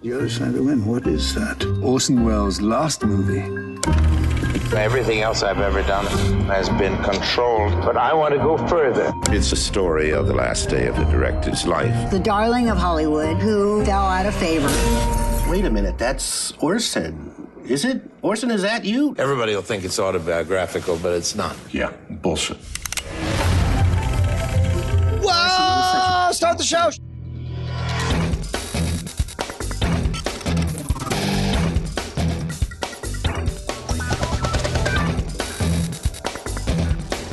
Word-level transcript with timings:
The 0.00 0.12
other 0.12 0.28
side 0.28 0.48
of 0.48 0.54
the 0.54 0.62
wind, 0.62 0.86
what 0.86 1.08
is 1.08 1.34
that? 1.34 1.64
Orson 1.82 2.24
Welles' 2.24 2.60
last 2.60 3.04
movie. 3.04 3.40
Everything 4.76 5.22
else 5.22 5.42
I've 5.42 5.58
ever 5.58 5.82
done 5.82 6.06
has 6.46 6.68
been 6.68 6.96
controlled, 7.02 7.72
but 7.84 7.96
I 7.96 8.14
want 8.14 8.32
to 8.32 8.38
go 8.38 8.56
further. 8.68 9.12
It's 9.30 9.50
a 9.50 9.56
story 9.56 10.12
of 10.12 10.28
the 10.28 10.34
last 10.34 10.68
day 10.68 10.86
of 10.86 10.94
the 10.94 11.04
director's 11.06 11.66
life. 11.66 12.12
The 12.12 12.20
darling 12.20 12.70
of 12.70 12.78
Hollywood 12.78 13.38
who 13.38 13.84
fell 13.84 14.06
out 14.06 14.26
of 14.26 14.36
favor. 14.36 14.68
Wait 15.50 15.64
a 15.64 15.70
minute, 15.70 15.98
that's 15.98 16.52
Orson. 16.60 17.34
Is 17.64 17.84
it? 17.84 18.00
Orson, 18.22 18.52
is 18.52 18.62
that 18.62 18.84
you? 18.84 19.16
Everybody 19.18 19.52
will 19.56 19.62
think 19.62 19.84
it's 19.84 19.98
autobiographical, 19.98 20.96
but 20.98 21.14
it's 21.14 21.34
not. 21.34 21.56
Yeah, 21.72 21.90
bullshit. 22.08 22.58
Whoa! 25.24 26.30
Start 26.30 26.56
the 26.56 26.62
show. 26.62 26.90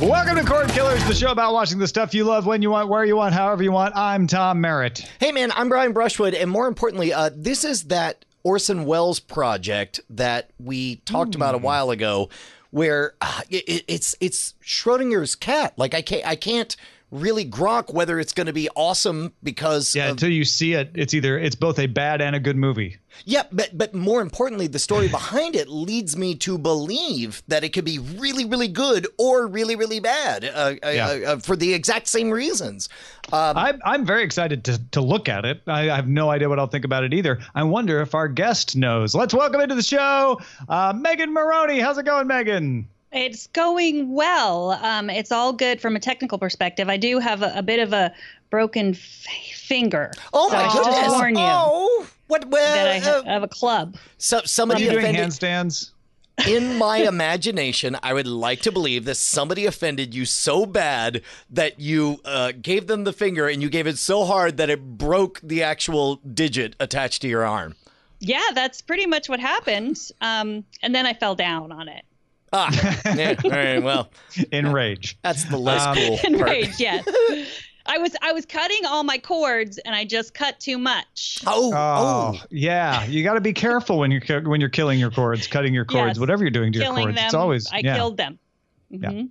Welcome 0.06 0.36
to 0.36 0.44
Cord 0.44 0.68
Killers, 0.68 1.04
the 1.08 1.14
show 1.14 1.32
about 1.32 1.52
watching 1.52 1.80
the 1.80 1.88
stuff 1.88 2.14
you 2.14 2.22
love 2.22 2.46
when 2.46 2.62
you 2.62 2.70
want, 2.70 2.88
where 2.88 3.04
you 3.04 3.16
want, 3.16 3.34
however 3.34 3.64
you 3.64 3.72
want. 3.72 3.96
I'm 3.96 4.28
Tom 4.28 4.60
Merritt. 4.60 5.00
Hey, 5.18 5.32
man, 5.32 5.50
I'm 5.56 5.68
Brian 5.68 5.92
Brushwood, 5.92 6.32
and 6.32 6.48
more 6.48 6.68
importantly, 6.68 7.12
uh, 7.12 7.30
this 7.34 7.64
is 7.64 7.82
that 7.86 8.24
Orson 8.44 8.84
Welles 8.84 9.18
project 9.18 9.98
that 10.10 10.50
we 10.60 10.96
talked 11.06 11.34
about 11.34 11.56
a 11.56 11.58
while 11.58 11.90
ago, 11.90 12.30
where 12.70 13.14
uh, 13.20 13.40
it, 13.50 13.82
it's 13.88 14.14
it's 14.20 14.54
Schrodinger's 14.62 15.34
cat. 15.34 15.74
Like 15.76 15.92
I 15.92 16.02
can't 16.02 16.24
I 16.24 16.36
can't 16.36 16.76
really 17.20 17.44
grok 17.44 17.92
whether 17.92 18.18
it's 18.20 18.32
going 18.32 18.46
to 18.46 18.52
be 18.52 18.68
awesome 18.76 19.32
because 19.42 19.94
Yeah, 19.94 20.06
of- 20.06 20.10
until 20.12 20.30
you 20.30 20.44
see 20.44 20.74
it, 20.74 20.90
it's 20.94 21.14
either 21.14 21.38
it's 21.38 21.56
both 21.56 21.78
a 21.78 21.86
bad 21.86 22.20
and 22.20 22.36
a 22.36 22.40
good 22.40 22.56
movie. 22.56 22.96
yeah, 23.24 23.44
but 23.50 23.76
but 23.76 23.94
more 23.94 24.20
importantly, 24.20 24.66
the 24.66 24.78
story 24.78 25.08
behind 25.08 25.56
it 25.56 25.68
leads 25.68 26.16
me 26.16 26.34
to 26.36 26.58
believe 26.58 27.42
that 27.48 27.64
it 27.64 27.70
could 27.70 27.84
be 27.84 27.98
really 27.98 28.44
really 28.44 28.68
good 28.68 29.06
or 29.18 29.46
really 29.46 29.74
really 29.76 30.00
bad 30.00 30.44
uh, 30.44 30.74
uh, 30.84 30.88
Yeah. 30.90 31.06
uh, 31.08 31.32
uh, 31.32 31.38
for 31.38 31.56
the 31.56 31.72
exact 31.74 32.06
same 32.08 32.30
reasons. 32.30 32.88
Um, 33.32 33.56
I'm 33.56 33.80
I'm 33.84 34.04
very 34.06 34.22
excited 34.22 34.64
to 34.64 34.78
to 34.92 35.00
look 35.00 35.28
at 35.28 35.44
it. 35.44 35.62
I, 35.66 35.90
I 35.90 35.96
have 35.96 36.08
no 36.08 36.30
idea 36.30 36.48
what 36.48 36.58
I'll 36.58 36.66
think 36.66 36.84
about 36.84 37.04
it 37.04 37.14
either. 37.14 37.38
I 37.54 37.62
wonder 37.64 38.00
if 38.00 38.14
our 38.14 38.28
guest 38.28 38.76
knows. 38.76 39.14
Let's 39.14 39.32
welcome 39.34 39.60
into 39.60 39.74
the 39.74 39.82
show, 39.82 40.40
uh, 40.68 40.92
Megan 40.96 41.32
Morrone. 41.34 41.80
How's 41.80 41.98
it 41.98 42.04
going, 42.04 42.26
Megan? 42.26 42.88
It's 43.16 43.46
going 43.48 44.12
well. 44.12 44.72
Um, 44.82 45.08
it's 45.10 45.32
all 45.32 45.52
good 45.52 45.80
from 45.80 45.96
a 45.96 46.00
technical 46.00 46.38
perspective. 46.38 46.88
I 46.88 46.96
do 46.96 47.18
have 47.18 47.42
a, 47.42 47.52
a 47.56 47.62
bit 47.62 47.80
of 47.80 47.92
a 47.92 48.12
broken 48.50 48.90
f- 48.90 49.26
finger. 49.54 50.12
oh 50.32 50.48
so 50.50 50.54
my 50.56 50.64
I 50.64 50.72
goodness! 50.72 50.96
just 50.96 51.10
warn 51.16 51.34
you 51.36 51.42
Oh, 51.44 52.06
what? 52.28 52.48
Well, 52.48 52.74
that 52.74 52.88
I 52.88 52.98
ha- 52.98 53.20
uh, 53.20 53.24
have 53.24 53.42
a 53.42 53.48
club. 53.48 53.96
so, 54.18 54.40
somebody 54.44 54.84
doing 54.84 54.98
offended. 54.98 55.22
handstands? 55.30 55.90
in 56.46 56.76
my 56.76 56.98
imagination, 56.98 57.96
I 58.02 58.12
would 58.12 58.26
like 58.26 58.60
to 58.62 58.70
believe 58.72 59.06
that 59.06 59.14
somebody 59.14 59.64
offended 59.64 60.14
you 60.14 60.26
so 60.26 60.66
bad 60.66 61.22
that 61.48 61.80
you 61.80 62.20
uh, 62.26 62.52
gave 62.60 62.86
them 62.88 63.04
the 63.04 63.12
finger 63.14 63.48
and 63.48 63.62
you 63.62 63.70
gave 63.70 63.86
it 63.86 63.96
so 63.96 64.26
hard 64.26 64.58
that 64.58 64.68
it 64.68 64.98
broke 64.98 65.40
the 65.42 65.62
actual 65.62 66.16
digit 66.16 66.76
attached 66.78 67.22
to 67.22 67.28
your 67.28 67.46
arm. 67.46 67.74
Yeah, 68.20 68.42
that's 68.54 68.82
pretty 68.82 69.06
much 69.06 69.30
what 69.30 69.40
happened. 69.40 69.98
Um, 70.20 70.64
and 70.82 70.94
then 70.94 71.06
I 71.06 71.14
fell 71.14 71.34
down 71.34 71.72
on 71.72 71.88
it. 71.88 72.04
Ah, 72.52 72.70
yeah, 73.16 73.34
all 73.44 73.50
right. 73.50 73.82
Well, 73.82 74.08
In 74.52 74.72
rage. 74.72 75.18
that's 75.22 75.44
the 75.44 75.58
less 75.58 75.84
Um, 75.86 75.96
cool 75.96 76.18
In 76.24 76.38
part. 76.38 76.50
rage, 76.50 76.78
yes. 76.78 77.06
I 77.88 77.98
was 77.98 78.16
I 78.20 78.32
was 78.32 78.44
cutting 78.46 78.84
all 78.86 79.04
my 79.04 79.18
cords 79.18 79.78
and 79.78 79.94
I 79.94 80.04
just 80.04 80.34
cut 80.34 80.58
too 80.58 80.76
much. 80.78 81.38
Oh, 81.46 81.72
Oh, 81.72 82.36
oh, 82.36 82.42
yeah. 82.50 83.04
You 83.04 83.22
got 83.22 83.34
to 83.34 83.40
be 83.40 83.52
careful 83.52 83.98
when 83.98 84.10
you're 84.10 84.40
when 84.42 84.60
you're 84.60 84.70
killing 84.70 84.98
your 84.98 85.10
cords, 85.12 85.46
cutting 85.46 85.72
your 85.72 85.84
cords, 85.84 86.10
Yes. 86.10 86.18
whatever 86.18 86.42
you're 86.42 86.50
doing 86.50 86.72
to 86.72 86.78
your 86.80 86.88
cords. 86.94 87.14
them. 87.14 87.24
It's 87.24 87.34
always 87.34 87.70
I 87.72 87.78
yeah. 87.78 87.94
killed 87.96 88.16
them. 88.16 88.38
Mhm. 88.92 89.28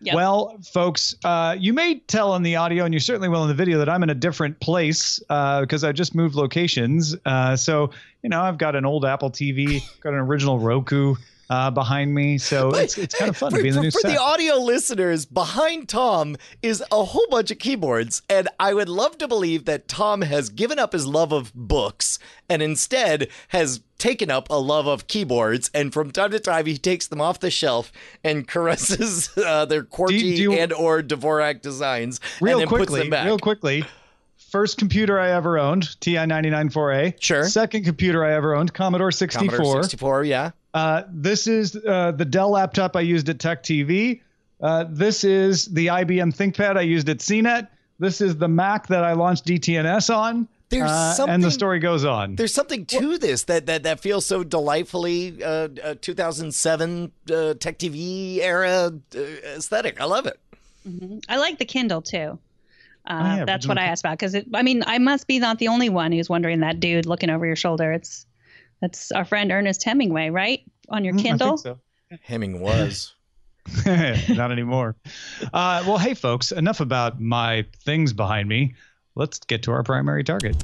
Yep. 0.00 0.14
Well, 0.14 0.56
folks, 0.72 1.16
uh, 1.24 1.56
you 1.58 1.72
may 1.72 1.96
tell 1.96 2.30
on 2.32 2.44
the 2.44 2.54
audio, 2.56 2.84
and 2.84 2.94
you 2.94 3.00
certainly 3.00 3.28
will 3.28 3.42
in 3.42 3.48
the 3.48 3.54
video, 3.54 3.78
that 3.78 3.88
I'm 3.88 4.02
in 4.04 4.10
a 4.10 4.14
different 4.14 4.60
place 4.60 5.20
uh, 5.28 5.62
because 5.62 5.82
I 5.82 5.90
just 5.90 6.14
moved 6.14 6.36
locations. 6.36 7.16
Uh, 7.26 7.56
so, 7.56 7.90
you 8.22 8.28
know, 8.30 8.40
I've 8.40 8.58
got 8.58 8.76
an 8.76 8.84
old 8.86 9.04
Apple 9.04 9.28
TV, 9.30 9.82
got 10.00 10.12
an 10.12 10.20
original 10.20 10.60
Roku 10.60 11.16
uh, 11.50 11.70
behind 11.70 12.14
me. 12.14 12.38
So 12.38 12.70
it's, 12.70 12.98
it's 12.98 13.14
kind 13.14 13.28
of 13.28 13.36
fun 13.36 13.50
for, 13.50 13.56
to 13.58 13.62
be 13.62 13.68
in 13.68 13.74
the 13.74 13.80
new 13.82 13.90
for 13.90 14.00
set. 14.00 14.12
the 14.12 14.20
audio 14.20 14.56
listeners, 14.56 15.24
behind 15.24 15.88
Tom 15.88 16.36
is 16.62 16.82
a 16.92 17.04
whole 17.04 17.26
bunch 17.30 17.50
of 17.50 17.58
keyboards, 17.58 18.22
and 18.28 18.48
I 18.60 18.74
would 18.74 18.88
love 18.88 19.18
to 19.18 19.28
believe 19.28 19.64
that 19.64 19.88
Tom 19.88 20.22
has 20.22 20.48
given 20.50 20.78
up 20.78 20.92
his 20.92 21.06
love 21.06 21.32
of 21.32 21.52
books 21.54 22.18
and 22.48 22.62
instead 22.62 23.28
has 23.48 23.80
taken 23.98 24.30
up 24.30 24.48
a 24.50 24.60
love 24.60 24.86
of 24.86 25.08
keyboards. 25.08 25.70
And 25.74 25.92
from 25.92 26.10
time 26.10 26.30
to 26.30 26.40
time, 26.40 26.66
he 26.66 26.78
takes 26.78 27.06
them 27.06 27.20
off 27.20 27.40
the 27.40 27.50
shelf 27.50 27.92
and 28.22 28.46
caresses 28.48 29.30
uh, 29.36 29.64
their 29.64 29.82
QWERTY 29.84 30.36
you- 30.36 30.52
and 30.52 30.72
or 30.72 31.02
Dvorak 31.02 31.62
designs, 31.62 32.20
real 32.40 32.60
and 32.60 32.62
then 32.62 32.68
puts 32.68 32.88
quickly, 32.88 33.00
them 33.00 33.10
back. 33.10 33.26
real 33.26 33.38
quickly. 33.38 33.84
First 34.50 34.78
computer 34.78 35.18
I 35.18 35.32
ever 35.32 35.58
owned, 35.58 36.00
TI 36.00 36.14
994A. 36.14 37.20
Sure. 37.20 37.44
Second 37.44 37.84
computer 37.84 38.24
I 38.24 38.32
ever 38.32 38.54
owned, 38.54 38.72
Commodore 38.72 39.12
64. 39.12 39.56
Commodore 39.58 39.82
64, 39.82 40.24
yeah. 40.24 40.50
Uh, 40.74 41.02
this 41.10 41.46
is 41.46 41.76
uh, 41.76 42.12
the 42.12 42.24
Dell 42.24 42.50
laptop 42.50 42.96
I 42.96 43.00
used 43.00 43.28
at 43.28 43.38
Tech 43.38 43.62
TV. 43.62 44.20
Uh, 44.60 44.84
this 44.88 45.24
is 45.24 45.66
the 45.66 45.86
IBM 45.86 46.34
ThinkPad 46.34 46.76
I 46.76 46.82
used 46.82 47.08
at 47.08 47.18
CNET. 47.18 47.68
This 47.98 48.20
is 48.20 48.36
the 48.36 48.48
Mac 48.48 48.86
that 48.88 49.04
I 49.04 49.12
launched 49.12 49.46
DTNS 49.46 50.14
on. 50.14 50.48
There's 50.70 50.90
Uh, 50.90 51.24
and 51.26 51.42
the 51.42 51.50
story 51.50 51.78
goes 51.78 52.04
on. 52.04 52.36
There's 52.36 52.52
something 52.52 52.84
to 52.86 53.16
this 53.16 53.44
that, 53.44 53.64
that 53.66 53.84
that 53.84 54.00
feels 54.00 54.26
so 54.26 54.44
delightfully 54.44 55.42
uh, 55.42 55.68
uh, 55.82 55.94
2007 56.00 57.10
uh, 57.30 57.54
Tech 57.54 57.78
TV 57.78 58.38
era 58.40 58.92
uh, 59.16 59.18
aesthetic. 59.56 60.00
I 60.00 60.04
love 60.04 60.26
it. 60.26 60.38
I 61.28 61.36
like 61.38 61.58
the 61.58 61.64
Kindle 61.64 62.02
too. 62.02 62.38
Uh, 63.06 63.20
Oh, 63.20 63.36
yeah, 63.36 63.44
that's 63.46 63.66
what 63.66 63.78
I 63.78 63.84
asked 63.84 64.02
about 64.02 64.18
because 64.18 64.36
I 64.52 64.62
mean 64.62 64.84
I 64.86 64.98
must 64.98 65.26
be 65.26 65.38
not 65.38 65.58
the 65.58 65.68
only 65.68 65.88
one 65.88 66.12
who's 66.12 66.28
wondering 66.28 66.60
that 66.60 66.78
dude 66.78 67.06
looking 67.06 67.30
over 67.30 67.46
your 67.46 67.56
shoulder. 67.56 67.90
It's 67.92 68.26
that's 68.80 69.10
our 69.12 69.24
friend 69.24 69.50
Ernest 69.52 69.82
Hemingway, 69.84 70.30
right? 70.30 70.60
On 70.88 71.04
your 71.04 71.14
Mm, 71.14 71.18
I 71.18 71.22
Kindle. 71.22 71.56
think 71.56 71.78
so. 72.10 72.18
Hemming 72.22 72.60
was. 72.60 73.14
Not 73.86 74.50
anymore. 74.52 74.96
Uh, 75.52 75.84
well, 75.86 75.98
hey, 75.98 76.14
folks, 76.14 76.52
enough 76.52 76.80
about 76.80 77.20
my 77.20 77.66
things 77.84 78.12
behind 78.12 78.48
me. 78.48 78.74
Let's 79.14 79.38
get 79.40 79.62
to 79.64 79.72
our 79.72 79.82
primary 79.82 80.24
target. 80.24 80.56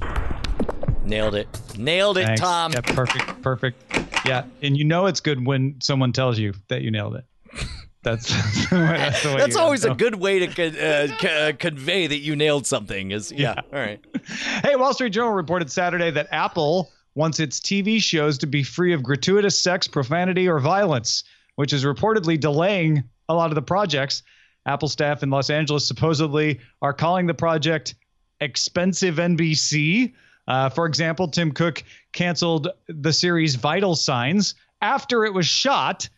Nailed 1.04 1.34
it. 1.34 1.48
Nailed 1.76 2.16
it, 2.18 2.24
Thanks. 2.26 2.40
Tom. 2.40 2.72
Yeah, 2.72 2.80
perfect, 2.80 3.42
perfect. 3.42 3.76
Yeah, 4.24 4.44
and 4.62 4.76
you 4.76 4.84
know 4.84 5.04
it's 5.06 5.20
good 5.20 5.44
when 5.44 5.76
someone 5.82 6.12
tells 6.12 6.38
you 6.38 6.54
that 6.68 6.80
you 6.80 6.90
nailed 6.90 7.16
it. 7.16 7.24
That's 8.02 8.28
that's, 8.70 8.70
the 8.70 8.76
way, 8.76 8.86
that's, 8.86 9.22
the 9.22 9.28
way 9.30 9.36
That's 9.36 9.54
you 9.56 9.60
always 9.60 9.84
a 9.84 9.94
good 9.94 10.14
way 10.14 10.46
to 10.46 10.46
con- 10.46 10.78
uh, 10.78 11.18
c- 11.18 11.28
uh, 11.28 11.52
convey 11.58 12.06
that 12.06 12.18
you 12.18 12.36
nailed 12.36 12.66
something. 12.66 13.10
Is 13.10 13.32
yeah. 13.32 13.54
All 13.72 13.78
right. 13.78 14.00
Hey, 14.62 14.76
Wall 14.76 14.94
Street 14.94 15.10
Journal 15.10 15.32
reported 15.32 15.70
Saturday 15.70 16.10
that 16.10 16.28
Apple 16.30 16.90
wants 17.14 17.40
its 17.40 17.60
TV 17.60 18.00
shows 18.00 18.38
to 18.38 18.46
be 18.46 18.62
free 18.62 18.92
of 18.92 19.02
gratuitous 19.02 19.58
sex, 19.60 19.86
profanity, 19.86 20.48
or 20.48 20.58
violence, 20.58 21.24
which 21.56 21.72
is 21.72 21.84
reportedly 21.84 22.38
delaying 22.38 23.04
a 23.28 23.34
lot 23.34 23.50
of 23.50 23.54
the 23.54 23.62
projects. 23.62 24.22
Apple 24.66 24.88
staff 24.88 25.22
in 25.22 25.30
Los 25.30 25.50
Angeles 25.50 25.86
supposedly 25.86 26.60
are 26.82 26.92
calling 26.92 27.26
the 27.26 27.34
project 27.34 27.94
expensive 28.40 29.16
NBC. 29.16 30.12
Uh, 30.48 30.68
for 30.68 30.86
example, 30.86 31.28
Tim 31.28 31.52
Cook 31.52 31.84
canceled 32.12 32.68
the 32.88 33.12
series 33.12 33.54
Vital 33.54 33.94
Signs 33.94 34.54
after 34.80 35.24
it 35.24 35.32
was 35.32 35.46
shot. 35.46 36.08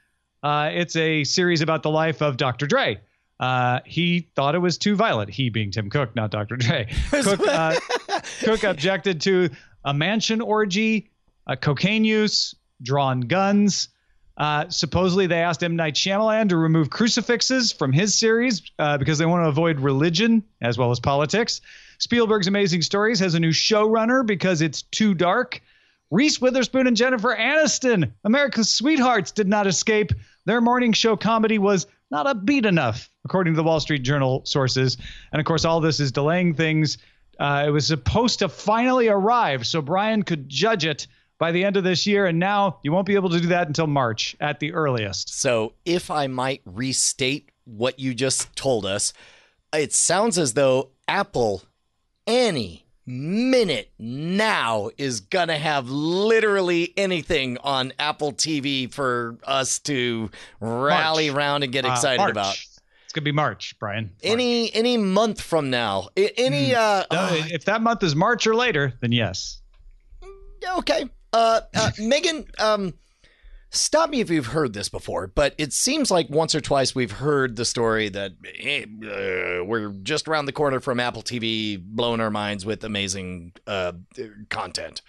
Uh, 0.43 0.71
it's 0.73 0.97
a 0.97 1.25
series 1.25 1.61
about 1.61 1.83
the 1.83 1.91
life 1.91 2.23
of 2.23 2.37
Dr. 2.37 2.67
Dre. 2.67 3.01
Uh, 3.39 3.81
he 3.85 4.29
thought 4.35 4.55
it 4.55 4.61
was 4.61 4.79
too 4.79 4.97
violent. 4.97 5.31
He 5.31 5.51
being 5.51 5.71
Tim 5.71 5.91
Cook, 5.91 6.17
not 6.17 6.31
Dr. 6.31 6.57
Dre. 6.57 6.89
Cook, 7.11 7.41
uh, 7.47 7.77
Cook 8.41 8.65
objected 8.65 9.21
to 9.23 9.51
a 9.87 9.95
mansion 9.95 10.43
orgy, 10.43 11.09
a 11.47 11.57
cocaine 11.57 12.05
use, 12.05 12.55
drawn 12.83 13.23
guns. 13.23 13.89
Uh, 14.37 14.69
supposedly, 14.69 15.27
they 15.27 15.41
asked 15.41 15.63
M. 15.63 15.77
Night 15.77 15.95
Shyamalan 15.95 16.51
to 16.51 16.59
remove 16.59 16.91
crucifixes 16.91 17.73
from 17.73 17.93
his 17.93 18.15
series 18.15 18.61
uh, 18.79 18.99
because 18.99 19.17
they 19.17 19.25
want 19.25 19.45
to 19.45 19.49
avoid 19.49 19.81
religion 19.81 20.43
as 20.61 20.77
well 20.77 20.91
as 20.91 21.01
politics. 21.01 21.63
Spielberg's 21.99 22.47
Amazing 22.47 22.83
Stories 22.83 23.19
has 23.21 23.35
a 23.35 23.41
new 23.41 23.53
showrunner 23.53 24.27
because 24.27 24.61
it's 24.61 24.83
too 24.83 25.15
dark. 25.15 25.63
Reese 26.11 26.41
Witherspoon 26.41 26.87
and 26.87 26.97
Jennifer 26.97 27.35
Aniston, 27.35 28.13
America's 28.25 28.69
sweethearts, 28.69 29.33
did 29.33 29.49
not 29.49 29.67
escape. 29.67 30.13
Their 30.45 30.61
morning 30.61 30.93
show 30.93 31.17
comedy 31.17 31.59
was 31.59 31.87
not 32.11 32.27
upbeat 32.27 32.67
enough, 32.67 33.09
according 33.25 33.55
to 33.55 33.57
the 33.57 33.65
Wall 33.65 33.81
Street 33.81 34.03
Journal 34.03 34.43
sources. 34.45 34.99
And 35.33 35.41
of 35.41 35.47
course, 35.47 35.65
all 35.65 35.81
this 35.81 35.99
is 35.99 36.13
delaying 36.13 36.55
things. 36.55 36.99
Uh, 37.39 37.65
it 37.67 37.71
was 37.71 37.87
supposed 37.87 38.39
to 38.41 38.49
finally 38.49 39.09
arrive 39.09 39.67
so 39.67 39.83
Brian 39.83 40.23
could 40.23 40.49
judge 40.49 40.85
it 40.85 41.07
by 41.39 41.53
the 41.53 41.65
end 41.65 41.77
of 41.77 41.85
this 41.85 42.07
year. 42.07 42.27
And 42.27 42.39
now 42.39 42.79
you 42.83 42.93
won't 42.93 43.07
be 43.07 43.15
able 43.15 43.29
to 43.31 43.41
do 43.41 43.49
that 43.49 43.67
until 43.67 43.87
March 43.87 44.35
at 44.41 44.59
the 44.61 44.73
earliest. 44.73 45.39
So, 45.39 45.75
if 45.85 46.11
I 46.11 46.27
might 46.29 46.63
restate 46.65 47.51
what 47.65 47.99
you 47.99 48.15
just 48.15 48.55
told 48.57 48.87
us, 48.87 49.13
it 49.75 49.93
sounds 49.93 50.39
as 50.39 50.55
though 50.55 50.91
Apple, 51.09 51.63
any 52.27 52.85
minute 53.09 53.91
now 53.99 54.91
is 54.99 55.21
going 55.21 55.47
to 55.49 55.57
have 55.57 55.89
literally 55.89 56.93
anything 56.97 57.57
on 57.59 57.93
Apple 57.99 58.33
TV 58.33 58.93
for 58.93 59.37
us 59.45 59.79
to 59.81 60.31
rally 60.61 61.29
March. 61.31 61.37
around 61.37 61.63
and 61.63 61.73
get 61.73 61.85
Uh, 61.85 61.93
excited 61.93 62.19
March. 62.19 62.31
about. 62.33 62.57
Gonna 63.17 63.25
be 63.25 63.33
March, 63.33 63.75
Brian. 63.79 64.05
March. 64.05 64.13
Any 64.25 64.75
any 64.75 64.99
month 64.99 65.41
from 65.41 65.71
now, 65.71 66.09
any 66.17 66.75
uh, 66.75 66.81
Uh, 66.81 67.05
oh, 67.11 67.47
if 67.49 67.65
that 67.65 67.81
month 67.81 68.03
is 68.03 68.15
March 68.15 68.47
or 68.47 68.55
later, 68.55 68.93
then 69.01 69.11
yes. 69.11 69.63
okay. 70.77 71.09
Uh, 71.33 71.63
uh 71.75 71.91
Megan, 71.99 72.45
um, 72.59 72.93
stop 73.71 74.11
me 74.11 74.21
if 74.21 74.29
you've 74.29 74.49
heard 74.49 74.75
this 74.75 74.91
before, 74.91 75.29
but 75.29 75.55
it 75.57 75.73
seems 75.73 76.11
like 76.11 76.29
once 76.29 76.55
or 76.55 76.61
twice 76.61 76.95
we've 76.95 77.13
heard 77.13 77.57
the 77.57 77.65
story 77.65 78.11
that 78.11 78.33
hey, 78.45 78.83
uh, 78.83 79.65
we're 79.65 79.95
just 80.03 80.29
around 80.29 80.45
the 80.45 80.53
corner 80.53 80.79
from 80.79 81.01
Apple 81.01 81.23
TV, 81.23 81.83
blowing 81.83 82.21
our 82.21 82.31
minds 82.31 82.67
with 82.67 82.85
amazing 82.85 83.53
uh, 83.67 83.93
content. 84.51 85.01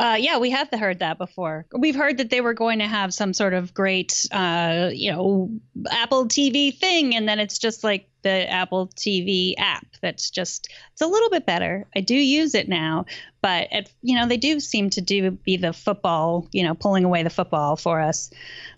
Uh, 0.00 0.16
yeah, 0.18 0.38
we 0.38 0.48
have 0.48 0.70
heard 0.72 1.00
that 1.00 1.18
before. 1.18 1.66
We've 1.76 1.94
heard 1.94 2.16
that 2.18 2.30
they 2.30 2.40
were 2.40 2.54
going 2.54 2.78
to 2.78 2.86
have 2.86 3.12
some 3.12 3.34
sort 3.34 3.52
of 3.52 3.74
great, 3.74 4.26
uh, 4.32 4.88
you 4.94 5.12
know, 5.12 5.50
Apple 5.90 6.26
TV 6.26 6.74
thing, 6.74 7.14
and 7.14 7.28
then 7.28 7.38
it's 7.38 7.58
just 7.58 7.84
like 7.84 8.08
the 8.22 8.50
Apple 8.50 8.88
TV 8.96 9.52
app. 9.58 9.86
That's 10.00 10.30
just 10.30 10.72
it's 10.92 11.02
a 11.02 11.06
little 11.06 11.28
bit 11.28 11.44
better. 11.44 11.86
I 11.94 12.00
do 12.00 12.14
use 12.14 12.54
it 12.54 12.66
now, 12.66 13.04
but 13.42 13.68
it, 13.70 13.92
you 14.00 14.16
know, 14.16 14.26
they 14.26 14.38
do 14.38 14.58
seem 14.58 14.88
to 14.88 15.02
do 15.02 15.32
be 15.32 15.58
the 15.58 15.74
football, 15.74 16.48
you 16.50 16.62
know, 16.62 16.72
pulling 16.72 17.04
away 17.04 17.22
the 17.22 17.28
football 17.28 17.76
for 17.76 18.00
us. 18.00 18.30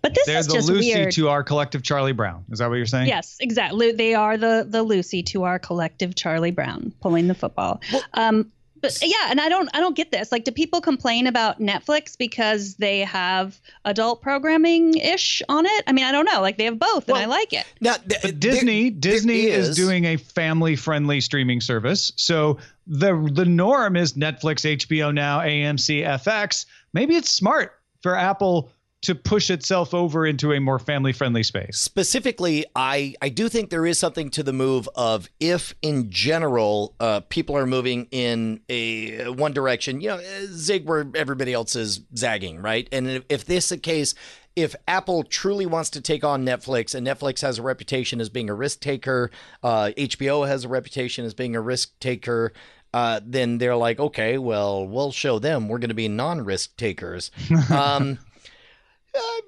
But 0.03 0.17
this 0.17 0.27
They're 0.27 0.41
is 0.41 0.49
the 0.49 0.55
just 0.55 0.69
Lucy 0.69 0.93
weird. 0.93 1.13
to 1.13 1.29
our 1.29 1.45
collective 1.45 1.85
Charlie 1.85 2.11
Brown. 2.11 2.45
Is 2.51 2.59
that 2.59 2.69
what 2.69 2.75
you're 2.75 2.87
saying? 2.87 3.07
Yes, 3.07 3.37
exactly. 3.39 3.93
They 3.93 4.15
are 4.15 4.37
the 4.37 4.67
the 4.69 4.83
Lucy 4.83 5.23
to 5.25 5.45
our 5.45 5.61
collective 5.61 6.17
Charlie 6.17 6.51
Brown 6.51 6.93
pulling 7.01 7.29
the 7.29 7.35
football. 7.35 7.81
um, 8.15 8.51
but 8.83 8.99
yeah, 9.01 9.29
and 9.31 9.41
I 9.41 9.49
don't 9.49 9.71
I 9.73 9.81
don't 9.81 9.97
get 9.97 10.11
this. 10.11 10.31
Like, 10.31 10.45
do 10.45 10.51
people 10.53 10.81
complain 10.83 11.27
about 11.27 11.61
Netflix 11.61 12.19
because 12.19 12.75
they 12.75 13.01
have 13.01 13.59
adult 13.87 14.21
programming 14.21 14.99
ish 14.99 15.41
on 15.49 15.65
it? 15.65 15.85
I 15.87 15.93
mean, 15.93 16.05
I 16.05 16.13
don't 16.13 16.27
know. 16.27 16.43
Like, 16.43 16.59
they 16.59 16.65
have 16.65 16.79
both, 16.79 17.09
and 17.09 17.17
I 17.17 17.25
like 17.25 17.53
it. 17.55 17.65
Now, 17.81 17.95
th- 17.95 18.21
But 18.23 18.41
Disney 18.41 18.91
there- 18.91 19.13
Disney 19.13 19.47
there 19.47 19.61
is, 19.61 19.75
doing 19.77 20.05
a 20.05 20.17
family 20.17 20.77
friendly 20.77 21.21
streaming 21.23 21.61
service. 21.63 22.13
So 22.17 22.59
the 22.87 23.31
the 23.33 23.45
norm 23.47 23.97
is 23.97 24.13
Netflix, 24.15 24.67
HBO 24.77 25.15
now, 25.15 25.41
AMC, 25.41 26.03
FX. 26.05 26.67
Maybe 26.93 27.15
it's 27.17 27.31
smart 27.31 27.79
for 28.03 28.17
Apple 28.17 28.71
to 29.03 29.15
push 29.15 29.51
itself 29.51 29.93
over 29.93 30.27
into 30.27 30.53
a 30.53 30.61
more 30.61 30.79
family 30.79 31.13
friendly 31.13 31.43
space. 31.43 31.79
specifically 31.79 32.65
i 32.75 33.15
i 33.21 33.29
do 33.29 33.49
think 33.49 33.71
there 33.71 33.87
is 33.87 33.99
something 33.99 34.31
to 34.31 34.43
the 34.43 34.53
move 34.53 34.89
of 34.95 35.29
if 35.41 35.75
in 35.83 36.11
general 36.11 36.95
uh, 37.01 37.21
people 37.29 37.57
are 37.57 37.67
moving 37.67 38.07
in 38.11 38.61
a 38.69 39.29
one 39.31 39.53
direction 39.53 40.01
you 40.01 40.09
know 40.09 40.21
zig 40.47 40.87
where 40.87 41.07
everybody 41.15 41.53
else 41.53 41.77
is 41.77 42.01
zagging 42.17 42.61
right 42.61 42.89
and 42.93 43.09
if, 43.09 43.25
if 43.29 43.45
this 43.45 43.65
is 43.65 43.71
the 43.71 43.79
case 43.79 44.15
if 44.55 44.75
Apple 44.87 45.23
truly 45.25 45.65
wants 45.65 45.89
to 45.89 46.01
take 46.03 46.25
on 46.25 46.45
Netflix, 46.45 46.95
and 46.95 47.07
Netflix 47.07 47.41
has 47.41 47.59
a 47.59 47.63
reputation 47.63 48.21
as 48.21 48.29
being 48.29 48.51
a 48.51 48.55
risk 48.55 48.81
taker, 48.81 49.31
uh, 49.63 49.93
HBO 49.97 50.47
has 50.47 50.65
a 50.65 50.69
reputation 50.69 51.25
as 51.25 51.33
being 51.33 51.57
a 51.57 51.61
risk 51.61 51.99
taker, 52.01 52.53
uh, 52.93 53.21
then 53.25 53.59
they're 53.59 53.77
like, 53.77 53.99
okay, 53.99 54.37
well, 54.39 54.87
we'll 54.87 55.13
show 55.13 55.39
them 55.39 55.69
we're 55.69 55.79
going 55.79 55.89
to 55.89 55.95
be 55.95 56.09
non-risk 56.09 56.77
takers. 56.77 57.31
Um, 57.71 58.19
uh, 58.19 58.32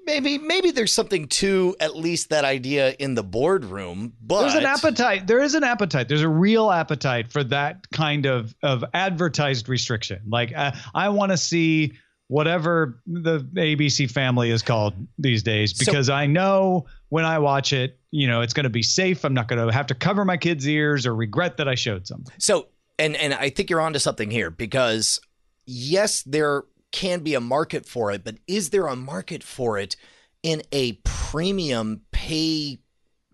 maybe 0.05 0.37
maybe 0.37 0.71
there's 0.71 0.93
something 0.93 1.27
to 1.27 1.75
at 1.79 1.95
least 1.95 2.29
that 2.29 2.45
idea 2.45 2.95
in 2.99 3.15
the 3.15 3.23
boardroom, 3.23 4.13
but 4.21 4.41
There's 4.41 4.55
an 4.55 4.65
appetite. 4.65 5.27
There 5.27 5.41
is 5.41 5.55
an 5.55 5.63
appetite. 5.63 6.07
There's 6.07 6.21
a 6.21 6.29
real 6.29 6.71
appetite 6.71 7.31
for 7.31 7.43
that 7.45 7.89
kind 7.91 8.25
of 8.25 8.55
of 8.63 8.83
advertised 8.93 9.67
restriction. 9.69 10.21
Like 10.27 10.53
uh, 10.55 10.71
I 10.93 11.09
want 11.09 11.31
to 11.31 11.37
see 11.37 11.93
whatever 12.27 13.01
the 13.05 13.39
ABC 13.55 14.09
family 14.09 14.49
is 14.49 14.61
called 14.63 14.93
these 15.17 15.43
days 15.43 15.77
So- 15.77 15.85
because 15.85 16.09
I 16.09 16.25
know 16.25 16.85
when 17.09 17.23
I 17.25 17.37
watch 17.39 17.71
it, 17.71 17.99
you 18.11 18.27
know, 18.27 18.41
it's 18.41 18.53
going 18.53 18.63
to 18.63 18.69
be 18.69 18.81
safe. 18.81 19.23
I'm 19.23 19.33
not 19.33 19.47
going 19.47 19.65
to 19.65 19.71
have 19.71 19.87
to 19.87 19.95
cover 19.95 20.25
my 20.25 20.37
kids' 20.37 20.67
ears 20.67 21.05
or 21.05 21.15
regret 21.15 21.57
that 21.57 21.67
I 21.67 21.75
showed 21.75 22.07
something. 22.07 22.33
So, 22.39 22.67
and 22.97 23.15
and 23.15 23.33
I 23.33 23.49
think 23.49 23.69
you're 23.69 23.81
onto 23.81 23.99
something 23.99 24.31
here 24.31 24.49
because 24.49 25.19
yes, 25.65 26.23
there 26.23 26.63
can 26.95 27.19
be 27.19 27.33
a 27.33 27.41
market 27.41 27.85
for 27.85 28.09
it, 28.09 28.23
but 28.23 28.37
is 28.47 28.69
there 28.69 28.87
a 28.87 28.95
market 28.95 29.43
for 29.43 29.77
it 29.77 29.97
in 30.43 30.63
a 30.71 30.93
premium 31.03 32.01
pay 32.13 32.79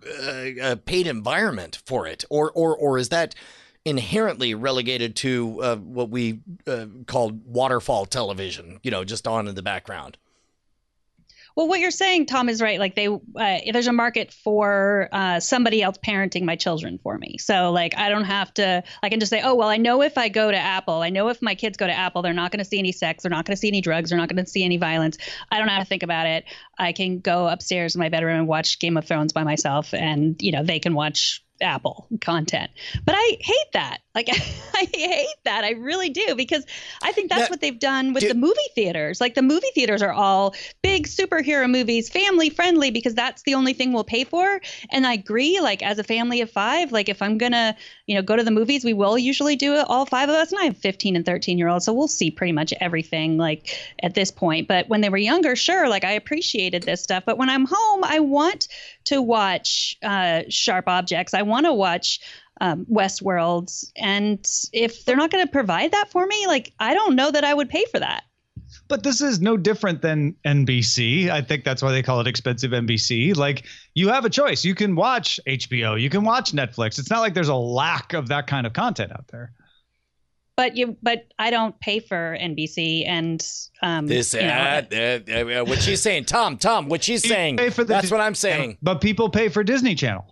uh, 0.04 0.76
paid 0.84 1.06
environment 1.06 1.80
for 1.86 2.08
it, 2.08 2.26
or 2.32 2.52
or 2.52 2.76
or 2.76 2.98
is 2.98 3.10
that 3.10 3.36
inherently 3.86 4.56
relegated 4.56 5.16
to 5.16 5.62
uh, 5.62 5.76
what 5.76 6.10
we 6.10 6.40
uh, 6.66 6.88
called 7.06 7.46
waterfall 7.46 8.08
television? 8.08 8.80
You 8.82 8.90
know, 8.90 9.04
just 9.04 9.28
on 9.28 9.48
in 9.48 9.54
the 9.54 9.62
background. 9.62 10.18
Well, 11.56 11.68
what 11.68 11.80
you're 11.80 11.92
saying, 11.92 12.28
Tom, 12.28 12.50
is 12.50 12.62
right. 12.62 12.80
Like 12.80 12.96
they, 12.96 13.08
uh, 13.08 13.20
there's 13.72 13.88
a 13.88 13.94
market 13.94 14.32
for 14.32 15.10
uh, 15.12 15.40
somebody 15.40 15.82
else 15.82 15.98
parenting 15.98 16.44
my 16.44 16.56
children 16.56 17.00
for 17.04 17.18
me. 17.18 17.38
So 17.38 17.72
like 17.72 17.98
I 17.98 18.10
don't 18.10 18.26
have 18.26 18.54
to. 18.56 18.84
I 19.04 19.10
can 19.10 19.20
just 19.20 19.30
say, 19.30 19.42
oh 19.44 19.56
well, 19.56 19.68
I 19.68 19.78
know 19.78 20.02
if 20.02 20.18
I 20.18 20.30
go 20.30 20.50
to 20.50 20.58
Apple, 20.58 21.02
I 21.02 21.10
know 21.10 21.30
if 21.30 21.42
my 21.42 21.56
kids 21.56 21.78
go 21.78 21.88
to 21.88 21.94
Apple, 21.94 22.22
they're 22.22 22.34
not 22.34 22.52
going 22.52 22.60
to 22.60 22.66
see 22.66 22.80
any 22.80 22.92
sex, 22.92 23.24
they're 23.24 23.30
not 23.30 23.46
going 23.46 23.56
to 23.56 23.60
see 23.60 23.68
any 23.68 23.82
drugs, 23.82 24.10
they're 24.10 24.20
not 24.20 24.30
going 24.30 24.44
to 24.44 24.50
see 24.50 24.64
any 24.64 24.78
violence. 24.78 25.18
I 25.52 25.60
don't 25.60 25.68
have 25.68 25.84
to 25.84 25.90
think 25.90 26.04
about 26.04 26.28
it. 26.28 26.46
I 26.78 26.94
can 26.94 27.20
go 27.20 27.48
upstairs 27.48 27.96
in 27.96 28.00
my 28.00 28.10
bedroom 28.10 28.40
and 28.40 28.48
watch 28.48 28.80
Game 28.80 28.98
of 28.98 29.06
Thrones 29.06 29.34
by 29.34 29.44
myself, 29.44 29.94
and 29.94 30.42
you 30.42 30.52
know 30.52 30.64
they 30.64 30.80
can 30.80 30.94
watch 30.94 31.44
Apple 31.62 32.08
content. 32.20 32.72
But 33.06 33.16
I 33.18 33.38
hate 33.40 33.72
that. 33.74 34.00
Like 34.14 34.30
I 34.76 34.88
hate 34.94 35.28
that. 35.46 35.64
I 35.64 35.72
really 35.72 36.10
do 36.10 36.36
because 36.36 36.66
I 37.02 37.12
think 37.12 37.30
that's 37.30 37.44
Now, 37.44 37.48
what 37.50 37.62
they've 37.62 37.80
done 37.80 38.14
with 38.14 38.22
do- 38.22 38.30
the 38.30 38.36
movie 38.36 38.56
theaters. 38.76 39.22
Like 39.22 39.36
the 39.36 39.42
movie 39.42 39.70
theaters 39.74 40.02
are 40.02 40.12
all 40.12 40.56
big 40.82 41.08
superhero 41.08 41.70
movies, 41.70 42.10
family 42.10 42.50
friendly 42.50 42.92
because 42.92 43.14
that's 43.14 43.44
the 43.44 43.54
only 43.54 43.74
thing 43.74 43.94
we'll 43.94 44.04
pay 44.04 44.24
for. 44.24 44.60
And 44.90 45.06
I 45.06 45.14
agree 45.14 45.60
like 45.62 45.84
as 45.84 46.00
a 46.00 46.04
family 46.04 46.42
of 46.42 46.50
5, 46.50 46.92
like 46.92 47.10
if 47.10 47.22
I'm 47.22 47.38
going 47.38 47.52
to, 47.52 47.76
you 48.08 48.16
know, 48.16 48.22
go 48.22 48.36
to 48.36 48.44
the 48.44 48.52
movies, 48.52 48.84
we 48.84 48.94
will 48.94 49.18
usually 49.18 49.56
do 49.56 49.76
it 49.76 49.86
all 49.88 50.06
five 50.06 50.30
of 50.30 50.36
us 50.36 50.52
and 50.52 50.60
I 50.60 50.66
have 50.66 50.78
15 50.78 51.16
and 51.16 51.26
13 51.26 51.58
year 51.58 51.68
olds, 51.68 51.86
so 51.86 51.94
we'll 51.94 52.08
see 52.08 52.32
pretty 52.32 52.54
much 52.54 52.74
everything 52.82 53.38
like 53.38 53.78
at 54.02 54.14
this 54.14 54.32
point. 54.32 54.68
But 54.68 54.90
when 54.90 55.02
they 55.02 55.10
were 55.10 55.18
younger, 55.18 55.56
sure, 55.56 55.88
like 55.88 56.04
I 56.04 56.12
appreciated 56.12 56.84
this 56.84 57.02
stuff, 57.02 57.24
but 57.26 57.38
when 57.38 57.50
I'm 57.50 57.66
home, 57.66 58.04
I 58.04 58.20
want 58.20 58.68
to 59.06 59.22
watch 59.22 59.98
uh, 60.04 60.44
sharp 60.50 60.88
objects. 60.88 61.34
I 61.34 61.44
want 61.44 61.66
to 61.66 61.74
watch 61.74 62.20
um, 62.62 62.86
Westworld. 62.86 63.92
And 63.98 64.40
if 64.72 65.04
they're 65.04 65.18
not 65.18 65.32
going 65.32 65.46
to 65.46 65.52
provide 65.52 65.92
that 65.92 66.12
for 66.12 66.26
me, 66.26 66.48
like, 66.48 66.72
I 66.80 66.94
don't 66.94 67.16
know 67.16 67.30
that 67.32 67.44
I 67.44 67.54
would 67.54 67.70
pay 67.70 67.84
for 67.92 68.00
that. 68.00 68.24
But 68.88 69.04
this 69.04 69.20
is 69.20 69.42
no 69.42 69.58
different 69.58 70.02
than 70.02 70.36
NBC. 70.46 71.30
I 71.30 71.42
think 71.42 71.66
that's 71.66 71.82
why 71.82 71.92
they 71.92 72.04
call 72.04 72.22
it 72.22 72.28
expensive 72.28 72.72
NBC. 72.72 73.36
Like 73.36 73.66
you 73.96 74.08
have 74.10 74.24
a 74.24 74.30
choice. 74.30 74.64
You 74.64 74.76
can 74.76 74.96
watch 74.96 75.40
HBO, 75.46 76.00
you 76.00 76.10
can 76.10 76.24
watch 76.24 76.54
Netflix. 76.54 76.98
It's 77.00 77.10
not 77.10 77.20
like 77.20 77.34
there's 77.34 77.50
a 77.50 77.56
lack 77.56 78.14
of 78.14 78.30
that 78.30 78.48
kind 78.48 78.66
of 78.66 78.72
content 78.74 79.12
out 79.12 79.28
there. 79.30 79.52
But 80.56 80.78
you, 80.78 80.96
but 81.02 81.26
I 81.40 81.50
don't 81.50 81.78
pay 81.80 82.00
for 82.00 82.38
NBC 82.40 83.08
and 83.08 83.46
um, 83.82 84.08
This, 84.08 84.34
you 84.34 84.42
know, 84.42 84.48
uh, 84.48 84.86
uh, 84.94 85.34
uh, 85.34 85.66
what 85.66 85.82
she's 85.82 86.02
saying, 86.02 86.26
Tom, 86.26 86.58
Tom, 86.58 86.88
what 86.88 87.04
she's 87.04 87.24
You 87.24 87.30
saying. 87.32 87.58
pay 87.58 87.72
for 87.72 87.84
the 87.84 87.94
That's 87.94 88.04
Disney 88.04 88.18
what 88.18 88.24
I'm 88.24 88.36
saying. 88.36 88.78
But 88.82 89.02
people 89.02 89.30
pay 89.30 89.50
for 89.50 89.64
Disney 89.64 89.96
Channel. 89.96 90.31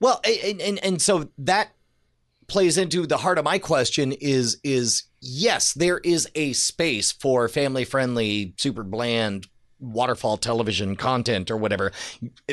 Well, 0.00 0.20
and, 0.44 0.60
and 0.60 0.78
and 0.84 1.02
so 1.02 1.30
that 1.38 1.70
plays 2.48 2.78
into 2.78 3.06
the 3.06 3.16
heart 3.18 3.38
of 3.38 3.44
my 3.44 3.58
question 3.58 4.12
is 4.12 4.58
is 4.62 5.04
yes, 5.20 5.72
there 5.72 5.98
is 5.98 6.28
a 6.34 6.52
space 6.52 7.12
for 7.12 7.48
family 7.48 7.84
friendly, 7.84 8.54
super 8.56 8.82
bland 8.82 9.48
waterfall 9.78 10.38
television 10.38 10.96
content 10.96 11.50
or 11.50 11.56
whatever. 11.56 11.92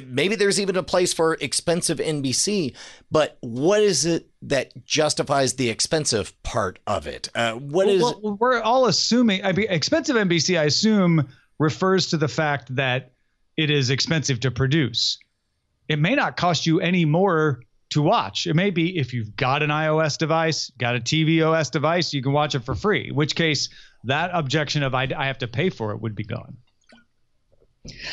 Maybe 0.06 0.36
there's 0.36 0.60
even 0.60 0.76
a 0.76 0.84
place 0.84 1.14
for 1.14 1.36
expensive 1.36 2.00
NBC, 2.00 2.76
but 3.12 3.38
what 3.42 3.82
is 3.82 4.06
it 4.06 4.30
that 4.42 4.86
justifies 4.86 5.54
the 5.54 5.70
expensive 5.70 6.42
part 6.44 6.80
of 6.86 7.08
it? 7.08 7.30
Uh, 7.34 7.54
what 7.54 7.88
is 7.88 8.02
well, 8.02 8.20
well, 8.22 8.38
we're 8.40 8.62
all 8.62 8.88
assuming 8.88 9.44
I 9.46 9.54
mean, 9.54 9.68
expensive 9.70 10.16
NBC, 10.16 10.60
I 10.60 10.66
assume, 10.66 11.30
refers 11.60 12.10
to 12.10 12.18
the 12.18 12.28
fact 12.28 12.76
that 12.76 13.14
it 13.56 13.70
is 13.70 13.90
expensive 13.90 14.40
to 14.42 14.52
produce. 14.52 15.18
It 15.88 16.00
may 16.00 16.16
not 16.16 16.38
cost 16.38 16.66
you 16.66 16.80
any 16.80 17.06
more 17.06 17.62
to 17.92 18.02
watch. 18.02 18.48
It 18.48 18.56
may 18.56 18.72
be 18.72 18.98
if 18.98 19.14
you've 19.14 19.36
got 19.36 19.62
an 19.62 19.70
iOS 19.70 20.18
device, 20.18 20.72
got 20.78 20.96
a 20.96 21.00
tvOS 21.00 21.72
device, 21.72 22.14
you 22.14 22.24
can 22.24 22.32
watch 22.32 22.56
it 22.56 22.64
for 22.64 22.76
free. 22.76 23.10
In 23.10 23.16
which 23.16 23.36
case, 23.36 23.70
that 24.06 24.32
objection 24.34 24.84
of 24.84 24.96
I, 24.96 25.08
I 25.16 25.28
have 25.28 25.38
to 25.40 25.48
pay 25.48 25.70
for 25.70 25.92
it 25.92 26.02
would 26.02 26.16
be 26.16 26.24
gone. 26.24 26.58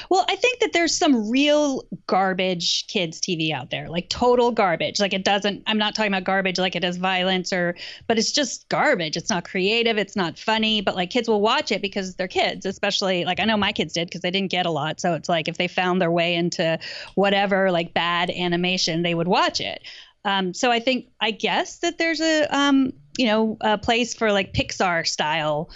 Well, 0.09 0.25
I 0.29 0.35
think 0.35 0.59
that 0.61 0.73
there's 0.73 0.97
some 0.97 1.31
real 1.31 1.85
garbage 2.09 2.89
kids 2.89 3.21
TV 3.21 3.53
out 3.53 3.71
there, 3.71 3.89
like 3.89 4.09
total 4.09 4.51
garbage. 4.51 4.99
Like 4.99 5.13
it 5.13 5.25
doesn't. 5.25 5.63
I'm 5.67 5.79
not 5.79 5.95
talking 5.95 6.13
about 6.13 6.25
garbage 6.25 6.59
like 6.59 6.75
it 6.75 6.83
has 6.83 6.97
violence 6.97 7.53
or, 7.53 7.77
but 8.09 8.19
it's 8.19 8.33
just 8.33 8.69
garbage. 8.69 9.17
It's 9.17 9.31
not 9.31 9.45
creative. 9.45 9.97
It's 9.97 10.17
not 10.17 10.39
funny. 10.39 10.81
But 10.81 10.97
like 10.97 11.11
kids 11.11 11.29
will 11.29 11.41
watch 11.41 11.71
it 11.71 11.83
because 11.83 12.17
they're 12.17 12.27
kids. 12.27 12.67
Especially 12.67 13.25
like 13.25 13.39
I 13.39 13.45
know 13.45 13.57
my 13.57 13.71
kids 13.71 13.93
did 13.93 14.09
because 14.09 14.23
they 14.23 14.31
didn't 14.33 14.51
get 14.51 14.67
a 14.67 14.71
lot. 14.71 15.01
So 15.01 15.15
it's 15.15 15.29
like 15.29 15.47
if 15.47 15.57
they 15.57 15.69
found 15.69 16.01
their 16.01 16.11
way 16.11 16.35
into 16.35 16.77
whatever 17.15 17.71
like 17.71 17.95
bad 17.95 18.31
animation, 18.31 19.03
they 19.03 19.15
would 19.15 19.29
watch 19.29 19.61
it. 19.61 19.83
Um, 20.25 20.53
so 20.53 20.73
I 20.73 20.81
think 20.81 21.07
I 21.21 21.31
guess 21.31 21.79
that 21.79 21.97
there's 21.97 22.21
a 22.21 22.45
um, 22.55 22.93
you 23.17 23.27
know 23.27 23.57
a 23.61 23.79
place 23.79 24.15
for 24.15 24.33
like 24.33 24.53
Pixar 24.53 25.07
style 25.07 25.71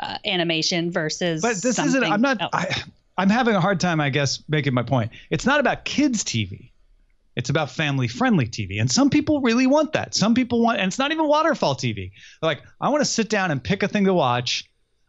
uh, 0.00 0.16
animation 0.24 0.90
versus. 0.90 1.42
But 1.42 1.56
this 1.56 1.78
isn't. 1.78 2.02
I'm 2.02 2.22
not. 2.22 2.38
I, 2.54 2.82
I'm 3.18 3.30
having 3.30 3.54
a 3.54 3.60
hard 3.60 3.80
time, 3.80 4.00
I 4.00 4.10
guess, 4.10 4.42
making 4.48 4.74
my 4.74 4.82
point. 4.82 5.12
It's 5.30 5.46
not 5.46 5.60
about 5.60 5.84
kids' 5.84 6.22
TV. 6.22 6.72
It's 7.34 7.50
about 7.50 7.70
family 7.70 8.08
friendly 8.08 8.46
TV. 8.46 8.80
And 8.80 8.90
some 8.90 9.10
people 9.10 9.40
really 9.40 9.66
want 9.66 9.92
that. 9.92 10.14
Some 10.14 10.34
people 10.34 10.62
want, 10.62 10.80
and 10.80 10.88
it's 10.88 10.98
not 10.98 11.12
even 11.12 11.28
waterfall 11.28 11.74
TV. 11.74 12.10
They're 12.40 12.48
like, 12.48 12.62
I 12.80 12.88
want 12.88 13.02
to 13.02 13.10
sit 13.10 13.28
down 13.28 13.50
and 13.50 13.62
pick 13.62 13.82
a 13.82 13.88
thing 13.88 14.06
to 14.06 14.14
watch 14.14 14.64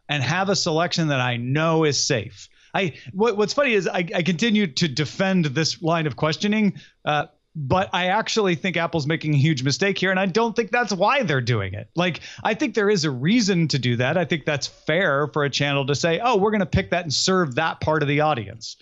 and 0.08 0.22
have 0.22 0.48
a 0.48 0.56
selection 0.56 1.08
that 1.08 1.20
I 1.20 1.36
know 1.36 1.84
is 1.84 1.98
safe. 1.98 2.48
I 2.74 2.94
what, 3.12 3.36
what's 3.38 3.54
funny 3.54 3.72
is 3.72 3.88
I, 3.88 4.06
I 4.14 4.22
continue 4.22 4.66
to 4.66 4.88
defend 4.88 5.46
this 5.46 5.82
line 5.82 6.06
of 6.06 6.16
questioning, 6.16 6.74
uh, 7.04 7.26
but 7.54 7.90
I 7.92 8.06
actually 8.06 8.54
think 8.54 8.76
Apple's 8.76 9.06
making 9.06 9.34
a 9.34 9.38
huge 9.38 9.62
mistake 9.62 9.98
here, 9.98 10.10
and 10.10 10.20
I 10.20 10.26
don't 10.26 10.54
think 10.54 10.70
that's 10.70 10.92
why 10.92 11.22
they're 11.22 11.40
doing 11.40 11.74
it. 11.74 11.88
Like 11.96 12.20
I 12.44 12.54
think 12.54 12.74
there 12.74 12.90
is 12.90 13.04
a 13.04 13.10
reason 13.10 13.68
to 13.68 13.78
do 13.78 13.96
that. 13.96 14.16
I 14.16 14.24
think 14.24 14.44
that's 14.44 14.66
fair 14.66 15.28
for 15.28 15.44
a 15.44 15.50
channel 15.50 15.86
to 15.86 15.94
say, 15.94 16.20
"Oh, 16.22 16.36
we're 16.36 16.50
going 16.50 16.60
to 16.60 16.66
pick 16.66 16.90
that 16.90 17.02
and 17.04 17.12
serve 17.12 17.56
that 17.56 17.80
part 17.80 18.02
of 18.02 18.08
the 18.08 18.20
audience." 18.20 18.76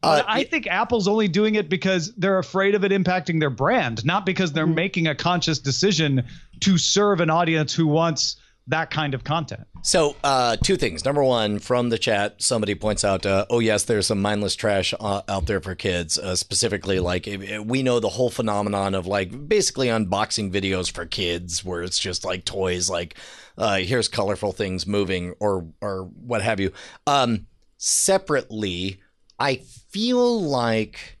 But 0.00 0.24
uh, 0.24 0.28
I 0.28 0.44
think 0.44 0.66
Apple's 0.68 1.08
only 1.08 1.28
doing 1.28 1.56
it 1.56 1.68
because 1.68 2.14
they're 2.14 2.38
afraid 2.38 2.74
of 2.74 2.84
it 2.84 2.92
impacting 2.92 3.40
their 3.40 3.50
brand, 3.50 4.04
not 4.04 4.24
because 4.24 4.52
they're 4.52 4.64
mm-hmm. 4.64 4.74
making 4.74 5.06
a 5.08 5.14
conscious 5.14 5.58
decision 5.58 6.24
to 6.60 6.78
serve 6.78 7.20
an 7.20 7.30
audience 7.30 7.74
who 7.74 7.86
wants 7.86 8.36
that 8.68 8.90
kind 8.90 9.14
of 9.14 9.24
content. 9.24 9.66
So, 9.82 10.16
uh, 10.22 10.56
two 10.62 10.76
things. 10.76 11.04
Number 11.04 11.22
one, 11.24 11.58
from 11.58 11.88
the 11.88 11.98
chat, 11.98 12.42
somebody 12.42 12.74
points 12.74 13.04
out, 13.04 13.24
uh, 13.24 13.46
oh, 13.48 13.60
yes, 13.60 13.84
there's 13.84 14.06
some 14.06 14.20
mindless 14.20 14.56
trash 14.56 14.92
uh, 14.98 15.22
out 15.28 15.46
there 15.46 15.60
for 15.60 15.74
kids. 15.74 16.18
Uh, 16.18 16.36
specifically, 16.36 17.00
like, 17.00 17.28
we 17.64 17.82
know 17.82 18.00
the 18.00 18.08
whole 18.08 18.30
phenomenon 18.30 18.94
of, 18.94 19.06
like, 19.06 19.48
basically 19.48 19.86
unboxing 19.86 20.52
videos 20.52 20.90
for 20.90 21.06
kids 21.06 21.64
where 21.64 21.82
it's 21.82 21.98
just 21.98 22.24
like 22.24 22.44
toys, 22.44 22.90
like, 22.90 23.16
uh, 23.56 23.76
here's 23.78 24.08
colorful 24.08 24.52
things 24.52 24.86
moving 24.86 25.34
or, 25.40 25.66
or 25.80 26.04
what 26.04 26.42
have 26.42 26.60
you. 26.60 26.72
Um, 27.06 27.46
separately, 27.76 29.00
I 29.38 29.56
feel 29.90 30.40
like 30.40 31.17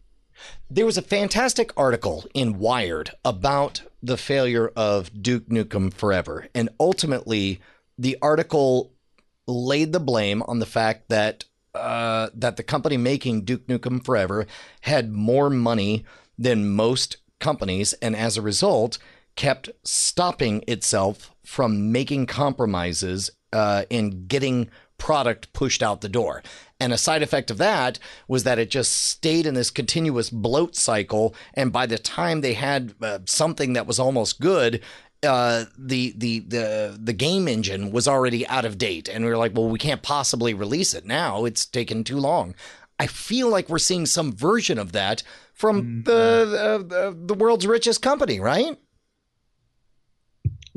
there 0.70 0.86
was 0.86 0.98
a 0.98 1.02
fantastic 1.02 1.72
article 1.76 2.26
in 2.34 2.58
Wired 2.58 3.10
about 3.24 3.82
the 4.02 4.16
failure 4.16 4.68
of 4.76 5.22
Duke 5.22 5.48
Nukem 5.48 5.92
Forever. 5.92 6.48
And 6.54 6.68
ultimately, 6.78 7.60
the 7.96 8.18
article 8.20 8.92
laid 9.46 9.92
the 9.92 10.00
blame 10.00 10.42
on 10.42 10.58
the 10.58 10.66
fact 10.66 11.08
that 11.08 11.44
uh, 11.74 12.28
that 12.34 12.56
the 12.56 12.62
company 12.62 12.96
making 12.96 13.44
Duke 13.44 13.66
Nukem 13.66 14.04
Forever 14.04 14.46
had 14.82 15.12
more 15.12 15.48
money 15.48 16.04
than 16.36 16.70
most 16.70 17.18
companies, 17.40 17.92
and 17.94 18.16
as 18.16 18.36
a 18.36 18.42
result, 18.42 18.98
kept 19.36 19.70
stopping 19.84 20.64
itself 20.66 21.30
from 21.44 21.92
making 21.92 22.26
compromises 22.26 23.30
uh, 23.52 23.84
in 23.90 24.26
getting 24.26 24.68
product 24.98 25.52
pushed 25.52 25.82
out 25.82 26.00
the 26.00 26.08
door. 26.08 26.42
And 26.80 26.92
a 26.92 26.98
side 26.98 27.22
effect 27.22 27.50
of 27.50 27.58
that 27.58 27.98
was 28.28 28.44
that 28.44 28.58
it 28.58 28.70
just 28.70 28.92
stayed 28.92 29.46
in 29.46 29.54
this 29.54 29.70
continuous 29.70 30.30
bloat 30.30 30.76
cycle. 30.76 31.34
And 31.54 31.72
by 31.72 31.86
the 31.86 31.98
time 31.98 32.40
they 32.40 32.54
had 32.54 32.94
uh, 33.00 33.20
something 33.24 33.72
that 33.72 33.86
was 33.86 33.98
almost 33.98 34.40
good, 34.40 34.82
uh, 35.22 35.64
the 35.76 36.14
the 36.16 36.40
the 36.40 36.98
the 37.02 37.12
game 37.12 37.48
engine 37.48 37.90
was 37.90 38.06
already 38.06 38.46
out 38.46 38.64
of 38.64 38.78
date, 38.78 39.08
and 39.08 39.24
we 39.24 39.30
were 39.30 39.36
like, 39.36 39.52
well, 39.52 39.68
we 39.68 39.78
can't 39.78 40.02
possibly 40.02 40.54
release 40.54 40.94
it 40.94 41.04
now. 41.04 41.44
It's 41.44 41.66
taken 41.66 42.04
too 42.04 42.18
long. 42.18 42.54
I 43.00 43.06
feel 43.06 43.48
like 43.48 43.68
we're 43.68 43.78
seeing 43.78 44.06
some 44.06 44.32
version 44.32 44.78
of 44.78 44.92
that 44.92 45.22
from 45.54 45.82
mm-hmm. 45.82 46.02
the, 46.04 46.84
the 46.88 47.16
the 47.26 47.34
world's 47.34 47.66
richest 47.66 48.00
company, 48.00 48.38
right? 48.38 48.78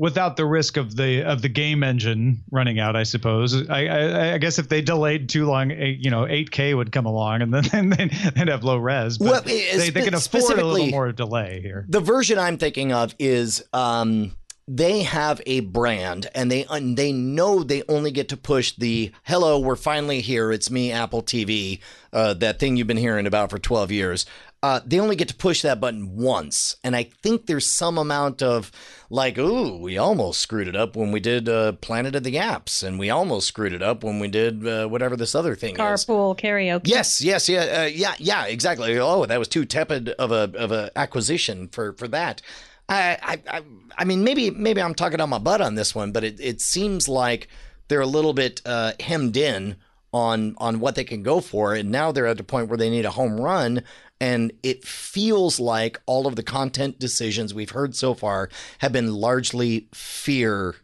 Without 0.02 0.36
the 0.36 0.44
risk 0.44 0.76
of 0.76 0.96
the 0.96 1.22
of 1.22 1.42
the 1.42 1.48
game 1.48 1.84
engine 1.84 2.42
running 2.50 2.80
out. 2.80 2.96
I 2.96 3.04
suppose. 3.04 3.68
I 3.70 3.86
I, 3.86 4.34
I 4.34 4.38
guess 4.38 4.58
if 4.58 4.68
they 4.68 4.82
delayed 4.82 5.28
too 5.28 5.46
long, 5.46 5.70
you 5.70 6.10
know, 6.10 6.24
8K 6.24 6.76
would 6.76 6.90
come 6.90 7.06
along, 7.06 7.40
and 7.40 7.54
then 7.70 7.90
they'd, 7.90 8.10
they'd 8.10 8.48
have 8.48 8.64
low 8.64 8.76
res. 8.76 9.16
But 9.16 9.26
well, 9.26 9.42
they, 9.42 9.90
they 9.90 10.02
can 10.02 10.14
afford 10.14 10.58
a 10.58 10.64
little 10.66 10.88
more 10.88 11.12
delay 11.12 11.60
here. 11.62 11.86
The 11.88 12.00
version 12.00 12.38
I'm 12.38 12.58
thinking 12.58 12.92
of 12.92 13.14
is. 13.18 13.64
Um, 13.72 14.32
they 14.68 15.02
have 15.02 15.42
a 15.44 15.58
brand 15.58 16.30
and 16.36 16.50
they 16.50 16.64
and 16.70 16.96
they 16.96 17.12
know 17.12 17.64
they 17.64 17.82
only 17.88 18.12
get 18.12 18.28
to 18.28 18.36
push 18.36 18.72
the 18.76 19.10
hello 19.24 19.58
we're 19.58 19.74
finally 19.74 20.20
here 20.20 20.52
it's 20.52 20.70
me 20.70 20.92
apple 20.92 21.20
tv 21.20 21.80
uh, 22.12 22.32
that 22.32 22.60
thing 22.60 22.76
you've 22.76 22.86
been 22.86 22.96
hearing 22.96 23.26
about 23.26 23.50
for 23.50 23.58
12 23.58 23.90
years 23.90 24.24
uh, 24.62 24.80
they 24.86 25.00
only 25.00 25.16
get 25.16 25.28
to 25.28 25.34
push 25.34 25.62
that 25.62 25.80
button 25.80 26.16
once. 26.16 26.76
And 26.84 26.94
I 26.94 27.04
think 27.22 27.46
there's 27.46 27.66
some 27.66 27.98
amount 27.98 28.42
of 28.42 28.70
like, 29.10 29.36
ooh, 29.36 29.76
we 29.76 29.98
almost 29.98 30.40
screwed 30.40 30.68
it 30.68 30.76
up 30.76 30.94
when 30.94 31.10
we 31.10 31.18
did 31.18 31.48
uh, 31.48 31.72
Planet 31.72 32.14
of 32.14 32.22
the 32.22 32.36
Apps, 32.36 32.82
and 32.82 32.98
we 32.98 33.10
almost 33.10 33.48
screwed 33.48 33.72
it 33.72 33.82
up 33.82 34.04
when 34.04 34.20
we 34.20 34.28
did 34.28 34.66
uh, 34.66 34.86
whatever 34.86 35.16
this 35.16 35.34
other 35.34 35.56
thing 35.56 35.74
Carpool 35.74 35.94
is. 35.94 36.04
Carpool 36.04 36.38
karaoke. 36.38 36.82
Yes, 36.84 37.20
yes, 37.20 37.48
yeah, 37.48 37.82
uh, 37.82 37.84
yeah, 37.86 38.14
yeah, 38.18 38.46
exactly. 38.46 38.98
Oh, 38.98 39.26
that 39.26 39.38
was 39.38 39.48
too 39.48 39.64
tepid 39.64 40.10
of 40.10 40.30
a 40.30 40.50
of 40.56 40.70
a 40.70 40.90
acquisition 40.96 41.68
for 41.68 41.92
for 41.94 42.06
that. 42.08 42.40
I, 42.88 43.40
I, 43.48 43.62
I 43.96 44.04
mean, 44.04 44.22
maybe 44.22 44.50
maybe 44.50 44.82
I'm 44.82 44.94
talking 44.94 45.20
on 45.20 45.30
my 45.30 45.38
butt 45.38 45.60
on 45.60 45.76
this 45.76 45.94
one, 45.94 46.12
but 46.12 46.24
it, 46.24 46.38
it 46.40 46.60
seems 46.60 47.08
like 47.08 47.48
they're 47.88 48.00
a 48.00 48.06
little 48.06 48.34
bit 48.34 48.60
uh, 48.66 48.92
hemmed 49.00 49.36
in 49.36 49.76
on 50.12 50.54
on 50.58 50.80
what 50.80 50.94
they 50.94 51.04
can 51.04 51.22
go 51.22 51.40
for, 51.40 51.74
and 51.74 51.90
now 51.90 52.12
they're 52.12 52.26
at 52.26 52.36
the 52.36 52.44
point 52.44 52.68
where 52.68 52.78
they 52.78 52.90
need 52.90 53.04
a 53.04 53.10
home 53.10 53.40
run, 53.40 53.82
and 54.20 54.52
it 54.62 54.84
feels 54.84 55.58
like 55.58 56.00
all 56.06 56.26
of 56.26 56.36
the 56.36 56.42
content 56.42 56.98
decisions 56.98 57.54
we've 57.54 57.70
heard 57.70 57.96
so 57.96 58.14
far 58.14 58.48
have 58.78 58.92
been 58.92 59.14
largely 59.14 59.88
fear 59.92 60.76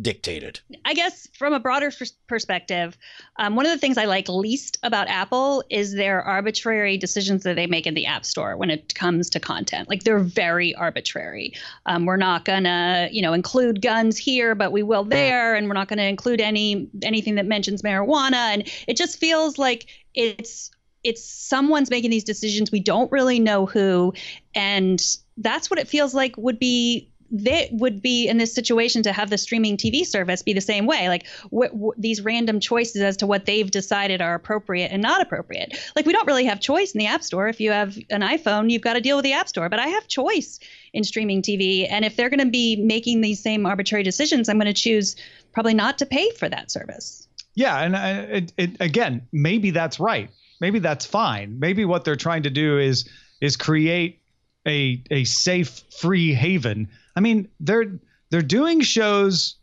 dictated. 0.00 0.60
I 0.84 0.94
guess 0.94 1.28
from 1.36 1.52
a 1.52 1.60
broader 1.60 1.90
perspective, 2.28 2.96
um, 3.36 3.56
one 3.56 3.66
of 3.66 3.72
the 3.72 3.78
things 3.78 3.98
I 3.98 4.04
like 4.04 4.28
least 4.28 4.78
about 4.82 5.08
Apple 5.08 5.64
is 5.68 5.94
their 5.94 6.22
arbitrary 6.22 6.96
decisions 6.96 7.42
that 7.42 7.56
they 7.56 7.66
make 7.66 7.86
in 7.86 7.94
the 7.94 8.06
App 8.06 8.24
Store 8.24 8.56
when 8.56 8.70
it 8.70 8.94
comes 8.94 9.30
to 9.30 9.40
content. 9.40 9.88
Like 9.88 10.04
they're 10.04 10.20
very 10.20 10.74
arbitrary. 10.74 11.54
Um, 11.86 12.06
we're 12.06 12.16
not 12.16 12.44
gonna, 12.44 13.08
you 13.10 13.20
know, 13.22 13.32
include 13.32 13.82
guns 13.82 14.16
here, 14.16 14.54
but 14.54 14.70
we 14.70 14.82
will 14.82 15.04
there, 15.04 15.54
and 15.54 15.66
we're 15.66 15.74
not 15.74 15.88
gonna 15.88 16.02
include 16.02 16.40
any 16.40 16.88
anything 17.02 17.34
that 17.34 17.46
mentions 17.46 17.82
marijuana. 17.82 18.52
And 18.52 18.70
it 18.86 18.96
just 18.96 19.18
feels 19.18 19.58
like 19.58 19.86
it's 20.14 20.70
it's 21.02 21.24
someone's 21.24 21.90
making 21.90 22.10
these 22.10 22.24
decisions. 22.24 22.70
We 22.70 22.80
don't 22.80 23.10
really 23.10 23.40
know 23.40 23.66
who, 23.66 24.14
and 24.54 25.02
that's 25.36 25.70
what 25.70 25.78
it 25.78 25.88
feels 25.88 26.14
like 26.14 26.36
would 26.36 26.58
be 26.58 27.09
they 27.30 27.68
would 27.72 28.02
be 28.02 28.28
in 28.28 28.38
this 28.38 28.54
situation 28.54 29.02
to 29.02 29.12
have 29.12 29.30
the 29.30 29.38
streaming 29.38 29.76
TV 29.76 30.04
service 30.04 30.42
be 30.42 30.52
the 30.52 30.60
same 30.60 30.86
way. 30.86 31.08
Like 31.08 31.26
wh- 31.52 31.72
wh- 31.72 31.98
these 31.98 32.20
random 32.20 32.60
choices 32.60 33.02
as 33.02 33.16
to 33.18 33.26
what 33.26 33.46
they've 33.46 33.70
decided 33.70 34.20
are 34.20 34.34
appropriate 34.34 34.90
and 34.92 35.02
not 35.02 35.20
appropriate. 35.20 35.78
Like 35.96 36.06
we 36.06 36.12
don't 36.12 36.26
really 36.26 36.44
have 36.44 36.60
choice 36.60 36.92
in 36.92 36.98
the 36.98 37.06
App 37.06 37.22
Store. 37.22 37.48
If 37.48 37.60
you 37.60 37.70
have 37.72 37.96
an 38.10 38.22
iPhone, 38.22 38.70
you've 38.70 38.82
got 38.82 38.94
to 38.94 39.00
deal 39.00 39.16
with 39.16 39.24
the 39.24 39.32
App 39.32 39.48
Store. 39.48 39.68
But 39.68 39.78
I 39.78 39.88
have 39.88 40.08
choice 40.08 40.58
in 40.92 41.04
streaming 41.04 41.42
TV, 41.42 41.86
and 41.88 42.04
if 42.04 42.16
they're 42.16 42.30
going 42.30 42.40
to 42.40 42.46
be 42.46 42.76
making 42.76 43.20
these 43.20 43.40
same 43.40 43.64
arbitrary 43.64 44.02
decisions, 44.02 44.48
I'm 44.48 44.58
going 44.58 44.66
to 44.66 44.72
choose 44.72 45.16
probably 45.52 45.74
not 45.74 45.98
to 45.98 46.06
pay 46.06 46.30
for 46.32 46.48
that 46.48 46.70
service. 46.70 47.28
Yeah, 47.54 47.78
and 47.80 47.96
I, 47.96 48.10
it, 48.10 48.52
it, 48.56 48.76
again, 48.80 49.26
maybe 49.32 49.70
that's 49.70 50.00
right 50.00 50.30
maybe 50.60 50.78
that's 50.78 51.06
fine. 51.06 51.58
Maybe 51.58 51.84
what 51.84 52.04
they're 52.04 52.16
trying 52.16 52.44
to 52.44 52.50
do 52.50 52.78
is 52.78 53.08
is 53.40 53.56
create 53.56 54.20
a 54.66 55.02
a 55.10 55.24
safe, 55.24 55.82
free 55.98 56.32
haven. 56.32 56.88
I 57.20 57.22
mean, 57.22 57.48
they're 57.60 57.98
they're 58.30 58.40
doing 58.40 58.80
shows 58.80 59.56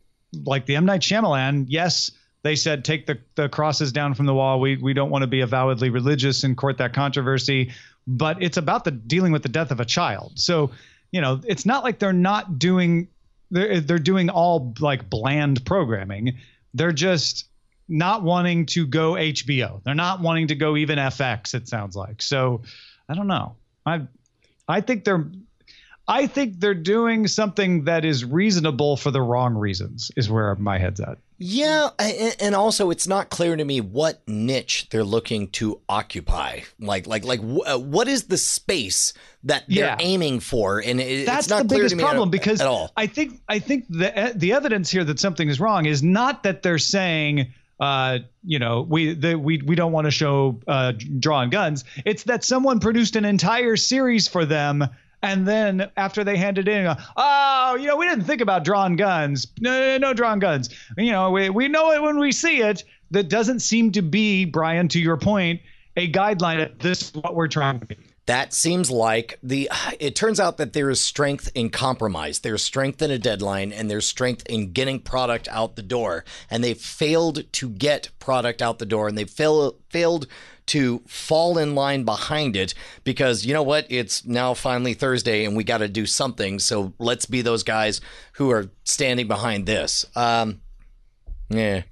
like 0.45 0.67
the 0.67 0.75
M 0.75 0.85
Night 0.85 1.01
Shyamalan. 1.01 1.65
Yes, 1.69 2.11
they 2.43 2.55
said 2.55 2.85
take 2.85 3.07
the 3.07 3.17
the 3.33 3.49
crosses 3.49 3.91
down 3.91 4.13
from 4.13 4.27
the 4.27 4.33
wall. 4.35 4.59
We 4.59 4.77
we 4.77 4.93
don't 4.93 5.09
want 5.09 5.23
to 5.23 5.27
be 5.27 5.41
avowedly 5.41 5.89
religious 5.89 6.43
and 6.43 6.55
court 6.55 6.77
that 6.77 6.93
controversy, 6.93 7.71
but 8.05 8.43
it's 8.43 8.57
about 8.57 8.83
the 8.83 8.91
dealing 8.91 9.31
with 9.31 9.41
the 9.41 9.49
death 9.49 9.71
of 9.71 9.79
a 9.79 9.85
child. 9.85 10.33
So 10.35 10.69
you 11.11 11.19
know, 11.19 11.41
it's 11.47 11.65
not 11.65 11.83
like 11.83 11.97
they're 11.97 12.13
not 12.13 12.59
doing 12.59 13.07
they're 13.49 13.81
they're 13.81 13.97
doing 13.97 14.29
all 14.29 14.75
like 14.79 15.09
bland 15.09 15.65
programming. 15.65 16.37
They're 16.75 16.91
just 16.91 17.47
not 17.89 18.21
wanting 18.21 18.67
to 18.67 18.85
go 18.85 19.13
HBO. 19.13 19.81
They're 19.83 19.95
not 19.95 20.21
wanting 20.21 20.49
to 20.49 20.55
go 20.55 20.77
even 20.77 20.99
FX. 20.99 21.55
It 21.55 21.67
sounds 21.67 21.95
like. 21.95 22.21
So 22.21 22.61
I 23.09 23.15
don't 23.15 23.25
know. 23.25 23.55
I 23.83 24.01
I 24.67 24.81
think 24.81 25.05
they're 25.05 25.25
I 26.07 26.27
think 26.27 26.59
they're 26.59 26.73
doing 26.73 27.27
something 27.27 27.83
that 27.83 28.05
is 28.05 28.23
reasonable 28.23 28.95
for 28.95 29.11
the 29.11 29.21
wrong 29.21 29.55
reasons. 29.55 30.11
Is 30.15 30.29
where 30.29 30.55
my 30.55 30.77
head's 30.77 30.99
at. 30.99 31.17
Yeah, 31.39 31.89
and 32.39 32.55
also 32.55 32.89
it's 32.89 33.07
not 33.07 33.29
clear 33.29 33.55
to 33.55 33.63
me 33.63 33.79
what 33.79 34.27
niche 34.27 34.87
they're 34.89 35.03
looking 35.03 35.49
to 35.49 35.79
occupy. 35.87 36.61
Like, 36.79 37.05
like, 37.05 37.25
like, 37.25 37.41
uh, 37.41 37.77
what 37.77 38.07
is 38.07 38.23
the 38.23 38.37
space 38.37 39.13
that 39.43 39.65
they're 39.67 39.85
yeah. 39.85 39.97
aiming 39.99 40.39
for? 40.39 40.79
And 40.79 40.99
that's 40.99 41.41
it's 41.41 41.49
not 41.49 41.67
the 41.67 41.75
biggest 41.75 41.97
problem 41.97 42.29
at, 42.29 42.31
because 42.31 42.61
at 42.61 42.67
all. 42.67 42.91
I 42.97 43.05
think 43.05 43.41
I 43.47 43.59
think 43.59 43.85
the 43.89 44.31
the 44.35 44.53
evidence 44.53 44.89
here 44.89 45.03
that 45.03 45.19
something 45.19 45.47
is 45.47 45.59
wrong 45.59 45.85
is 45.85 46.01
not 46.01 46.43
that 46.43 46.63
they're 46.63 46.79
saying 46.79 47.53
uh, 47.79 48.19
you 48.43 48.57
know, 48.57 48.81
we 48.81 49.13
the, 49.13 49.35
we 49.35 49.61
we 49.61 49.75
don't 49.75 49.91
want 49.91 50.05
to 50.05 50.11
show 50.11 50.59
uh, 50.67 50.93
drawing 51.19 51.49
guns. 51.49 51.83
It's 52.05 52.23
that 52.23 52.43
someone 52.43 52.79
produced 52.79 53.15
an 53.15 53.25
entire 53.25 53.75
series 53.75 54.27
for 54.27 54.45
them 54.45 54.87
And 55.23 55.47
then 55.47 55.89
after 55.97 56.23
they 56.23 56.37
hand 56.37 56.57
it 56.57 56.67
in, 56.67 56.95
oh, 57.15 57.77
you 57.79 57.87
know, 57.87 57.97
we 57.97 58.07
didn't 58.07 58.25
think 58.25 58.41
about 58.41 58.63
drawn 58.63 58.95
guns. 58.95 59.47
No, 59.59 59.71
no, 59.71 59.97
no 59.97 60.13
drawn 60.13 60.39
guns. 60.39 60.69
You 60.97 61.11
know, 61.11 61.31
we, 61.31 61.49
we 61.49 61.67
know 61.67 61.91
it 61.91 62.01
when 62.01 62.19
we 62.19 62.31
see 62.31 62.61
it. 62.61 62.83
That 63.09 63.29
doesn't 63.29 63.61
seem 63.61 63.93
to 63.93 64.01
be, 64.01 64.45
Brian, 64.45 64.89
to 64.89 64.99
your 64.99 65.17
point, 65.17 65.61
a 65.95 66.11
guideline. 66.11 66.77
This 66.79 67.03
is 67.03 67.13
what 67.13 67.35
we're 67.35 67.47
trying 67.47 67.79
to 67.79 67.85
be. 67.85 67.97
That 68.27 68.53
seems 68.53 68.91
like 68.91 69.39
the. 69.41 69.69
It 69.99 70.15
turns 70.15 70.39
out 70.39 70.57
that 70.57 70.73
there 70.73 70.89
is 70.89 70.99
strength 70.99 71.49
in 71.55 71.69
compromise. 71.69 72.39
There's 72.39 72.61
strength 72.61 73.01
in 73.01 73.09
a 73.09 73.17
deadline, 73.17 73.71
and 73.71 73.89
there's 73.89 74.05
strength 74.05 74.45
in 74.47 74.73
getting 74.73 74.99
product 74.99 75.47
out 75.49 75.77
the 75.77 75.81
door. 75.81 76.25
And 76.51 76.61
they 76.61 76.73
failed 76.73 77.51
to 77.53 77.69
get 77.69 78.09
product 78.19 78.61
out 78.61 78.79
the 78.79 78.85
door, 78.85 79.07
and 79.07 79.17
they 79.17 79.23
fail, 79.23 79.77
failed 79.89 80.27
to 80.67 80.99
fall 81.07 81.57
in 81.57 81.73
line 81.73 82.03
behind 82.03 82.57
it 82.57 82.73
because 83.05 83.45
you 83.45 83.53
know 83.53 83.63
what? 83.63 83.87
It's 83.89 84.25
now 84.25 84.53
finally 84.53 84.93
Thursday, 84.93 85.45
and 85.45 85.55
we 85.55 85.63
got 85.63 85.77
to 85.77 85.87
do 85.87 86.05
something. 86.05 86.59
So 86.59 86.93
let's 86.99 87.25
be 87.25 87.41
those 87.41 87.63
guys 87.63 88.01
who 88.33 88.51
are 88.51 88.69
standing 88.83 89.29
behind 89.29 89.65
this. 89.65 90.05
Um, 90.15 90.59
yeah. 91.49 91.83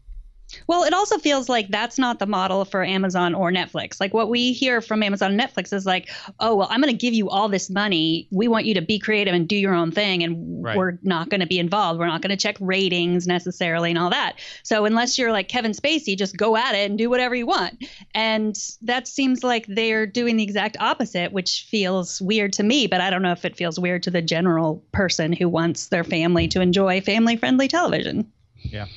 Well, 0.68 0.84
it 0.84 0.94
also 0.94 1.18
feels 1.18 1.50
like 1.50 1.68
that's 1.70 1.98
not 1.98 2.20
the 2.20 2.26
model 2.26 2.66
for 2.66 2.84
Amazon 2.84 3.34
or 3.34 3.52
Netflix. 3.52 4.00
Like 4.00 4.14
what 4.14 4.30
we 4.30 4.54
hear 4.54 4.82
from 4.82 5.04
Amazon 5.04 5.32
and 5.32 5.40
Netflix 5.40 5.74
is 5.74 5.86
like, 5.86 6.10
oh, 6.40 6.56
well, 6.56 6.68
I'm 6.70 6.82
going 6.82 6.94
to 6.94 6.98
give 6.98 7.14
you 7.14 7.30
all 7.30 7.50
this 7.50 7.70
money. 7.70 8.28
We 8.32 8.48
want 8.48 8.66
you 8.66 8.74
to 8.76 8.82
be 8.82 9.00
creative 9.00 9.34
and 9.34 9.48
do 9.48 9.56
your 9.56 9.74
own 9.74 9.92
thing. 9.92 10.24
And 10.24 10.64
Right. 10.64 10.78
we're 10.78 10.98
not 11.04 11.30
going 11.30 11.42
to 11.42 11.48
be 11.48 11.60
involved. 11.60 12.00
We're 12.00 12.08
not 12.08 12.22
going 12.22 12.36
to 12.36 12.42
check 12.42 12.56
ratings 12.60 13.28
necessarily 13.28 13.92
and 13.92 14.00
all 14.00 14.10
that. 14.10 14.40
So 14.64 14.86
unless 14.86 15.18
you're 15.18 15.32
like 15.32 15.48
Kevin 15.48 15.74
Spacey, 15.74 16.18
just 16.18 16.38
go 16.38 16.58
at 16.58 16.74
it 16.74 16.90
and 16.90 16.98
do 16.98 17.10
whatever 17.10 17.36
you 17.36 17.46
want. 17.46 17.86
And 18.16 18.58
that 18.82 19.08
seems 19.08 19.44
like 19.44 19.66
they're 19.68 20.08
doing 20.08 20.38
the 20.38 20.44
exact 20.44 20.78
opposite, 20.80 21.32
which 21.32 21.68
feels 21.70 22.22
weird 22.22 22.54
to 22.54 22.64
me. 22.64 22.88
But 22.88 23.02
I 23.02 23.10
don't 23.10 23.22
know 23.22 23.32
if 23.32 23.46
it 23.46 23.56
feels 23.56 23.80
weird 23.80 24.04
to 24.04 24.12
the 24.12 24.22
general 24.22 24.84
person 24.92 25.34
who 25.34 25.48
wants 25.48 25.88
their 25.88 26.04
family 26.04 26.48
to 26.50 26.62
enjoy 26.62 27.02
family 27.02 27.36
friendly 27.36 27.68
television. 27.68 28.32
Yeah. 28.64 28.88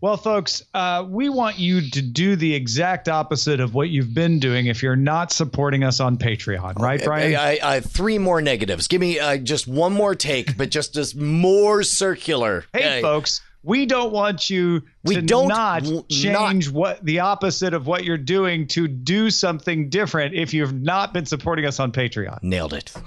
Well, 0.00 0.16
folks, 0.16 0.62
uh, 0.74 1.04
we 1.08 1.28
want 1.28 1.58
you 1.58 1.90
to 1.90 2.02
do 2.02 2.36
the 2.36 2.54
exact 2.54 3.08
opposite 3.08 3.58
of 3.58 3.74
what 3.74 3.88
you've 3.88 4.14
been 4.14 4.38
doing 4.38 4.66
if 4.66 4.80
you're 4.80 4.94
not 4.94 5.32
supporting 5.32 5.82
us 5.82 5.98
on 5.98 6.18
Patreon, 6.18 6.78
right, 6.78 7.02
Brian? 7.02 7.34
I, 7.34 7.58
I, 7.58 7.76
I 7.76 7.80
three 7.80 8.16
more 8.16 8.40
negatives. 8.40 8.86
Give 8.86 9.00
me 9.00 9.18
uh, 9.18 9.38
just 9.38 9.66
one 9.66 9.92
more 9.92 10.14
take, 10.14 10.56
but 10.56 10.70
just 10.70 10.96
as 10.96 11.16
more 11.16 11.82
circular. 11.82 12.64
hey, 12.72 13.02
folks, 13.02 13.40
we 13.64 13.86
don't 13.86 14.12
want 14.12 14.48
you 14.48 14.82
We 15.02 15.16
to 15.16 15.22
don't 15.22 15.48
not 15.48 15.82
change 16.08 16.70
what 16.70 17.04
the 17.04 17.20
opposite 17.20 17.74
of 17.74 17.88
what 17.88 18.04
you're 18.04 18.16
doing 18.16 18.68
to 18.68 18.86
do 18.86 19.30
something 19.30 19.88
different 19.88 20.34
if 20.34 20.54
you've 20.54 20.80
not 20.80 21.12
been 21.12 21.26
supporting 21.26 21.66
us 21.66 21.80
on 21.80 21.90
Patreon. 21.90 22.40
Nailed 22.44 22.72
it. 22.72 22.92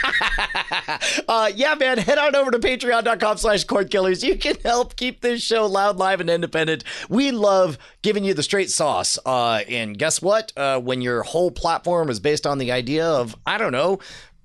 uh, 1.28 1.50
yeah, 1.54 1.74
man, 1.74 1.98
head 1.98 2.18
on 2.18 2.34
over 2.34 2.50
to 2.50 2.58
patreon.com 2.58 3.36
slash 3.36 3.64
cord 3.64 3.90
killers. 3.90 4.22
You 4.22 4.36
can 4.36 4.56
help 4.64 4.96
keep 4.96 5.20
this 5.20 5.42
show 5.42 5.66
loud, 5.66 5.96
live, 5.96 6.20
and 6.20 6.30
independent. 6.30 6.84
We 7.08 7.30
love 7.30 7.78
giving 8.02 8.24
you 8.24 8.34
the 8.34 8.42
straight 8.42 8.70
sauce. 8.70 9.18
Uh, 9.24 9.62
and 9.68 9.98
guess 9.98 10.20
what? 10.22 10.52
Uh, 10.56 10.80
when 10.80 11.00
your 11.00 11.22
whole 11.22 11.50
platform 11.50 12.10
is 12.10 12.20
based 12.20 12.46
on 12.46 12.58
the 12.58 12.72
idea 12.72 13.06
of, 13.06 13.36
I 13.46 13.58
don't 13.58 13.72
know, 13.72 14.00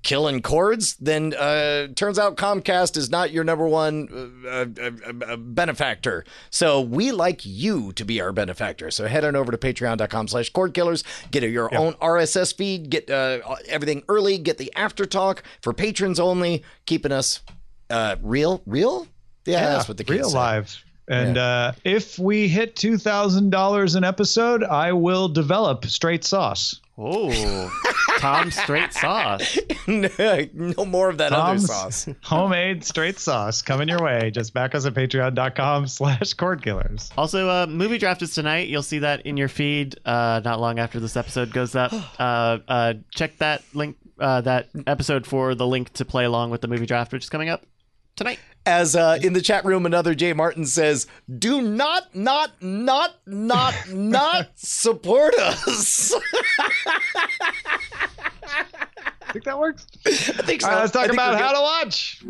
killing 0.07 0.41
cords, 0.41 0.95
then 0.95 1.33
uh, 1.33 1.87
turns 1.93 2.17
out 2.17 2.37
Comcast 2.37 2.95
is 2.95 3.09
not 3.09 3.31
your 3.31 3.43
number 3.43 3.67
one 3.67 4.07
uh, 4.47 4.65
uh, 4.81 4.91
uh, 5.27 5.35
benefactor. 5.35 6.23
So 6.49 6.79
we 6.79 7.11
like 7.11 7.45
you 7.45 7.91
to 7.91 8.05
be 8.05 8.21
our 8.21 8.31
benefactor. 8.31 8.89
So 8.89 9.05
head 9.05 9.25
on 9.25 9.35
over 9.35 9.51
to 9.51 9.57
patreon.com 9.57 10.29
slash 10.29 10.49
cord 10.49 10.73
killers, 10.73 11.03
get 11.29 11.43
your 11.43 11.75
own 11.77 11.93
RSS 11.95 12.55
feed, 12.55 12.89
get 12.89 13.09
uh, 13.09 13.39
everything 13.67 14.01
early, 14.07 14.37
get 14.37 14.57
the 14.57 14.73
after 14.77 15.05
talk 15.05 15.43
for 15.61 15.73
patrons 15.73 16.21
only, 16.21 16.63
keeping 16.85 17.11
us 17.11 17.41
uh, 17.89 18.15
real, 18.21 18.61
real. 18.65 19.07
Yeah, 19.45 19.71
that's 19.71 19.89
what 19.89 19.97
the 19.97 20.05
kids 20.05 20.19
real 20.19 20.29
say. 20.29 20.37
live. 20.37 20.83
And 21.09 21.37
uh, 21.37 21.73
if 21.83 22.17
we 22.17 22.47
hit 22.47 22.77
two 22.77 22.97
thousand 22.97 23.49
dollars 23.49 23.95
an 23.95 24.05
episode, 24.05 24.63
I 24.63 24.93
will 24.93 25.27
develop 25.27 25.86
straight 25.86 26.23
sauce. 26.23 26.79
Oh, 26.99 27.71
Tom 28.17 28.49
straight 28.49 28.91
sauce. 28.91 29.60
no 29.88 30.86
more 30.86 31.10
of 31.10 31.19
that 31.19 31.29
Tom's 31.29 31.69
other 31.69 31.91
sauce. 31.91 32.10
homemade 32.23 32.83
straight 32.83 33.19
sauce 33.19 33.62
coming 33.62 33.88
your 33.88 34.01
way. 34.01 34.31
Just 34.31 34.53
back 34.53 34.73
us 34.73 34.86
at 34.88 34.95
patreon.com 34.95 35.86
slash 35.88 36.33
cord 36.33 36.63
killers. 36.63 37.12
Also, 37.15 37.49
uh, 37.49 37.67
movie 37.67 37.99
draft 37.99 38.23
is 38.23 38.33
tonight. 38.33 38.67
You'll 38.67 38.81
see 38.81 38.99
that 38.99 39.27
in 39.27 39.38
your 39.38 39.47
feed 39.47 39.95
uh, 40.05 40.41
not 40.43 40.60
long 40.60 40.79
after 40.79 40.99
this 40.99 41.15
episode 41.15 41.51
goes 41.51 41.75
up. 41.75 41.93
Uh, 42.17 42.57
uh, 42.67 42.93
check 43.13 43.38
that 43.38 43.62
link, 43.73 43.95
uh, 44.19 44.41
that 44.41 44.69
episode 44.88 45.27
for 45.27 45.53
the 45.53 45.67
link 45.67 45.91
to 45.93 46.03
play 46.03 46.25
along 46.25 46.49
with 46.49 46.62
the 46.62 46.67
movie 46.67 46.86
draft, 46.86 47.13
which 47.13 47.23
is 47.23 47.29
coming 47.29 47.47
up 47.47 47.63
tonight. 48.17 48.39
As 48.65 48.97
uh, 48.97 49.17
in 49.21 49.32
the 49.32 49.41
chat 49.41 49.63
room, 49.63 49.86
another 49.86 50.13
Jay 50.13 50.34
Martin 50.34 50.65
says, 50.65 51.08
"Do 51.39 51.62
not, 51.62 52.13
not, 52.13 52.62
not, 52.62 53.15
not, 53.25 53.73
not 53.89 54.49
support 54.56 55.34
us." 55.36 56.13
I 59.21 59.32
think 59.32 59.45
that 59.45 59.58
works. 59.58 59.88
I 60.06 60.10
think 60.10 60.62
so. 60.62 60.67
All 60.67 60.73
right, 60.73 60.82
let's 60.82 60.91
talk 60.91 61.03
think 61.03 61.13
about 61.13 61.39
how 61.39 61.53
to 61.53 61.62
watch. 61.62 62.21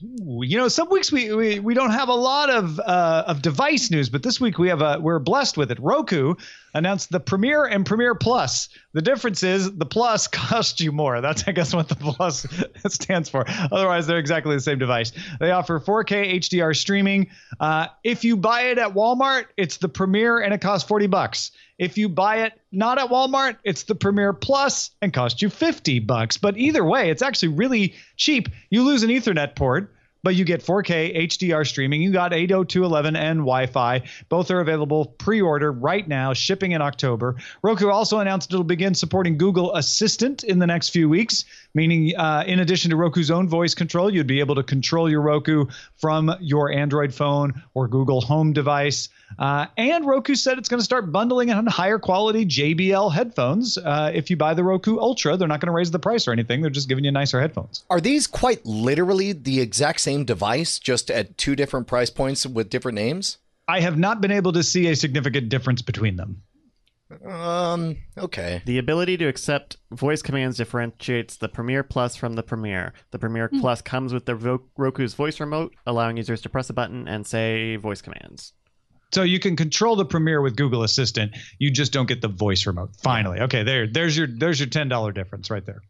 You 0.00 0.56
know, 0.58 0.68
some 0.68 0.88
weeks 0.90 1.10
we, 1.10 1.34
we 1.34 1.58
we 1.58 1.74
don't 1.74 1.90
have 1.90 2.08
a 2.08 2.14
lot 2.14 2.50
of 2.50 2.78
uh, 2.78 3.24
of 3.26 3.42
device 3.42 3.90
news, 3.90 4.08
but 4.08 4.22
this 4.22 4.40
week 4.40 4.56
we 4.56 4.68
have 4.68 4.80
a 4.80 5.00
we're 5.00 5.18
blessed 5.18 5.56
with 5.56 5.72
it. 5.72 5.80
Roku 5.80 6.34
announced 6.72 7.10
the 7.10 7.18
Premiere 7.18 7.64
and 7.64 7.84
Premiere 7.84 8.14
Plus. 8.14 8.68
The 8.92 9.02
difference 9.02 9.42
is 9.42 9.76
the 9.76 9.86
Plus 9.86 10.28
costs 10.28 10.80
you 10.80 10.92
more. 10.92 11.20
That's 11.20 11.48
I 11.48 11.52
guess 11.52 11.74
what 11.74 11.88
the 11.88 11.96
Plus 11.96 12.46
stands 12.86 13.28
for. 13.28 13.44
Otherwise, 13.48 14.06
they're 14.06 14.18
exactly 14.18 14.54
the 14.54 14.60
same 14.60 14.78
device. 14.78 15.10
They 15.40 15.50
offer 15.50 15.80
4K 15.80 16.34
HDR 16.34 16.76
streaming. 16.76 17.30
Uh, 17.58 17.88
if 18.04 18.22
you 18.22 18.36
buy 18.36 18.66
it 18.66 18.78
at 18.78 18.94
Walmart, 18.94 19.46
it's 19.56 19.78
the 19.78 19.88
Premiere 19.88 20.38
and 20.38 20.54
it 20.54 20.60
costs 20.60 20.86
40 20.86 21.08
bucks. 21.08 21.50
If 21.78 21.96
you 21.96 22.08
buy 22.08 22.42
it 22.42 22.54
not 22.72 22.98
at 22.98 23.08
Walmart, 23.08 23.56
it's 23.64 23.84
the 23.84 23.94
Premiere 23.94 24.32
Plus 24.32 24.90
and 25.00 25.12
costs 25.12 25.40
you 25.40 25.48
50 25.48 26.00
bucks. 26.00 26.36
But 26.36 26.56
either 26.56 26.84
way, 26.84 27.10
it's 27.10 27.22
actually 27.22 27.48
really 27.48 27.94
cheap. 28.16 28.48
You 28.70 28.82
lose 28.82 29.04
an 29.04 29.10
Ethernet 29.10 29.54
port, 29.54 29.94
but 30.22 30.34
you 30.34 30.44
get 30.44 30.64
4K 30.64 31.16
HDR 31.28 31.66
streaming. 31.66 32.02
You 32.02 32.12
got 32.12 32.32
802.11 32.32 33.16
and 33.16 33.38
Wi-Fi. 33.38 34.02
Both 34.28 34.50
are 34.50 34.60
available 34.60 35.06
pre-order 35.06 35.70
right 35.70 36.06
now, 36.06 36.32
shipping 36.32 36.72
in 36.72 36.82
October. 36.82 37.36
Roku 37.62 37.88
also 37.88 38.18
announced 38.18 38.52
it'll 38.52 38.64
begin 38.64 38.94
supporting 38.94 39.38
Google 39.38 39.74
Assistant 39.76 40.42
in 40.42 40.58
the 40.58 40.66
next 40.66 40.88
few 40.88 41.08
weeks, 41.08 41.44
meaning 41.74 42.16
uh, 42.16 42.44
in 42.46 42.60
addition 42.60 42.90
to 42.90 42.96
Roku's 42.96 43.30
own 43.30 43.48
voice 43.48 43.74
control, 43.74 44.12
you'd 44.12 44.26
be 44.26 44.40
able 44.40 44.54
to 44.56 44.62
control 44.62 45.10
your 45.10 45.20
Roku 45.20 45.66
from 45.96 46.34
your 46.40 46.72
Android 46.72 47.14
phone 47.14 47.62
or 47.74 47.88
Google 47.88 48.20
Home 48.20 48.52
device. 48.52 49.08
Uh, 49.38 49.66
and 49.76 50.06
Roku 50.06 50.34
said 50.34 50.58
it's 50.58 50.68
going 50.68 50.80
to 50.80 50.84
start 50.84 51.12
bundling 51.12 51.50
in 51.50 51.66
higher 51.66 51.98
quality 51.98 52.46
JBL 52.46 53.12
headphones. 53.12 53.78
Uh, 53.78 54.10
if 54.14 54.30
you 54.30 54.36
buy 54.36 54.54
the 54.54 54.64
Roku 54.64 54.98
Ultra, 54.98 55.36
they're 55.36 55.48
not 55.48 55.60
going 55.60 55.68
to 55.68 55.72
raise 55.72 55.90
the 55.90 55.98
price 55.98 56.26
or 56.26 56.32
anything. 56.32 56.60
They're 56.62 56.70
just 56.70 56.88
giving 56.88 57.04
you 57.04 57.12
nicer 57.12 57.40
headphones. 57.40 57.84
Are 57.90 58.00
these 58.00 58.26
quite 58.26 58.64
literally 58.64 59.32
the 59.32 59.60
exact 59.60 60.00
same 60.00 60.24
device, 60.24 60.78
just 60.78 61.10
at 61.10 61.36
two 61.36 61.54
different 61.54 61.86
price 61.86 62.10
points 62.10 62.46
with 62.46 62.70
different 62.70 62.96
names? 62.96 63.38
I 63.68 63.80
have 63.80 63.98
not 63.98 64.22
been 64.22 64.32
able 64.32 64.52
to 64.54 64.62
see 64.62 64.86
a 64.86 64.96
significant 64.96 65.50
difference 65.50 65.82
between 65.82 66.16
them. 66.16 66.42
Um. 67.24 67.96
Okay. 68.16 68.62
The 68.66 68.78
ability 68.78 69.16
to 69.18 69.26
accept 69.26 69.78
voice 69.90 70.20
commands 70.20 70.58
differentiates 70.58 71.36
the 71.36 71.48
Premiere 71.48 71.82
Plus 71.82 72.16
from 72.16 72.34
the 72.34 72.42
Premiere. 72.42 72.92
The 73.12 73.18
Premiere 73.18 73.48
Plus 73.48 73.80
comes 73.80 74.12
with 74.12 74.26
the 74.26 74.34
Ro- 74.36 74.62
Roku's 74.76 75.14
voice 75.14 75.40
remote, 75.40 75.74
allowing 75.86 76.18
users 76.18 76.42
to 76.42 76.48
press 76.48 76.68
a 76.68 76.74
button 76.74 77.08
and 77.08 77.26
say 77.26 77.76
voice 77.76 78.02
commands. 78.02 78.52
So 79.10 79.22
you 79.22 79.40
can 79.40 79.56
control 79.56 79.96
the 79.96 80.04
Premiere 80.04 80.42
with 80.42 80.54
Google 80.54 80.82
Assistant. 80.82 81.34
You 81.58 81.70
just 81.70 81.92
don't 81.94 82.06
get 82.06 82.20
the 82.20 82.28
voice 82.28 82.66
remote. 82.66 82.90
Finally, 83.02 83.40
okay, 83.40 83.62
there, 83.62 83.86
there's 83.86 84.14
your, 84.14 84.26
there's 84.26 84.60
your 84.60 84.68
ten 84.68 84.88
dollar 84.88 85.12
difference 85.12 85.50
right 85.50 85.64
there. 85.64 85.80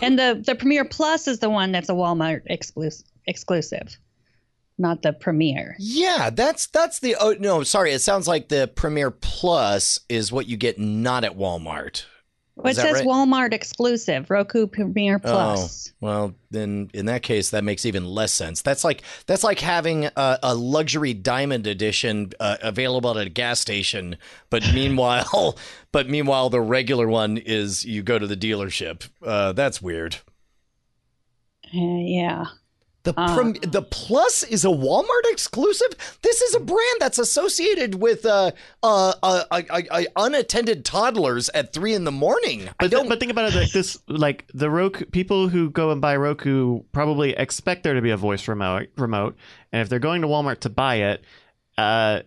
And 0.00 0.18
the 0.18 0.40
the 0.46 0.54
Premiere 0.54 0.84
Plus 0.84 1.26
is 1.26 1.40
the 1.40 1.50
one 1.50 1.72
that's 1.72 1.88
a 1.88 1.92
Walmart 1.94 2.42
exclusive, 2.46 3.06
exclusive, 3.26 3.98
not 4.80 5.02
the 5.02 5.12
Premiere. 5.12 5.76
Yeah, 5.78 6.30
that's 6.30 6.66
that's 6.66 6.98
the. 6.98 7.16
Oh 7.20 7.36
no, 7.38 7.62
sorry. 7.62 7.92
It 7.92 8.00
sounds 8.00 8.26
like 8.26 8.48
the 8.48 8.70
Premiere 8.74 9.10
Plus 9.10 10.00
is 10.08 10.32
what 10.32 10.48
you 10.48 10.56
get 10.56 10.78
not 10.78 11.24
at 11.24 11.36
Walmart. 11.36 12.04
Well, 12.56 12.72
it 12.72 12.76
says 12.76 12.94
right? 12.96 13.06
Walmart 13.06 13.52
exclusive, 13.52 14.30
Roku 14.30 14.66
Premiere 14.66 15.18
Plus. 15.18 15.88
Oh, 15.88 15.96
well, 16.00 16.34
then 16.50 16.90
in 16.92 17.06
that 17.06 17.22
case, 17.22 17.50
that 17.50 17.64
makes 17.64 17.86
even 17.86 18.04
less 18.04 18.32
sense. 18.32 18.60
That's 18.60 18.84
like 18.84 19.02
that's 19.26 19.44
like 19.44 19.60
having 19.60 20.06
a, 20.06 20.38
a 20.42 20.54
luxury 20.54 21.14
diamond 21.14 21.66
edition 21.66 22.32
uh, 22.38 22.58
available 22.62 23.16
at 23.18 23.26
a 23.26 23.30
gas 23.30 23.60
station, 23.60 24.16
but 24.50 24.62
meanwhile, 24.74 25.56
but 25.92 26.08
meanwhile, 26.08 26.50
the 26.50 26.60
regular 26.60 27.08
one 27.08 27.38
is 27.38 27.84
you 27.84 28.02
go 28.02 28.18
to 28.18 28.26
the 28.26 28.36
dealership. 28.36 29.08
Uh, 29.24 29.52
that's 29.52 29.80
weird. 29.80 30.16
Uh, 31.72 32.02
yeah. 32.02 32.46
The 33.02 33.14
prim- 33.14 33.54
the 33.62 33.80
plus 33.82 34.42
is 34.42 34.64
a 34.64 34.68
Walmart 34.68 35.24
exclusive. 35.26 35.88
This 36.22 36.42
is 36.42 36.54
a 36.54 36.60
brand 36.60 36.96
that's 36.98 37.18
associated 37.18 37.94
with 37.94 38.26
uh, 38.26 38.50
uh, 38.82 39.14
uh, 39.22 39.44
uh, 39.50 39.62
uh, 39.70 39.82
uh, 39.90 40.02
unattended 40.16 40.84
toddlers 40.84 41.48
at 41.54 41.72
three 41.72 41.94
in 41.94 42.04
the 42.04 42.12
morning. 42.12 42.68
But, 42.78 42.90
don't. 42.90 43.02
th- 43.02 43.08
but 43.08 43.20
think 43.20 43.32
about 43.32 43.54
it 43.54 43.58
like 43.58 43.72
this: 43.72 43.98
like 44.06 44.44
the 44.52 44.68
Roku 44.68 45.06
people 45.06 45.48
who 45.48 45.70
go 45.70 45.92
and 45.92 46.00
buy 46.02 46.16
Roku 46.16 46.82
probably 46.92 47.30
expect 47.30 47.84
there 47.84 47.94
to 47.94 48.02
be 48.02 48.10
a 48.10 48.18
voice 48.18 48.46
remote. 48.48 48.88
Remote, 48.96 49.36
and 49.72 49.80
if 49.80 49.88
they're 49.88 49.98
going 49.98 50.20
to 50.20 50.28
Walmart 50.28 50.60
to 50.60 50.70
buy 50.70 50.96
it, 50.96 51.24
uh, 51.78 52.20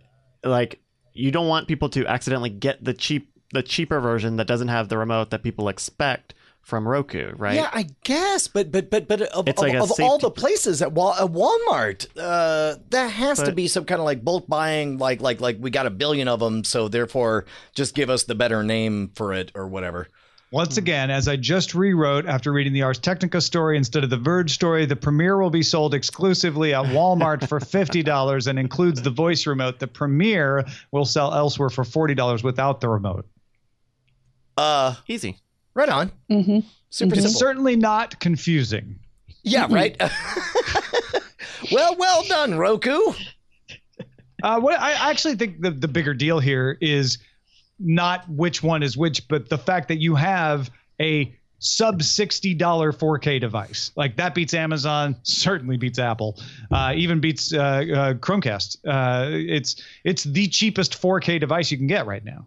like 0.44 0.80
you 1.14 1.30
don't 1.30 1.48
want 1.48 1.68
people 1.68 1.90
to 1.90 2.08
accidentally 2.08 2.50
get 2.50 2.84
the 2.84 2.96
cheap, 2.96 3.30
the 3.52 3.62
cheaper 3.62 4.00
version 4.00 4.38
that 4.38 4.48
doesn't 4.48 4.70
have 4.70 4.90
the 4.90 4.98
remote 4.98 5.30
that 5.30 5.44
people 5.44 5.70
expect 5.70 6.34
from 6.64 6.88
Roku, 6.88 7.34
right? 7.36 7.56
Yeah, 7.56 7.70
I 7.72 7.88
guess, 8.04 8.48
but 8.48 8.72
but 8.72 8.90
but 8.90 9.08
but 9.08 9.22
of, 9.22 9.48
It's 9.48 9.62
of, 9.62 9.68
like 9.68 9.76
a 9.76 9.84
of 9.84 9.92
all 10.00 10.18
the 10.18 10.32
places 10.32 10.82
at, 10.82 10.94
Wal- 10.94 11.14
at 11.14 11.30
Walmart, 11.30 12.08
uh, 12.18 12.78
there 12.90 13.08
has 13.08 13.40
to 13.44 13.52
be 13.52 13.68
some 13.68 13.86
kind 13.86 14.00
of 14.00 14.06
like 14.06 14.24
bulk 14.24 14.48
buying, 14.48 14.98
like 14.98 15.22
like 15.22 15.42
like 15.42 15.58
we 15.60 15.70
got 15.70 15.86
a 15.86 15.92
billion 15.92 16.28
of 16.28 16.40
them, 16.40 16.64
so 16.64 16.88
therefore 16.88 17.46
just 17.76 17.94
give 17.94 18.10
us 18.10 18.24
the 18.24 18.36
better 18.36 18.64
name 18.64 19.12
for 19.14 19.34
it 19.34 19.52
or 19.54 19.68
whatever. 19.68 20.08
Once 20.52 20.78
again, 20.78 21.10
as 21.10 21.28
I 21.28 21.36
just 21.36 21.74
rewrote 21.74 22.28
after 22.28 22.54
reading 22.54 22.74
the 22.74 22.84
Ars 22.84 23.00
Technica 23.00 23.42
story 23.42 23.76
instead 23.76 24.04
of 24.04 24.12
the 24.12 24.18
Verge 24.18 24.52
story, 24.52 24.86
the 24.86 24.96
premiere 24.96 25.42
will 25.42 25.50
be 25.50 25.64
sold 25.64 25.96
exclusively 25.96 26.76
at 26.76 26.86
Walmart 26.86 27.50
for 27.50 27.60
$50 27.60 28.46
and 28.46 28.60
includes 28.60 29.02
the 29.02 29.10
voice 29.10 29.48
remote. 29.48 29.80
The 29.80 29.88
premiere 29.88 30.64
will 30.92 31.06
sell 31.06 31.34
elsewhere 31.34 31.72
for 31.72 31.84
$40 31.84 32.44
without 32.44 32.82
the 32.82 32.88
remote. 32.88 33.26
Uh, 34.56 34.94
Easy. 35.08 35.40
Right 35.76 35.90
on. 35.90 36.12
Mm-hmm. 36.30 36.60
Super 36.90 37.14
It's 37.16 37.24
simple. 37.24 37.40
certainly 37.40 37.76
not 37.76 38.20
confusing. 38.20 39.00
yeah, 39.44 39.68
right. 39.70 39.96
well, 41.72 41.96
well 41.98 42.24
done, 42.28 42.56
Roku. 42.58 43.00
Uh, 44.44 44.60
what 44.60 44.80
I 44.80 45.10
actually 45.10 45.36
think 45.36 45.62
the, 45.62 45.72
the 45.72 45.88
bigger 45.88 46.14
deal 46.14 46.40
here 46.40 46.78
is 46.82 47.18
not 47.80 48.28
which 48.30 48.62
one 48.62 48.84
is 48.84 48.96
which, 48.98 49.28
but 49.28 49.50
the 49.50 49.58
fact 49.58 49.88
that 49.88 50.00
you 50.00 50.16
have 50.16 50.70
a 51.02 51.34
sub 51.60 52.00
$60 52.02 52.58
4K 52.60 53.40
device. 53.40 53.92
Like 53.96 54.18
that 54.18 54.36
beats 54.36 54.54
Amazon, 54.54 55.16
certainly 55.24 55.78
beats 55.78 55.98
Apple, 55.98 56.38
uh, 56.72 56.94
even 56.96 57.22
beats 57.22 57.54
uh, 57.54 57.58
uh, 57.58 58.14
Chromecast. 58.16 58.78
Uh, 58.86 59.30
it's 59.32 59.82
it's 60.04 60.24
the 60.26 60.48
cheapest 60.50 61.02
4K 61.02 61.40
device 61.40 61.72
you 61.72 61.78
can 61.78 61.88
get 61.88 62.06
right 62.06 62.24
now. 62.24 62.46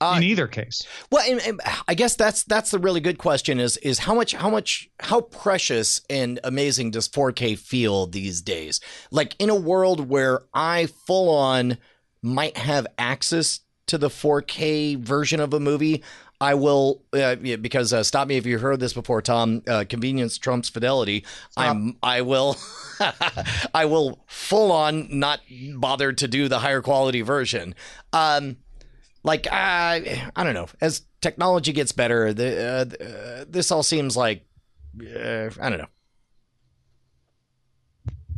Uh, 0.00 0.14
in 0.16 0.24
either 0.24 0.48
case. 0.48 0.82
Well, 1.12 1.24
and, 1.28 1.40
and 1.40 1.60
I 1.86 1.94
guess 1.94 2.16
that's 2.16 2.42
that's 2.42 2.72
the 2.72 2.78
really 2.78 3.00
good 3.00 3.18
question 3.18 3.60
is 3.60 3.76
is 3.78 4.00
how 4.00 4.14
much 4.14 4.32
how 4.32 4.50
much 4.50 4.90
how 4.98 5.20
precious 5.20 6.00
and 6.10 6.40
amazing 6.42 6.90
does 6.90 7.08
4K 7.08 7.56
feel 7.56 8.06
these 8.06 8.42
days? 8.42 8.80
Like 9.10 9.36
in 9.38 9.48
a 9.48 9.54
world 9.54 10.08
where 10.08 10.40
I 10.52 10.86
full 11.06 11.28
on 11.32 11.78
might 12.20 12.56
have 12.56 12.86
access 12.98 13.60
to 13.86 13.98
the 13.98 14.08
4K 14.08 14.98
version 14.98 15.38
of 15.38 15.54
a 15.54 15.60
movie, 15.60 16.02
I 16.42 16.54
will 16.54 17.04
uh, 17.12 17.36
because 17.36 17.92
uh, 17.92 18.02
stop 18.02 18.26
me 18.26 18.36
if 18.36 18.46
you 18.46 18.58
heard 18.58 18.80
this 18.80 18.92
before, 18.92 19.22
Tom. 19.22 19.62
Uh, 19.68 19.84
convenience 19.88 20.38
trumps 20.38 20.68
fidelity. 20.68 21.24
I'm 21.56 21.96
I 22.02 22.22
will 22.22 22.56
I 23.74 23.84
will 23.84 24.24
full 24.26 24.72
on 24.72 25.06
not 25.16 25.40
bother 25.76 26.12
to 26.12 26.26
do 26.26 26.48
the 26.48 26.58
higher 26.58 26.82
quality 26.82 27.20
version. 27.20 27.76
Um, 28.12 28.56
like 29.22 29.46
uh, 29.46 29.50
I 29.54 30.44
don't 30.44 30.54
know. 30.54 30.68
As 30.80 31.02
technology 31.20 31.72
gets 31.72 31.92
better, 31.92 32.32
the 32.32 32.64
uh, 33.00 33.04
uh, 33.04 33.44
this 33.48 33.70
all 33.70 33.82
seems 33.82 34.16
like 34.16 34.44
uh, 35.00 35.50
I 35.60 35.68
don't 35.70 35.78
know. 35.78 35.88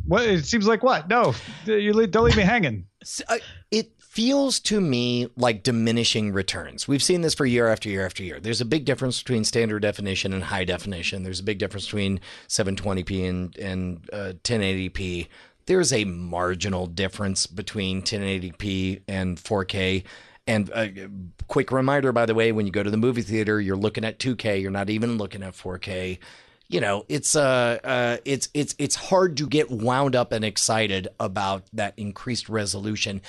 What 0.07 0.23
it 0.25 0.45
seems 0.45 0.67
like 0.67 0.83
what? 0.83 1.09
No, 1.09 1.33
you 1.65 1.93
don't 2.07 2.25
leave 2.25 2.37
me 2.37 2.43
hanging. 2.43 2.85
Uh, 3.29 3.37
It 3.69 3.91
feels 3.99 4.59
to 4.61 4.81
me 4.81 5.27
like 5.37 5.61
diminishing 5.61 6.33
returns. 6.33 6.87
We've 6.87 7.03
seen 7.03 7.21
this 7.21 7.35
for 7.35 7.45
year 7.45 7.67
after 7.67 7.87
year 7.87 8.03
after 8.03 8.23
year. 8.23 8.39
There's 8.39 8.61
a 8.61 8.65
big 8.65 8.83
difference 8.85 9.21
between 9.21 9.43
standard 9.43 9.83
definition 9.83 10.33
and 10.33 10.43
high 10.43 10.63
definition. 10.63 11.21
There's 11.21 11.39
a 11.39 11.43
big 11.43 11.59
difference 11.59 11.85
between 11.85 12.19
720p 12.47 13.29
and 13.29 13.55
and 13.57 14.09
uh, 14.11 14.33
1080p. 14.43 15.27
There's 15.67 15.93
a 15.93 16.05
marginal 16.05 16.87
difference 16.87 17.45
between 17.45 18.01
1080p 18.01 19.01
and 19.07 19.37
4K. 19.37 20.03
And 20.47 20.69
a 20.69 21.09
quick 21.47 21.71
reminder, 21.71 22.11
by 22.11 22.25
the 22.25 22.35
way, 22.35 22.51
when 22.51 22.65
you 22.65 22.71
go 22.71 22.83
to 22.83 22.91
the 22.91 22.97
movie 22.97 23.23
theater, 23.23 23.59
you're 23.59 23.75
looking 23.75 24.05
at 24.05 24.19
2K. 24.19 24.61
You're 24.61 24.71
not 24.71 24.89
even 24.89 25.17
looking 25.17 25.41
at 25.41 25.53
4K 25.53 26.19
you 26.67 26.81
know 26.81 27.05
it's 27.07 27.35
uh, 27.35 27.79
uh 27.83 28.17
it's 28.25 28.49
it's 28.53 28.75
it's 28.77 28.95
hard 28.95 29.37
to 29.37 29.47
get 29.47 29.69
wound 29.69 30.15
up 30.15 30.31
and 30.31 30.43
excited 30.43 31.07
about 31.19 31.63
that 31.73 31.93
increased 31.97 32.49
resolution. 32.49 33.21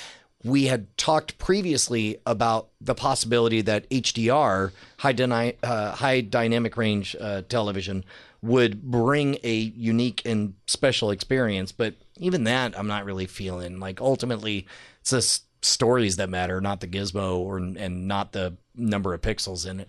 We 0.45 0.67
had 0.67 0.97
talked 0.97 1.39
previously 1.39 2.19
about 2.25 2.69
the 2.81 2.95
possibility 2.95 3.63
that 3.63 3.89
HDR 3.91 4.71
high 4.99 5.13
dyna- 5.13 5.55
uh, 5.63 5.93
high 5.93 6.21
dynamic 6.21 6.77
range 6.77 7.17
uh, 7.21 7.43
television 7.49 8.05
would 8.43 8.83
bring 8.83 9.39
a 9.43 9.55
unique 9.55 10.23
and 10.25 10.55
special 10.67 11.11
experience. 11.11 11.73
But 11.73 11.95
even 12.19 12.45
that 12.45 12.79
I'm 12.79 12.87
not 12.87 13.05
really 13.05 13.27
feeling. 13.27 13.81
Like 13.81 14.01
ultimately 14.01 14.67
it's 15.01 15.11
the 15.11 15.17
s- 15.19 15.41
stories 15.63 16.17
that 16.17 16.29
matter 16.29 16.61
not 16.61 16.81
the 16.81 16.87
gizmo 16.87 17.39
or 17.39 17.59
and 17.59 18.07
not 18.07 18.33
the 18.33 18.57
number 18.75 19.15
of 19.15 19.21
pixels 19.21 19.69
in 19.69 19.81
it 19.81 19.89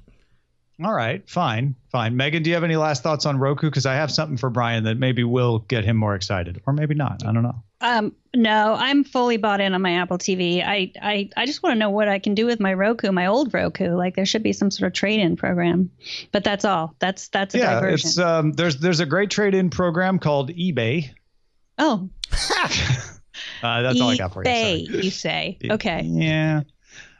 All 0.83 0.93
right, 0.93 1.27
fine, 1.27 1.75
fine. 1.91 2.15
Megan, 2.15 2.43
do 2.43 2.51
you 2.51 2.55
have 2.55 2.63
any 2.63 2.75
last 2.75 3.01
thoughts 3.01 3.25
on 3.25 3.39
Roku? 3.39 3.67
Because 3.67 3.87
I 3.87 3.95
have 3.95 4.11
something 4.11 4.37
for 4.37 4.51
Brian 4.51 4.83
that 4.83 4.97
maybe 4.97 5.23
will 5.23 5.59
get 5.59 5.83
him 5.83 5.97
more 5.97 6.13
excited, 6.13 6.61
or 6.67 6.73
maybe 6.73 6.93
not. 6.93 7.25
I 7.25 7.33
don't 7.33 7.41
know. 7.41 7.63
Um, 7.81 8.15
no, 8.35 8.75
I'm 8.77 9.03
fully 9.03 9.37
bought 9.37 9.59
in 9.59 9.73
on 9.73 9.81
my 9.81 9.93
Apple 9.93 10.19
TV. 10.19 10.63
I, 10.63 10.91
I, 11.01 11.29
I 11.35 11.45
just 11.47 11.63
want 11.63 11.73
to 11.73 11.79
know 11.79 11.89
what 11.89 12.07
I 12.07 12.19
can 12.19 12.35
do 12.35 12.45
with 12.45 12.59
my 12.59 12.73
Roku, 12.73 13.11
my 13.11 13.25
old 13.25 13.53
Roku. 13.55 13.95
Like 13.95 14.15
there 14.15 14.25
should 14.25 14.43
be 14.43 14.53
some 14.53 14.69
sort 14.69 14.87
of 14.87 14.93
trade-in 14.93 15.35
program, 15.35 15.89
but 16.31 16.43
that's 16.43 16.63
all. 16.65 16.95
That's 16.99 17.27
that's 17.29 17.55
a 17.55 17.57
yeah, 17.57 17.73
diversion. 17.75 18.07
it's 18.07 18.17
um, 18.19 18.51
there's 18.53 18.77
there's 18.77 18.99
a 18.99 19.05
great 19.07 19.31
trade-in 19.31 19.71
program 19.71 20.19
called 20.19 20.51
eBay. 20.51 21.09
oh, 21.79 22.09
Uh, 23.63 23.81
that's 23.81 23.99
all 24.01 24.09
I 24.09 24.17
got 24.17 24.33
for 24.33 24.43
you. 24.43 24.85
sorry. 24.85 25.03
you 25.03 25.11
say? 25.11 25.57
Okay. 25.71 26.01
Yeah. 26.03 26.61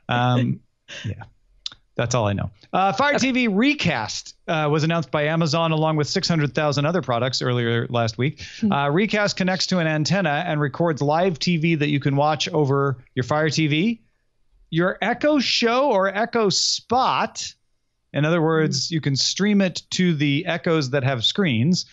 Um, 0.10 0.60
yeah. 1.06 1.24
That's 1.96 2.14
all 2.14 2.28
I 2.28 2.34
know. 2.34 2.52
Uh, 2.72 2.94
Fire 2.94 3.16
TV 3.16 3.50
Recast 3.52 4.36
uh, 4.48 4.70
was 4.72 4.84
announced 4.84 5.10
by 5.10 5.24
Amazon 5.24 5.72
along 5.72 5.96
with 5.96 6.08
600,000 6.08 6.86
other 6.86 7.02
products 7.02 7.42
earlier 7.42 7.88
last 7.88 8.20
week. 8.20 8.44
Uh, 8.72 8.90
Recast 8.92 9.36
connects 9.36 9.66
to 9.68 9.80
an 9.80 9.88
antenna 9.88 10.44
and 10.46 10.62
records 10.62 11.02
live 11.02 11.40
TV 11.40 11.78
that 11.80 11.90
you 11.90 12.00
can 12.00 12.16
watch 12.16 12.48
over 12.50 12.98
your 13.16 13.24
Fire 13.24 13.50
TV, 13.50 14.00
your 14.70 15.00
Echo 15.02 15.40
Show 15.40 15.90
or 15.90 16.08
Echo 16.16 16.50
Spot. 16.50 17.54
In 18.14 18.26
other 18.26 18.44
words, 18.44 18.92
you 18.92 19.02
can 19.02 19.16
stream 19.16 19.60
it 19.60 19.82
to 19.92 20.14
the 20.14 20.46
Echoes 20.46 20.92
that 20.92 21.04
have 21.04 21.26
screens 21.26 21.88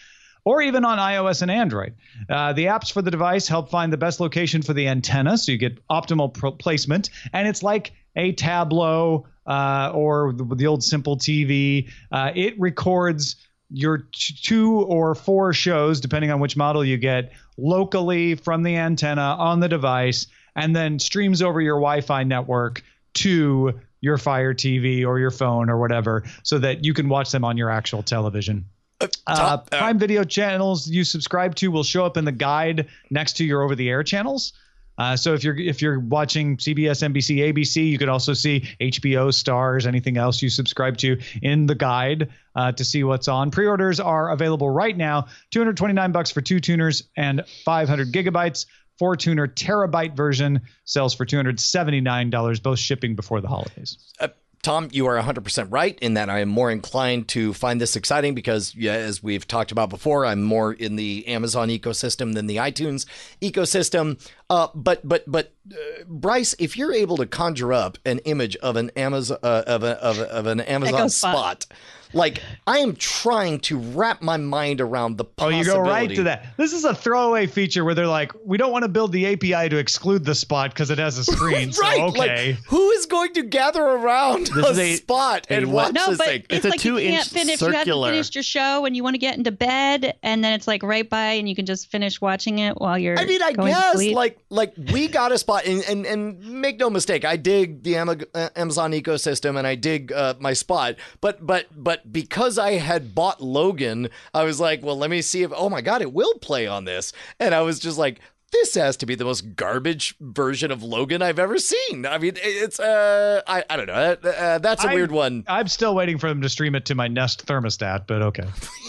or 0.44 0.62
even 0.62 0.84
on 0.84 0.98
iOS 0.98 1.42
and 1.42 1.50
Android. 1.50 1.94
Uh, 2.28 2.52
the 2.52 2.66
apps 2.66 2.92
for 2.92 3.02
the 3.02 3.10
device 3.10 3.48
help 3.48 3.70
find 3.70 3.92
the 3.92 3.96
best 3.96 4.20
location 4.20 4.62
for 4.62 4.74
the 4.74 4.86
antenna, 4.86 5.38
so 5.38 5.52
you 5.52 5.58
get 5.58 5.86
optimal 5.88 6.32
pro- 6.32 6.52
placement. 6.52 7.10
And 7.32 7.48
it's 7.48 7.62
like 7.62 7.92
a 8.16 8.32
Tablo 8.34 9.24
uh, 9.46 9.90
or 9.94 10.32
the, 10.32 10.44
the 10.54 10.66
old 10.66 10.82
Simple 10.82 11.16
TV. 11.16 11.90
Uh, 12.12 12.30
it 12.34 12.58
records 12.58 13.36
your 13.70 14.06
t- 14.12 14.34
two 14.40 14.80
or 14.82 15.14
four 15.14 15.52
shows, 15.52 16.00
depending 16.00 16.30
on 16.30 16.40
which 16.40 16.56
model 16.56 16.84
you 16.84 16.96
get, 16.96 17.32
locally 17.56 18.34
from 18.34 18.62
the 18.62 18.76
antenna 18.76 19.36
on 19.38 19.60
the 19.60 19.68
device, 19.68 20.26
and 20.54 20.76
then 20.76 20.98
streams 20.98 21.42
over 21.42 21.60
your 21.60 21.76
Wi-Fi 21.76 22.24
network 22.24 22.82
to 23.14 23.80
your 24.00 24.18
Fire 24.18 24.52
TV 24.52 25.06
or 25.06 25.18
your 25.18 25.30
phone 25.30 25.70
or 25.70 25.78
whatever, 25.78 26.24
so 26.42 26.58
that 26.58 26.84
you 26.84 26.92
can 26.92 27.08
watch 27.08 27.30
them 27.32 27.44
on 27.44 27.56
your 27.56 27.70
actual 27.70 28.02
television. 28.02 28.66
Uh, 29.00 29.08
Top- 29.26 29.68
uh, 29.72 29.78
Prime 29.78 29.98
Video 29.98 30.24
channels 30.24 30.88
you 30.88 31.04
subscribe 31.04 31.54
to 31.56 31.70
will 31.70 31.82
show 31.82 32.04
up 32.04 32.16
in 32.16 32.24
the 32.24 32.32
guide 32.32 32.88
next 33.10 33.36
to 33.38 33.44
your 33.44 33.62
over-the-air 33.62 34.02
channels. 34.02 34.52
Uh, 34.96 35.16
so 35.16 35.34
if 35.34 35.42
you're 35.42 35.56
if 35.56 35.82
you're 35.82 35.98
watching 35.98 36.56
CBS, 36.56 37.02
NBC, 37.02 37.52
ABC, 37.52 37.88
you 37.88 37.98
could 37.98 38.08
also 38.08 38.32
see 38.32 38.60
HBO, 38.80 39.28
Starz, 39.28 39.86
anything 39.86 40.16
else 40.16 40.40
you 40.40 40.48
subscribe 40.48 40.96
to 40.98 41.18
in 41.42 41.66
the 41.66 41.74
guide 41.74 42.30
uh, 42.54 42.70
to 42.72 42.84
see 42.84 43.02
what's 43.02 43.26
on. 43.26 43.50
Pre-orders 43.50 43.98
are 43.98 44.30
available 44.30 44.70
right 44.70 44.96
now. 44.96 45.26
229 45.50 46.12
bucks 46.12 46.30
for 46.30 46.40
two 46.40 46.60
tuners 46.60 47.02
and 47.16 47.42
500 47.64 48.12
gigabytes. 48.12 48.66
Four 48.96 49.16
tuner 49.16 49.48
terabyte 49.48 50.14
version 50.14 50.60
sells 50.84 51.14
for 51.14 51.26
$279, 51.26 52.62
both 52.62 52.78
shipping 52.78 53.16
before 53.16 53.40
the 53.40 53.48
holidays. 53.48 53.98
Uh, 54.20 54.28
Tom, 54.64 54.88
you 54.92 55.06
are 55.06 55.20
100% 55.20 55.66
right 55.70 55.98
in 56.00 56.14
that 56.14 56.30
I 56.30 56.40
am 56.40 56.48
more 56.48 56.70
inclined 56.70 57.28
to 57.28 57.52
find 57.52 57.80
this 57.80 57.96
exciting 57.96 58.34
because, 58.34 58.74
yeah, 58.74 58.94
as 58.94 59.22
we've 59.22 59.46
talked 59.46 59.70
about 59.70 59.90
before, 59.90 60.24
I'm 60.24 60.42
more 60.42 60.72
in 60.72 60.96
the 60.96 61.26
Amazon 61.28 61.68
ecosystem 61.68 62.34
than 62.34 62.46
the 62.46 62.56
iTunes 62.56 63.04
ecosystem. 63.42 64.18
Uh, 64.48 64.68
but, 64.74 65.06
but, 65.06 65.24
but, 65.30 65.52
uh, 65.70 66.04
Bryce, 66.08 66.54
if 66.58 66.76
you're 66.78 66.94
able 66.94 67.18
to 67.18 67.26
conjure 67.26 67.72
up 67.72 67.98
an 68.06 68.20
image 68.20 68.56
of 68.56 68.76
an 68.76 68.90
Amazon 68.96 69.38
uh, 69.42 69.64
of, 69.66 69.82
a, 69.82 70.02
of, 70.02 70.18
a, 70.18 70.32
of 70.32 70.46
an 70.46 70.60
Amazon 70.60 71.10
spot. 71.10 71.64
Spot. 71.64 71.78
Like 72.14 72.40
I 72.66 72.78
am 72.78 72.94
trying 72.96 73.60
to 73.60 73.78
wrap 73.78 74.22
my 74.22 74.36
mind 74.36 74.80
around 74.80 75.16
the 75.18 75.24
Oh, 75.24 75.28
possibility. 75.36 75.58
you 75.68 75.74
go 75.74 75.80
right 75.80 76.10
to 76.14 76.22
that. 76.24 76.56
This 76.56 76.72
is 76.72 76.84
a 76.84 76.94
throwaway 76.94 77.46
feature 77.46 77.84
where 77.84 77.94
they're 77.94 78.06
like, 78.06 78.32
we 78.44 78.56
don't 78.56 78.72
want 78.72 78.84
to 78.84 78.88
build 78.88 79.12
the 79.12 79.26
API 79.26 79.68
to 79.68 79.76
exclude 79.78 80.24
the 80.24 80.34
spot 80.34 80.70
because 80.70 80.90
it 80.90 80.98
has 80.98 81.18
a 81.18 81.24
screen. 81.32 81.72
so, 81.72 81.82
right. 81.82 82.00
okay. 82.00 82.52
Like, 82.52 82.64
who 82.66 82.90
is 82.92 83.06
going 83.06 83.32
to 83.34 83.42
gather 83.42 83.82
around 83.82 84.46
This 84.48 84.66
a, 84.66 84.70
is 84.70 84.78
a- 84.78 84.96
spot 84.96 85.46
a 85.50 85.54
and 85.54 85.72
what- 85.72 85.86
watch 85.86 85.94
No, 85.94 86.08
this 86.10 86.18
but 86.18 86.26
thing? 86.26 86.40
it's, 86.50 86.64
It's 86.64 86.64
a 86.64 86.68
like 86.70 86.84
you 86.84 86.92
can't 86.96 87.00
two-inch 87.04 87.28
finish. 87.28 87.60
You 87.60 87.68
haven't 87.72 88.02
finished 88.04 88.34
your 88.34 88.44
show 88.44 88.84
and 88.86 88.94
you 88.96 89.02
want 89.02 89.14
to 89.14 89.18
get 89.18 89.36
into 89.36 89.52
bed, 89.52 90.16
and 90.22 90.42
then 90.44 90.52
it's 90.52 90.66
like 90.68 90.82
right 90.82 91.08
by, 91.08 91.32
and 91.32 91.48
you 91.48 91.54
can 91.56 91.66
just 91.66 91.90
finish 91.90 92.20
watching 92.20 92.58
it 92.60 92.80
while 92.80 92.98
you're. 92.98 93.18
I 93.18 93.24
mean, 93.24 93.42
I 93.42 93.52
going 93.52 93.72
guess 93.72 93.96
like 94.12 94.38
like 94.50 94.74
we 94.92 95.08
got 95.08 95.32
a 95.32 95.38
spot, 95.38 95.64
and 95.66 95.82
and, 95.88 96.06
and 96.06 96.38
make 96.40 96.78
no 96.78 96.88
mistake, 96.90 97.24
I 97.24 97.36
dig 97.36 97.82
the 97.82 97.96
Amazon 97.96 98.92
ecosystem, 98.92 99.58
and 99.58 99.66
I 99.66 99.74
dig 99.74 100.12
uh, 100.12 100.34
my 100.38 100.52
spot. 100.52 100.96
But 101.20 101.44
but 101.46 101.66
but 101.76 102.02
because 102.10 102.58
I 102.58 102.72
had 102.72 103.14
bought 103.14 103.40
Logan, 103.42 104.08
I 104.32 104.44
was 104.44 104.60
like, 104.60 104.82
well, 104.82 104.96
let 104.96 105.10
me 105.10 105.22
see 105.22 105.42
if 105.42 105.52
oh 105.54 105.68
my 105.68 105.80
god, 105.80 106.02
it 106.02 106.12
will 106.12 106.34
play 106.34 106.66
on 106.66 106.84
this, 106.84 107.12
and 107.40 107.54
I 107.54 107.62
was 107.62 107.78
just 107.78 107.98
like. 107.98 108.20
This 108.52 108.76
has 108.76 108.96
to 108.98 109.06
be 109.06 109.16
the 109.16 109.24
most 109.24 109.56
garbage 109.56 110.14
version 110.20 110.70
of 110.70 110.80
Logan 110.80 111.22
I've 111.22 111.40
ever 111.40 111.58
seen. 111.58 112.06
I 112.06 112.18
mean, 112.18 112.34
it's 112.36 112.78
uh, 112.78 113.42
I, 113.48 113.64
I 113.68 113.76
don't 113.76 113.88
know. 113.88 113.94
Uh, 113.94 114.28
uh, 114.28 114.58
that's 114.58 114.84
a 114.84 114.90
I- 114.90 114.94
weird 114.94 115.10
one. 115.10 115.42
I'm 115.48 115.66
still 115.66 115.92
waiting 115.92 116.18
for 116.18 116.28
them 116.28 116.40
to 116.42 116.48
stream 116.48 116.76
it 116.76 116.84
to 116.84 116.94
my 116.94 117.08
Nest 117.08 117.46
thermostat, 117.46 118.06
but 118.06 118.22
okay. 118.22 118.44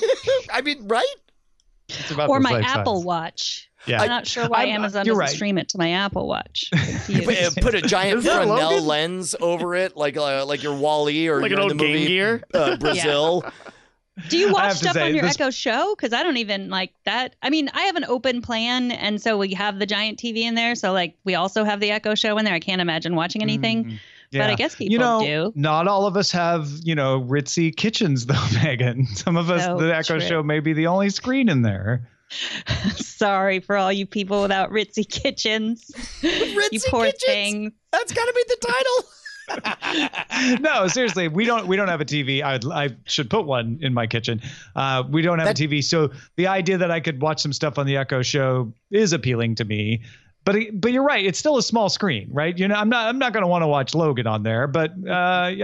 I 0.53 0.61
mean, 0.61 0.87
right? 0.87 1.03
It's 1.89 2.11
about 2.11 2.29
or 2.29 2.39
my 2.39 2.51
same 2.51 2.63
size. 2.63 2.75
Apple 2.75 3.01
Watch. 3.01 3.67
Yeah. 3.87 4.01
I'm 4.01 4.09
not 4.09 4.25
sure 4.27 4.47
why 4.47 4.61
I'm- 4.65 4.75
Amazon 4.75 5.05
you're 5.05 5.13
doesn't 5.13 5.19
right. 5.19 5.29
stream 5.29 5.57
it 5.57 5.69
to 5.69 5.77
my 5.77 5.91
Apple 5.91 6.27
Watch. 6.27 6.69
Put, 7.05 7.37
uh, 7.37 7.49
put 7.61 7.75
a 7.75 7.81
giant 7.81 8.19
Is 8.19 8.25
Fresnel 8.25 8.81
lens 8.81 9.35
over 9.39 9.75
it, 9.75 9.95
like 9.95 10.17
uh, 10.17 10.45
like 10.45 10.63
your 10.63 10.75
Wally 10.75 11.27
or 11.27 11.41
Like 11.41 11.51
you're 11.51 11.59
an 11.59 11.65
in 11.65 11.71
old 11.71 11.79
the 11.79 11.83
Game 11.83 11.93
movie, 11.93 12.07
Gear? 12.07 12.43
uh, 12.53 12.77
Brazil. 12.77 13.43
Do 14.29 14.37
you 14.37 14.53
watch 14.53 14.77
stuff 14.77 14.93
say, 14.93 15.07
on 15.09 15.13
your 15.13 15.25
this- 15.25 15.35
Echo 15.39 15.49
Show? 15.49 15.93
Because 15.95 16.13
I 16.13 16.23
don't 16.23 16.37
even 16.37 16.69
like 16.69 16.93
that. 17.03 17.35
I 17.41 17.49
mean, 17.49 17.69
I 17.73 17.81
have 17.83 17.97
an 17.97 18.05
open 18.05 18.41
plan, 18.41 18.91
and 18.91 19.21
so 19.21 19.37
we 19.37 19.53
have 19.55 19.77
the 19.77 19.85
giant 19.85 20.19
TV 20.19 20.37
in 20.43 20.55
there. 20.55 20.73
So 20.75 20.93
like, 20.93 21.17
we 21.25 21.35
also 21.35 21.65
have 21.65 21.81
the 21.81 21.91
Echo 21.91 22.15
Show 22.15 22.37
in 22.37 22.45
there. 22.45 22.53
I 22.53 22.59
can't 22.61 22.79
imagine 22.81 23.15
watching 23.15 23.41
anything. 23.41 23.99
Yeah, 24.31 24.43
But 24.43 24.49
I 24.51 24.55
guess 24.55 24.75
people 24.75 24.93
you 24.93 24.99
know, 24.99 25.21
do. 25.21 25.51
Not 25.55 25.87
all 25.89 26.07
of 26.07 26.15
us 26.17 26.31
have, 26.31 26.69
you 26.83 26.95
know, 26.95 27.21
ritzy 27.21 27.75
kitchens 27.75 28.25
though, 28.25 28.41
Megan. 28.63 29.05
Some 29.05 29.35
of 29.37 29.49
us, 29.51 29.63
So 29.65 29.77
the 29.77 29.93
Echo 29.95 30.17
true. 30.19 30.27
Show 30.27 30.43
may 30.43 30.61
be 30.61 30.71
the 30.73 30.87
only 30.87 31.09
screen 31.09 31.49
in 31.49 31.61
there. 31.61 32.07
Sorry 32.95 33.59
for 33.59 33.77
all 33.77 33.91
you 33.91 34.05
people 34.05 34.41
without 34.41 34.71
ritzy 34.71 35.09
kitchens. 35.09 35.89
you 36.21 36.79
poor 36.89 37.05
kitchens? 37.05 37.23
thing. 37.25 37.71
That's 37.91 38.13
got 38.13 38.25
to 38.25 38.33
be 38.33 38.43
the 38.47 38.57
title. 38.67 39.03
no, 40.59 40.87
seriously, 40.87 41.27
we 41.27 41.45
don't 41.45 41.67
we 41.67 41.75
don't 41.75 41.87
have 41.87 42.01
a 42.01 42.05
TV. 42.05 42.41
I 42.41 42.59
I 42.73 42.89
should 43.05 43.29
put 43.29 43.45
one 43.45 43.77
in 43.81 43.93
my 43.93 44.07
kitchen. 44.07 44.41
Uh, 44.75 45.03
we 45.07 45.21
don't 45.21 45.37
have 45.39 45.47
That- 45.47 45.59
a 45.59 45.67
TV, 45.67 45.83
so 45.83 46.09
the 46.35 46.47
idea 46.47 46.79
that 46.79 46.89
I 46.91 46.99
could 46.99 47.21
watch 47.21 47.41
some 47.41 47.53
stuff 47.53 47.77
on 47.77 47.85
the 47.85 47.97
Echo 47.97 48.21
Show 48.23 48.73
is 48.91 49.13
appealing 49.13 49.55
to 49.55 49.65
me. 49.65 50.01
But 50.45 50.79
but 50.79 50.91
you're 50.91 51.03
right, 51.03 51.25
it's 51.25 51.39
still 51.39 51.57
a 51.57 51.63
small 51.63 51.89
screen, 51.89 52.29
right? 52.31 52.55
You 52.55 52.67
know, 52.67 52.75
I'm 52.75 52.87
not 52.87 53.07
I'm 53.07 53.17
not 53.17 53.33
going 53.33 53.41
to 53.41 53.47
want 53.47 53.63
to 53.63 53.67
watch 53.67 53.95
Logan 53.95 54.27
on 54.27 54.43
there, 54.43 54.67
but 54.67 54.91
uh, 55.07 55.11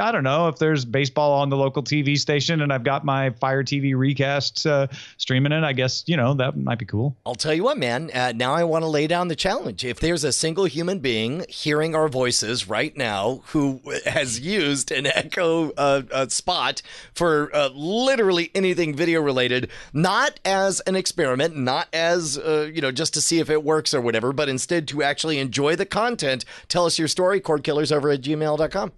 I 0.01 0.11
don't 0.11 0.23
know 0.23 0.47
if 0.47 0.57
there's 0.57 0.85
baseball 0.85 1.33
on 1.33 1.49
the 1.49 1.55
local 1.55 1.83
TV 1.83 2.17
station 2.17 2.61
and 2.61 2.73
I've 2.73 2.83
got 2.83 3.05
my 3.05 3.29
Fire 3.29 3.63
TV 3.63 3.95
recast 3.95 4.65
uh, 4.65 4.87
streaming 5.17 5.51
it. 5.51 5.63
I 5.63 5.73
guess 5.73 6.03
you 6.07 6.17
know 6.17 6.33
that 6.33 6.57
might 6.57 6.79
be 6.79 6.85
cool. 6.85 7.15
I'll 7.27 7.35
tell 7.35 7.53
you 7.53 7.63
what, 7.63 7.77
man. 7.77 8.09
Uh, 8.11 8.33
now 8.35 8.53
I 8.53 8.63
want 8.63 8.81
to 8.81 8.87
lay 8.87 9.05
down 9.05 9.27
the 9.27 9.35
challenge. 9.35 9.85
If 9.85 9.99
there's 9.99 10.23
a 10.23 10.31
single 10.31 10.65
human 10.65 10.97
being 10.97 11.45
hearing 11.47 11.93
our 11.93 12.07
voices 12.07 12.67
right 12.67 12.97
now 12.97 13.43
who 13.49 13.81
has 14.05 14.39
used 14.39 14.91
an 14.91 15.05
Echo 15.05 15.69
uh, 15.73 16.01
uh, 16.11 16.27
spot 16.29 16.81
for 17.13 17.55
uh, 17.55 17.69
literally 17.75 18.49
anything 18.55 18.95
video 18.95 19.21
related, 19.21 19.69
not 19.93 20.39
as 20.43 20.79
an 20.81 20.95
experiment, 20.95 21.55
not 21.55 21.87
as 21.93 22.37
you 22.37 22.81
know 22.81 22.91
just 22.91 23.13
to 23.13 23.21
see 23.21 23.37
if 23.37 23.51
it 23.51 23.63
works 23.63 23.93
or 23.93 24.01
whatever, 24.01 24.33
but 24.33 24.49
instead 24.49 24.70
to 24.79 25.03
actually 25.03 25.39
enjoy 25.39 25.75
the 25.75 25.85
content, 25.85 26.45
tell 26.67 26.85
us 26.85 26.97
your 26.97 27.07
story. 27.07 27.41
Cordkillers 27.41 27.91
over 27.91 28.09
at 28.09 28.21
gmail.com. 28.21 28.91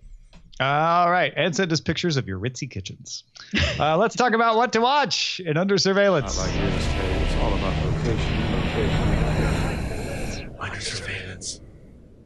All 0.59 1.09
right, 1.09 1.33
and 1.35 1.55
send 1.55 1.71
us 1.73 1.81
pictures 1.81 2.15
of 2.15 2.27
your 2.27 2.39
ritzy 2.39 2.69
kitchens. 2.69 3.23
Uh, 3.79 3.97
let's 3.97 4.15
talk 4.15 4.33
about 4.33 4.55
what 4.55 4.71
to 4.73 4.81
watch 4.81 5.39
in 5.39 5.57
Under 5.57 5.79
Surveillance. 5.79 6.37
It's 6.37 7.35
all 7.35 7.53
about 7.55 7.85
location, 7.85 8.43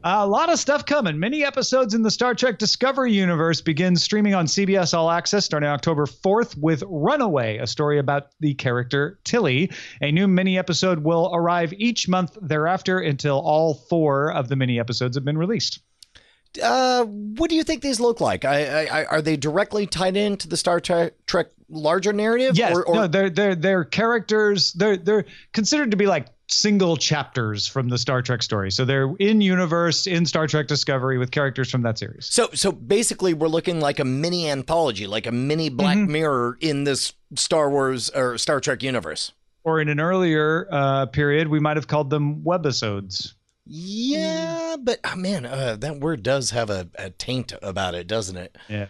A 0.04 0.26
lot 0.26 0.48
of 0.48 0.60
stuff 0.60 0.86
coming. 0.86 1.18
Many 1.18 1.44
episodes 1.44 1.92
in 1.92 2.02
the 2.02 2.10
Star 2.10 2.34
Trek 2.34 2.58
Discovery 2.58 3.12
universe 3.12 3.60
begin 3.60 3.96
streaming 3.96 4.32
on 4.32 4.46
CBS 4.46 4.94
All 4.94 5.10
Access 5.10 5.44
starting 5.44 5.68
October 5.68 6.06
4th 6.06 6.56
with 6.56 6.84
Runaway, 6.86 7.58
a 7.58 7.66
story 7.66 7.98
about 7.98 8.28
the 8.38 8.54
character 8.54 9.18
Tilly. 9.24 9.72
A 10.00 10.12
new 10.12 10.28
mini 10.28 10.56
episode 10.56 11.00
will 11.02 11.30
arrive 11.34 11.72
each 11.72 12.08
month 12.08 12.38
thereafter 12.40 13.00
until 13.00 13.40
all 13.40 13.74
four 13.74 14.32
of 14.32 14.48
the 14.48 14.54
mini 14.54 14.78
episodes 14.78 15.16
have 15.16 15.24
been 15.24 15.38
released. 15.38 15.80
Uh, 16.62 17.04
what 17.04 17.50
do 17.50 17.56
you 17.56 17.64
think 17.64 17.82
these 17.82 17.98
look 17.98 18.20
like? 18.20 18.44
I, 18.44 18.86
I, 18.86 19.00
I, 19.00 19.04
are 19.06 19.22
they 19.22 19.36
directly 19.36 19.86
tied 19.86 20.16
into 20.16 20.48
the 20.48 20.56
Star 20.56 20.80
Trek, 20.80 21.14
Trek 21.26 21.48
larger 21.68 22.12
narrative? 22.12 22.56
Yes, 22.56 22.74
or, 22.74 22.84
or- 22.84 22.94
no, 22.94 23.06
they're 23.06 23.30
they're 23.30 23.54
they're 23.54 23.84
characters. 23.84 24.72
They're 24.72 24.96
they're 24.96 25.24
considered 25.52 25.90
to 25.90 25.96
be 25.96 26.06
like 26.06 26.28
single 26.48 26.96
chapters 26.96 27.66
from 27.66 27.88
the 27.88 27.98
Star 27.98 28.22
Trek 28.22 28.42
story. 28.42 28.70
So 28.70 28.84
they're 28.84 29.12
in 29.18 29.40
universe 29.40 30.06
in 30.06 30.26
Star 30.26 30.46
Trek 30.46 30.66
Discovery 30.66 31.18
with 31.18 31.30
characters 31.30 31.70
from 31.70 31.82
that 31.82 31.98
series. 31.98 32.26
So, 32.26 32.48
so 32.54 32.72
basically, 32.72 33.34
we're 33.34 33.48
looking 33.48 33.80
like 33.80 33.98
a 33.98 34.04
mini 34.04 34.48
anthology, 34.50 35.06
like 35.06 35.26
a 35.26 35.32
mini 35.32 35.68
Black 35.68 35.96
Mm-hmm. 35.98 36.12
Mirror 36.12 36.58
in 36.60 36.84
this 36.84 37.12
Star 37.34 37.70
Wars 37.70 38.10
or 38.10 38.38
Star 38.38 38.60
Trek 38.60 38.82
universe. 38.82 39.32
Or 39.64 39.80
in 39.80 39.88
an 39.88 40.00
earlier 40.00 40.66
uh, 40.70 41.06
period, 41.06 41.48
we 41.48 41.60
might 41.60 41.76
have 41.76 41.86
called 41.88 42.08
them 42.08 42.42
webisodes. 42.42 43.34
Yeah, 43.66 44.76
but 44.80 44.98
oh, 45.04 45.16
man, 45.16 45.44
uh, 45.44 45.76
that 45.80 46.00
word 46.00 46.22
does 46.22 46.50
have 46.50 46.70
a, 46.70 46.88
a 46.94 47.10
taint 47.10 47.52
about 47.60 47.94
it, 47.94 48.06
doesn't 48.06 48.36
it? 48.38 48.56
Yeah. 48.68 48.86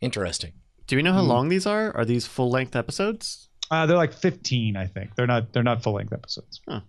Interesting. 0.00 0.54
Do 0.88 0.96
we 0.96 1.02
know 1.02 1.12
how 1.12 1.22
long 1.22 1.48
these 1.48 1.64
are? 1.64 1.94
Are 1.96 2.04
these 2.04 2.26
full 2.26 2.50
length 2.50 2.74
episodes? 2.74 3.48
Uh, 3.70 3.86
they're 3.86 3.96
like 3.96 4.12
15, 4.12 4.76
I 4.76 4.86
think. 4.86 5.14
They're 5.14 5.26
not 5.26 5.52
they're 5.52 5.62
not 5.62 5.82
full 5.82 5.94
length 5.94 6.12
episodes. 6.12 6.60
Huh. 6.68 6.80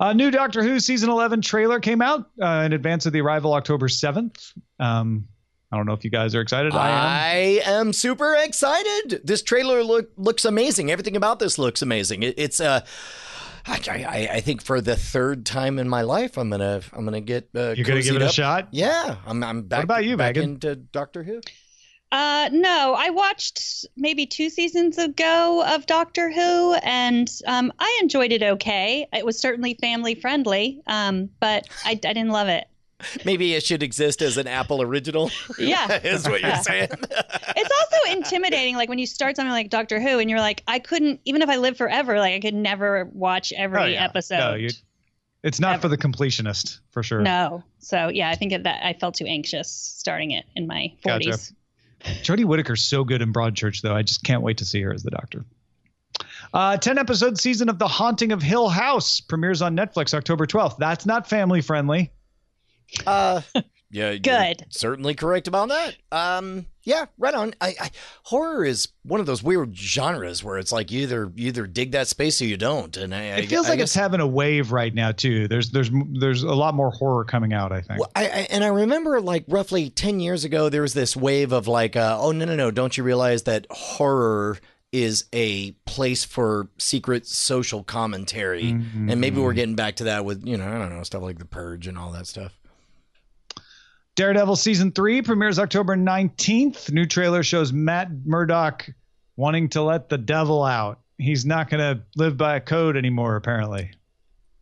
Uh, 0.00 0.12
new 0.12 0.30
Doctor 0.30 0.62
Who 0.62 0.80
season 0.80 1.10
11 1.10 1.42
trailer 1.42 1.78
came 1.78 2.02
out 2.02 2.30
uh, 2.42 2.62
in 2.66 2.72
advance 2.72 3.06
of 3.06 3.12
the 3.12 3.20
arrival 3.20 3.52
October 3.54 3.86
7th. 3.88 4.52
Um, 4.78 5.28
I 5.70 5.76
don't 5.76 5.86
know 5.86 5.92
if 5.92 6.02
you 6.04 6.10
guys 6.10 6.34
are 6.34 6.40
excited. 6.40 6.72
I 6.74 6.88
am. 6.88 6.96
I 6.96 7.78
am 7.78 7.92
super 7.92 8.34
excited. 8.34 9.20
This 9.22 9.42
trailer 9.42 9.84
look 9.84 10.10
looks 10.16 10.44
amazing. 10.44 10.90
Everything 10.90 11.16
about 11.16 11.38
this 11.38 11.58
looks 11.58 11.82
amazing. 11.82 12.24
It, 12.24 12.34
it's 12.38 12.60
uh, 12.60 12.84
I, 13.66 13.78
I, 13.86 14.28
I 14.36 14.40
think 14.40 14.62
for 14.62 14.80
the 14.80 14.96
third 14.96 15.46
time 15.46 15.78
in 15.78 15.88
my 15.88 16.02
life, 16.02 16.36
I'm 16.38 16.50
gonna 16.50 16.80
I'm 16.92 17.04
gonna 17.04 17.20
get 17.20 17.50
uh, 17.54 17.74
You're 17.76 17.86
gonna 17.86 18.02
give 18.02 18.16
it 18.16 18.22
a 18.22 18.28
shot. 18.28 18.68
Yeah, 18.72 19.16
I'm 19.26 19.44
I'm 19.44 19.62
back. 19.62 19.84
about 19.84 20.04
you, 20.04 20.16
back 20.16 20.34
Megan? 20.34 20.54
into 20.54 20.74
Doctor 20.74 21.22
Who. 21.22 21.40
Uh, 22.12 22.48
no, 22.52 22.94
I 22.98 23.10
watched 23.10 23.86
maybe 23.96 24.26
two 24.26 24.50
seasons 24.50 24.98
ago 24.98 25.62
of 25.66 25.86
Doctor 25.86 26.30
Who, 26.30 26.74
and 26.82 27.30
um, 27.46 27.72
I 27.78 27.98
enjoyed 28.02 28.32
it 28.32 28.42
okay. 28.42 29.06
It 29.12 29.24
was 29.24 29.38
certainly 29.38 29.74
family 29.80 30.16
friendly, 30.16 30.82
um, 30.88 31.30
but 31.38 31.68
I, 31.84 31.92
I 31.92 31.94
didn't 31.94 32.30
love 32.30 32.48
it. 32.48 32.66
Maybe 33.24 33.54
it 33.54 33.64
should 33.64 33.82
exist 33.82 34.20
as 34.22 34.36
an 34.36 34.46
Apple 34.46 34.82
original. 34.82 35.30
Yeah. 35.58 36.00
is 36.04 36.28
what 36.28 36.40
you're 36.42 36.56
saying. 36.56 36.88
It's 36.92 37.70
also 37.80 38.12
intimidating, 38.12 38.76
like 38.76 38.88
when 38.88 38.98
you 38.98 39.06
start 39.06 39.36
something 39.36 39.52
like 39.52 39.70
Doctor 39.70 40.00
Who, 40.00 40.18
and 40.18 40.28
you're 40.28 40.40
like, 40.40 40.62
I 40.66 40.80
couldn't, 40.80 41.20
even 41.24 41.42
if 41.42 41.48
I 41.48 41.56
lived 41.56 41.78
forever, 41.78 42.18
like 42.18 42.34
I 42.34 42.40
could 42.40 42.54
never 42.54 43.08
watch 43.12 43.52
every 43.56 43.80
Oh, 43.80 43.84
yeah. 43.86 44.04
episode. 44.04 44.38
No, 44.60 44.68
it's 45.42 45.60
not 45.60 45.80
for 45.80 45.88
the 45.88 45.96
completionist, 45.96 46.80
for 46.90 47.02
sure. 47.02 47.20
No. 47.20 47.62
So 47.78 48.08
yeah, 48.08 48.28
I 48.30 48.34
think 48.34 48.52
that 48.64 48.84
I 48.84 48.92
felt 48.94 49.14
too 49.14 49.24
anxious 49.26 49.70
starting 49.70 50.32
it 50.32 50.44
in 50.56 50.66
my 50.66 50.92
40s. 51.04 51.24
Gotcha. 51.24 51.38
Jodie 52.04 52.44
Whittaker's 52.44 52.82
so 52.82 53.04
good 53.04 53.22
in 53.22 53.32
Broadchurch, 53.32 53.82
though. 53.82 53.94
I 53.94 54.02
just 54.02 54.22
can't 54.22 54.42
wait 54.42 54.58
to 54.58 54.64
see 54.64 54.80
her 54.82 54.92
as 54.92 55.02
the 55.02 55.10
Doctor. 55.10 55.44
Uh, 56.52 56.76
10 56.76 56.98
episode 56.98 57.38
season 57.38 57.68
of 57.68 57.78
The 57.78 57.88
Haunting 57.88 58.32
of 58.32 58.42
Hill 58.42 58.68
House 58.68 59.20
premieres 59.20 59.62
on 59.62 59.76
Netflix 59.76 60.14
October 60.14 60.46
12th. 60.46 60.78
That's 60.78 61.06
not 61.06 61.28
family 61.28 61.60
friendly. 61.60 62.10
Uh, 63.06 63.40
yeah, 63.90 64.10
you're 64.10 64.18
Good. 64.20 64.66
certainly 64.70 65.14
correct 65.14 65.48
about 65.48 65.68
that. 65.68 65.96
Um, 66.12 66.66
yeah, 66.82 67.06
right 67.18 67.34
on. 67.34 67.54
I, 67.60 67.74
I 67.80 67.90
horror 68.24 68.64
is 68.64 68.88
one 69.02 69.20
of 69.20 69.26
those 69.26 69.42
weird 69.42 69.76
genres 69.76 70.42
where 70.42 70.58
it's 70.58 70.72
like 70.72 70.90
you 70.90 71.00
either 71.02 71.30
you 71.34 71.48
either 71.48 71.66
dig 71.66 71.92
that 71.92 72.08
space 72.08 72.40
or 72.40 72.46
you 72.46 72.56
don't, 72.56 72.96
and 72.96 73.14
I, 73.14 73.22
It 73.38 73.48
feels 73.48 73.66
I 73.66 73.70
like 73.70 73.78
guess- 73.78 73.88
it's 73.90 73.94
having 73.94 74.20
a 74.20 74.26
wave 74.26 74.72
right 74.72 74.94
now 74.94 75.12
too. 75.12 75.48
There's 75.48 75.70
there's 75.70 75.90
there's 76.18 76.42
a 76.42 76.54
lot 76.54 76.74
more 76.74 76.90
horror 76.90 77.24
coming 77.24 77.52
out. 77.52 77.72
I 77.72 77.80
think. 77.82 78.00
Well, 78.00 78.10
I, 78.16 78.24
I, 78.24 78.46
and 78.50 78.64
I 78.64 78.68
remember 78.68 79.20
like 79.20 79.44
roughly 79.48 79.90
10 79.90 80.20
years 80.20 80.44
ago, 80.44 80.68
there 80.68 80.82
was 80.82 80.94
this 80.94 81.16
wave 81.16 81.52
of 81.52 81.68
like, 81.68 81.96
uh, 81.96 82.16
oh, 82.20 82.32
no, 82.32 82.44
no, 82.46 82.56
no. 82.56 82.70
Don't 82.70 82.96
you 82.96 83.04
realize 83.04 83.42
that 83.44 83.66
horror 83.70 84.58
is 84.92 85.26
a 85.32 85.70
place 85.84 86.24
for 86.24 86.68
secret 86.78 87.26
social 87.26 87.82
commentary? 87.84 88.70
And 88.70 89.20
maybe 89.20 89.40
we're 89.40 89.52
getting 89.52 89.76
back 89.76 89.96
to 89.96 90.04
that 90.04 90.24
with, 90.24 90.44
you 90.46 90.56
know, 90.56 90.66
I 90.66 90.78
don't 90.78 90.90
know, 90.96 91.02
stuff 91.04 91.22
like 91.22 91.38
The 91.38 91.44
Purge 91.44 91.86
and 91.86 91.96
all 91.98 92.10
that 92.12 92.26
stuff. 92.26 92.58
Daredevil 94.20 94.56
season 94.56 94.92
three 94.92 95.22
premieres 95.22 95.58
October 95.58 95.96
19th. 95.96 96.92
New 96.92 97.06
trailer 97.06 97.42
shows 97.42 97.72
Matt 97.72 98.10
Murdock 98.26 98.86
wanting 99.36 99.70
to 99.70 99.80
let 99.80 100.10
the 100.10 100.18
devil 100.18 100.62
out. 100.62 101.00
He's 101.16 101.46
not 101.46 101.70
going 101.70 101.80
to 101.80 102.02
live 102.16 102.36
by 102.36 102.56
a 102.56 102.60
code 102.60 102.98
anymore, 102.98 103.36
apparently. 103.36 103.92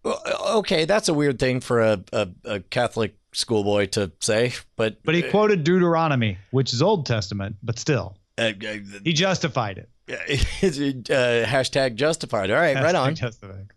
Okay, 0.04 0.84
that's 0.84 1.08
a 1.08 1.12
weird 1.12 1.40
thing 1.40 1.58
for 1.58 1.80
a, 1.80 2.04
a, 2.12 2.28
a 2.44 2.60
Catholic 2.60 3.16
schoolboy 3.32 3.86
to 3.86 4.12
say, 4.20 4.52
but 4.76 5.02
But 5.02 5.16
he 5.16 5.22
quoted 5.22 5.64
Deuteronomy, 5.64 6.38
which 6.52 6.72
is 6.72 6.80
Old 6.80 7.04
Testament, 7.04 7.56
but 7.60 7.80
still, 7.80 8.16
uh, 8.38 8.52
he 9.02 9.12
justified 9.12 9.78
it. 9.78 9.90
uh, 10.08 11.48
hashtag 11.48 11.96
justified. 11.96 12.52
All 12.52 12.60
right, 12.60 12.76
right 12.76 12.94
on. 12.94 13.16
Justified. 13.16 13.72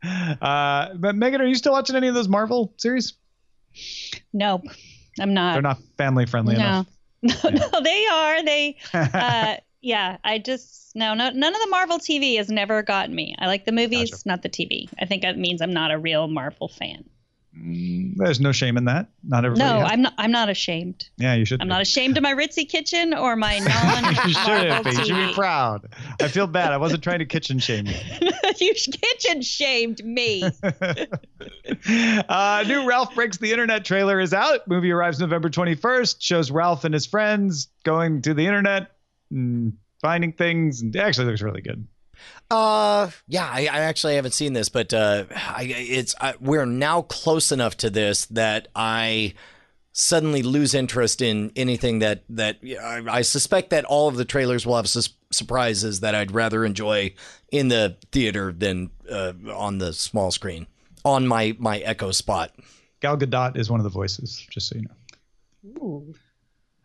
Uh, 0.00 0.94
but 0.94 1.16
Megan, 1.16 1.40
are 1.40 1.46
you 1.46 1.56
still 1.56 1.72
watching 1.72 1.96
any 1.96 2.06
of 2.06 2.14
those 2.14 2.28
Marvel 2.28 2.72
series? 2.76 3.14
Nope, 4.32 4.62
I'm 5.20 5.34
not. 5.34 5.54
They're 5.54 5.62
not 5.62 5.78
family 5.96 6.26
friendly 6.26 6.54
no. 6.56 6.60
enough. 6.60 6.86
No, 7.24 7.48
no, 7.48 7.80
they 7.80 8.06
are. 8.06 8.44
They, 8.44 8.76
uh, 8.92 9.56
yeah. 9.80 10.18
I 10.24 10.38
just 10.38 10.94
no, 10.94 11.14
no. 11.14 11.30
None 11.30 11.54
of 11.54 11.60
the 11.62 11.68
Marvel 11.70 11.98
TV 11.98 12.36
has 12.36 12.50
never 12.50 12.82
gotten 12.82 13.14
me. 13.14 13.34
I 13.38 13.46
like 13.46 13.64
the 13.64 13.72
movies, 13.72 14.10
Gotcha. 14.10 14.28
not 14.28 14.42
the 14.42 14.50
TV. 14.50 14.90
I 15.00 15.06
think 15.06 15.22
that 15.22 15.38
means 15.38 15.62
I'm 15.62 15.72
not 15.72 15.90
a 15.90 15.96
real 15.96 16.28
Marvel 16.28 16.68
fan. 16.68 17.08
Mm, 17.56 18.14
There's 18.16 18.40
no 18.40 18.50
shame 18.52 18.76
in 18.76 18.86
that. 18.86 19.08
Not 19.22 19.44
everybody. 19.44 19.68
No, 19.70 19.80
has- 19.80 19.92
I'm 19.92 20.02
not. 20.02 20.14
I'm 20.18 20.30
not 20.32 20.48
ashamed. 20.48 21.08
Yeah, 21.18 21.34
you 21.34 21.44
should. 21.44 21.60
I'm 21.60 21.68
be. 21.68 21.72
not 21.72 21.82
ashamed 21.82 22.16
of 22.16 22.22
my 22.22 22.34
ritzy 22.34 22.68
kitchen 22.68 23.14
or 23.14 23.36
my 23.36 23.54
you 23.56 23.64
non-Marvel 23.64 24.12
should 24.26 24.84
be. 24.84 24.90
You 24.90 25.04
should 25.04 25.28
be 25.28 25.32
proud. 25.34 25.86
I 26.20 26.26
feel 26.28 26.48
bad. 26.48 26.72
I 26.72 26.78
wasn't 26.78 27.04
trying 27.04 27.20
to 27.20 27.26
kitchen 27.26 27.60
shame 27.60 27.86
you. 27.86 27.94
you 28.60 28.74
kitchen 28.74 29.40
shamed 29.42 30.04
me. 30.04 30.42
uh, 32.28 32.64
new 32.66 32.86
Ralph 32.88 33.14
Breaks 33.14 33.38
the 33.38 33.50
Internet 33.52 33.84
trailer 33.84 34.20
is 34.20 34.32
out. 34.34 34.66
Movie 34.66 34.90
arrives 34.90 35.20
November 35.20 35.48
21st. 35.48 36.16
Shows 36.20 36.50
Ralph 36.50 36.84
and 36.84 36.92
his 36.94 37.06
friends 37.06 37.68
going 37.84 38.22
to 38.22 38.34
the 38.34 38.46
internet 38.46 38.90
and 39.30 39.74
finding 40.02 40.32
things. 40.32 40.82
And 40.82 40.94
it 40.94 40.98
actually 40.98 41.26
looks 41.26 41.42
really 41.42 41.62
good. 41.62 41.86
Uh, 42.50 43.10
yeah, 43.26 43.48
I, 43.50 43.62
I 43.62 43.80
actually 43.80 44.16
haven't 44.16 44.32
seen 44.32 44.52
this, 44.52 44.68
but 44.68 44.92
uh, 44.92 45.24
I, 45.34 45.64
it's 45.68 46.14
I, 46.20 46.34
we're 46.40 46.66
now 46.66 47.02
close 47.02 47.50
enough 47.52 47.76
to 47.78 47.90
this 47.90 48.26
that 48.26 48.68
I 48.74 49.34
suddenly 49.92 50.42
lose 50.42 50.74
interest 50.74 51.22
in 51.22 51.52
anything 51.56 52.00
that 52.00 52.24
that 52.28 52.58
I, 52.62 53.02
I 53.08 53.22
suspect 53.22 53.70
that 53.70 53.84
all 53.84 54.08
of 54.08 54.16
the 54.16 54.24
trailers 54.24 54.66
will 54.66 54.76
have 54.76 54.88
sus- 54.88 55.14
surprises 55.30 56.00
that 56.00 56.14
I'd 56.14 56.32
rather 56.32 56.64
enjoy 56.64 57.14
in 57.50 57.68
the 57.68 57.96
theater 58.12 58.52
than 58.52 58.90
uh, 59.10 59.32
on 59.52 59.78
the 59.78 59.92
small 59.92 60.30
screen 60.30 60.66
on 61.04 61.26
my 61.26 61.56
my 61.58 61.78
Echo 61.78 62.10
spot. 62.10 62.52
Gal 63.00 63.16
Gadot 63.16 63.56
is 63.56 63.70
one 63.70 63.80
of 63.80 63.84
the 63.84 63.90
voices, 63.90 64.46
just 64.50 64.68
so 64.68 64.76
you 64.76 64.82
know. 64.82 66.14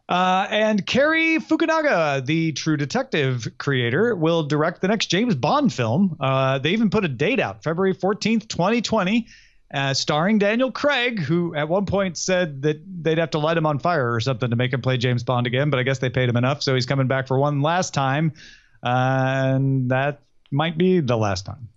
Uh, 0.09 0.47
and 0.49 0.87
Cary 0.87 1.37
Fukunaga, 1.37 2.25
the 2.25 2.51
True 2.53 2.75
Detective 2.75 3.47
creator, 3.59 4.15
will 4.15 4.41
direct 4.41 4.81
the 4.81 4.87
next 4.87 5.05
James 5.05 5.35
Bond 5.35 5.71
film. 5.71 6.17
Uh, 6.19 6.57
they 6.57 6.71
even 6.71 6.89
put 6.89 7.05
a 7.05 7.07
date 7.07 7.39
out, 7.39 7.63
February 7.63 7.93
14th, 7.93 8.47
2020, 8.47 9.27
uh, 9.71 9.93
starring 9.93 10.39
Daniel 10.39 10.71
Craig, 10.71 11.19
who 11.19 11.53
at 11.53 11.69
one 11.69 11.85
point 11.85 12.17
said 12.17 12.63
that 12.63 12.81
they'd 13.03 13.19
have 13.19 13.29
to 13.29 13.37
light 13.37 13.55
him 13.55 13.67
on 13.67 13.77
fire 13.77 14.11
or 14.11 14.19
something 14.19 14.49
to 14.49 14.55
make 14.55 14.73
him 14.73 14.81
play 14.81 14.97
James 14.97 15.23
Bond 15.23 15.45
again, 15.45 15.69
but 15.69 15.79
I 15.79 15.83
guess 15.83 15.99
they 15.99 16.09
paid 16.09 16.27
him 16.27 16.37
enough, 16.37 16.63
so 16.63 16.73
he's 16.73 16.87
coming 16.87 17.07
back 17.07 17.27
for 17.27 17.37
one 17.37 17.61
last 17.61 17.93
time. 17.93 18.33
and 18.81 19.91
that 19.91 20.21
might 20.49 20.75
be 20.75 21.01
the 21.01 21.17
last 21.17 21.45
time. 21.45 21.69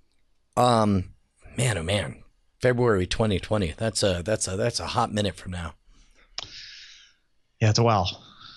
Um, 0.57 1.11
man, 1.59 1.77
oh 1.77 1.83
man, 1.83 2.23
February 2.63 3.07
2020. 3.07 3.75
That's 3.77 4.03
a 4.03 4.23
that's 4.25 4.49
a 4.49 4.57
that's 4.57 4.81
a 4.81 4.87
hot 4.87 5.13
minute 5.13 5.35
from 5.35 5.53
now. 5.53 5.75
Yeah, 7.63 7.71
it's 7.71 7.79
a 7.79 7.85
while. 7.85 8.11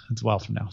It's 0.09 0.23
a 0.23 0.25
while 0.25 0.39
from 0.39 0.55
now. 0.55 0.69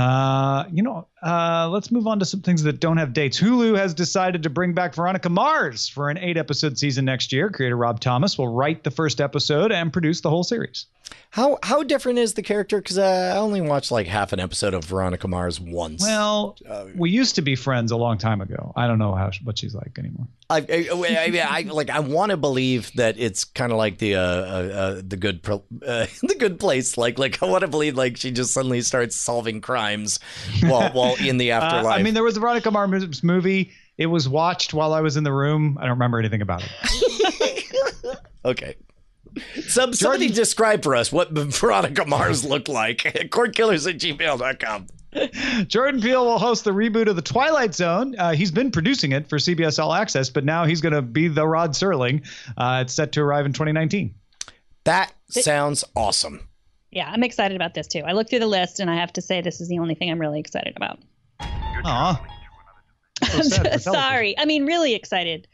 Uh, 0.00 0.68
you 0.70 0.84
know, 0.84 1.08
uh, 1.22 1.68
let's 1.70 1.90
move 1.90 2.06
on 2.06 2.18
to 2.18 2.24
some 2.24 2.40
things 2.40 2.62
that 2.64 2.80
don't 2.80 2.96
have 2.96 3.12
dates. 3.12 3.40
Hulu 3.40 3.76
has 3.76 3.94
decided 3.94 4.42
to 4.42 4.50
bring 4.50 4.74
back 4.74 4.94
Veronica 4.94 5.28
Mars 5.28 5.88
for 5.88 6.10
an 6.10 6.18
eight 6.18 6.36
episode 6.36 6.78
season 6.78 7.04
next 7.04 7.32
year. 7.32 7.48
Creator 7.48 7.76
Rob 7.76 8.00
Thomas 8.00 8.36
will 8.36 8.48
write 8.48 8.82
the 8.82 8.90
first 8.90 9.20
episode 9.20 9.70
and 9.70 9.92
produce 9.92 10.20
the 10.20 10.30
whole 10.30 10.44
series. 10.44 10.86
How 11.30 11.58
how 11.62 11.82
different 11.82 12.18
is 12.18 12.34
the 12.34 12.42
character? 12.42 12.78
Because 12.78 12.98
uh, 12.98 13.32
I 13.34 13.38
only 13.38 13.60
watched 13.60 13.90
like 13.90 14.06
half 14.06 14.32
an 14.32 14.40
episode 14.40 14.74
of 14.74 14.84
Veronica 14.84 15.28
Mars 15.28 15.58
once. 15.58 16.02
Well, 16.02 16.56
we 16.94 17.10
used 17.10 17.36
to 17.36 17.42
be 17.42 17.56
friends 17.56 17.90
a 17.90 17.96
long 17.96 18.18
time 18.18 18.40
ago. 18.40 18.72
I 18.76 18.86
don't 18.86 18.98
know 18.98 19.14
how 19.14 19.30
what 19.42 19.58
she's 19.58 19.74
like 19.74 19.98
anymore. 19.98 20.26
I, 20.50 20.58
I, 20.58 20.86
I, 20.92 21.46
I, 21.48 21.62
like 21.62 21.88
I 21.88 22.00
want 22.00 22.30
to 22.30 22.36
believe 22.36 22.92
that 22.96 23.18
it's 23.18 23.44
kind 23.44 23.72
of 23.72 23.78
like 23.78 23.96
the 23.96 24.16
uh, 24.16 24.20
uh, 24.20 24.22
uh 24.22 25.02
the 25.06 25.16
good 25.16 25.42
pro, 25.42 25.62
uh, 25.86 26.06
the 26.22 26.36
good 26.38 26.60
place. 26.60 26.98
Like 26.98 27.18
like 27.18 27.42
I 27.42 27.46
want 27.46 27.62
to 27.62 27.68
believe 27.68 27.96
like 27.96 28.18
she 28.18 28.30
just 28.30 28.52
suddenly 28.52 28.82
starts 28.82 29.16
solving 29.16 29.62
crimes 29.62 30.20
while 30.62 30.92
while 30.92 31.11
in 31.20 31.36
the 31.38 31.52
Uh, 31.52 31.60
afterlife. 31.60 31.98
I 31.98 32.02
mean, 32.02 32.14
there 32.14 32.22
was 32.24 32.36
a 32.36 32.40
Veronica 32.40 32.70
Mars 32.70 33.22
movie. 33.22 33.72
It 33.98 34.06
was 34.06 34.28
watched 34.28 34.72
while 34.74 34.92
I 34.94 35.00
was 35.00 35.16
in 35.16 35.24
the 35.24 35.32
room. 35.32 35.76
I 35.78 35.82
don't 35.82 35.90
remember 35.92 36.18
anything 36.18 36.42
about 36.42 36.62
it. 36.64 38.18
okay. 38.44 38.74
Some, 39.66 39.92
somebody 39.94 40.28
describe 40.28 40.82
for 40.82 40.94
us 40.94 41.10
what 41.12 41.30
Veronica 41.32 42.04
Mars 42.04 42.44
looked 42.44 42.68
like. 42.68 42.98
Cordkillers 43.30 43.88
at 43.88 43.98
gmail.com. 43.98 44.86
Jordan 45.68 46.00
Peele 46.00 46.24
will 46.24 46.38
host 46.38 46.64
the 46.64 46.70
reboot 46.70 47.06
of 47.06 47.16
The 47.16 47.22
Twilight 47.22 47.74
Zone. 47.74 48.14
Uh, 48.18 48.32
he's 48.32 48.50
been 48.50 48.70
producing 48.70 49.12
it 49.12 49.28
for 49.28 49.36
CBS 49.38 49.78
All 49.78 49.92
Access, 49.92 50.30
but 50.30 50.44
now 50.44 50.64
he's 50.64 50.80
going 50.80 50.94
to 50.94 51.02
be 51.02 51.28
the 51.28 51.46
Rod 51.46 51.72
Serling. 51.72 52.26
Uh, 52.56 52.80
it's 52.82 52.94
set 52.94 53.12
to 53.12 53.20
arrive 53.20 53.44
in 53.44 53.52
2019. 53.52 54.14
That 54.84 55.12
sounds 55.28 55.84
awesome. 55.94 56.48
Yeah, 56.92 57.10
I'm 57.10 57.22
excited 57.22 57.56
about 57.56 57.74
this 57.74 57.86
too. 57.86 58.02
I 58.06 58.12
looked 58.12 58.30
through 58.30 58.40
the 58.40 58.46
list 58.46 58.78
and 58.78 58.90
I 58.90 58.96
have 58.96 59.12
to 59.14 59.22
say 59.22 59.40
this 59.40 59.60
is 59.60 59.68
the 59.68 59.78
only 59.78 59.94
thing 59.94 60.10
I'm 60.10 60.20
really 60.20 60.38
excited 60.38 60.74
about. 60.76 60.98
Aw. 61.40 62.22
I'm 63.22 63.42
so 63.44 63.62
sorry. 63.78 64.38
I 64.38 64.44
mean, 64.44 64.66
really 64.66 64.94
excited. 64.94 65.48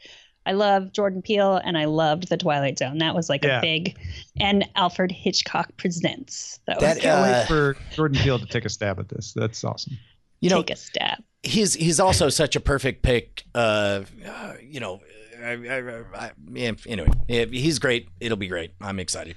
I 0.45 0.53
love 0.53 0.91
Jordan 0.93 1.21
Peele 1.21 1.57
and 1.63 1.77
I 1.77 1.85
loved 1.85 2.29
The 2.29 2.37
Twilight 2.37 2.77
Zone. 2.77 2.97
That 2.97 3.15
was 3.15 3.29
like 3.29 3.43
Yeah. 3.43 3.59
a 3.59 3.61
big, 3.61 3.97
and 4.39 4.67
Alfred 4.75 5.11
Hitchcock 5.11 5.75
presents. 5.77 6.59
That 6.67 6.79
That, 6.79 6.97
I 6.97 6.99
can't 6.99 7.19
uh, 7.19 7.23
wait 7.23 7.47
for 7.47 7.77
Jordan 7.95 8.17
Peele 8.21 8.39
to 8.39 8.45
take 8.45 8.65
a 8.65 8.69
stab 8.69 8.99
at 8.99 9.09
this. 9.09 9.33
That's 9.35 9.63
awesome. 9.63 9.97
You 10.41 10.49
know, 10.49 10.61
take 10.61 10.71
a 10.71 10.75
stab. 10.75 11.19
he's 11.43 11.73
he's 11.73 11.99
also 11.99 12.29
such 12.29 12.55
a 12.55 12.59
perfect 12.59 13.03
pick. 13.03 13.43
Uh, 13.53 14.03
uh, 14.25 14.53
you 14.61 14.79
know, 14.79 15.01
I, 15.43 15.51
I, 15.51 16.03
I, 16.15 16.31
yeah, 16.53 16.71
anyway, 16.87 17.09
he's 17.27 17.77
great. 17.79 18.07
It'll 18.19 18.37
be 18.37 18.47
great. 18.47 18.71
I'm 18.81 18.99
excited. 18.99 19.35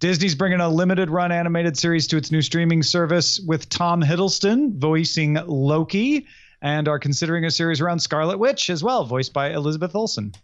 Disney's 0.00 0.34
bringing 0.34 0.60
a 0.60 0.68
limited 0.68 1.10
run 1.10 1.32
animated 1.32 1.76
series 1.76 2.06
to 2.08 2.16
its 2.16 2.30
new 2.30 2.42
streaming 2.42 2.82
service 2.82 3.40
with 3.40 3.68
Tom 3.68 4.02
Hiddleston 4.02 4.76
voicing 4.78 5.34
Loki 5.46 6.26
and 6.62 6.88
are 6.88 6.98
considering 6.98 7.44
a 7.44 7.50
series 7.50 7.80
around 7.80 8.00
Scarlet 8.00 8.38
Witch 8.38 8.70
as 8.70 8.82
well, 8.82 9.04
voiced 9.04 9.32
by 9.32 9.50
Elizabeth 9.50 9.94
Olsen. 9.94 10.34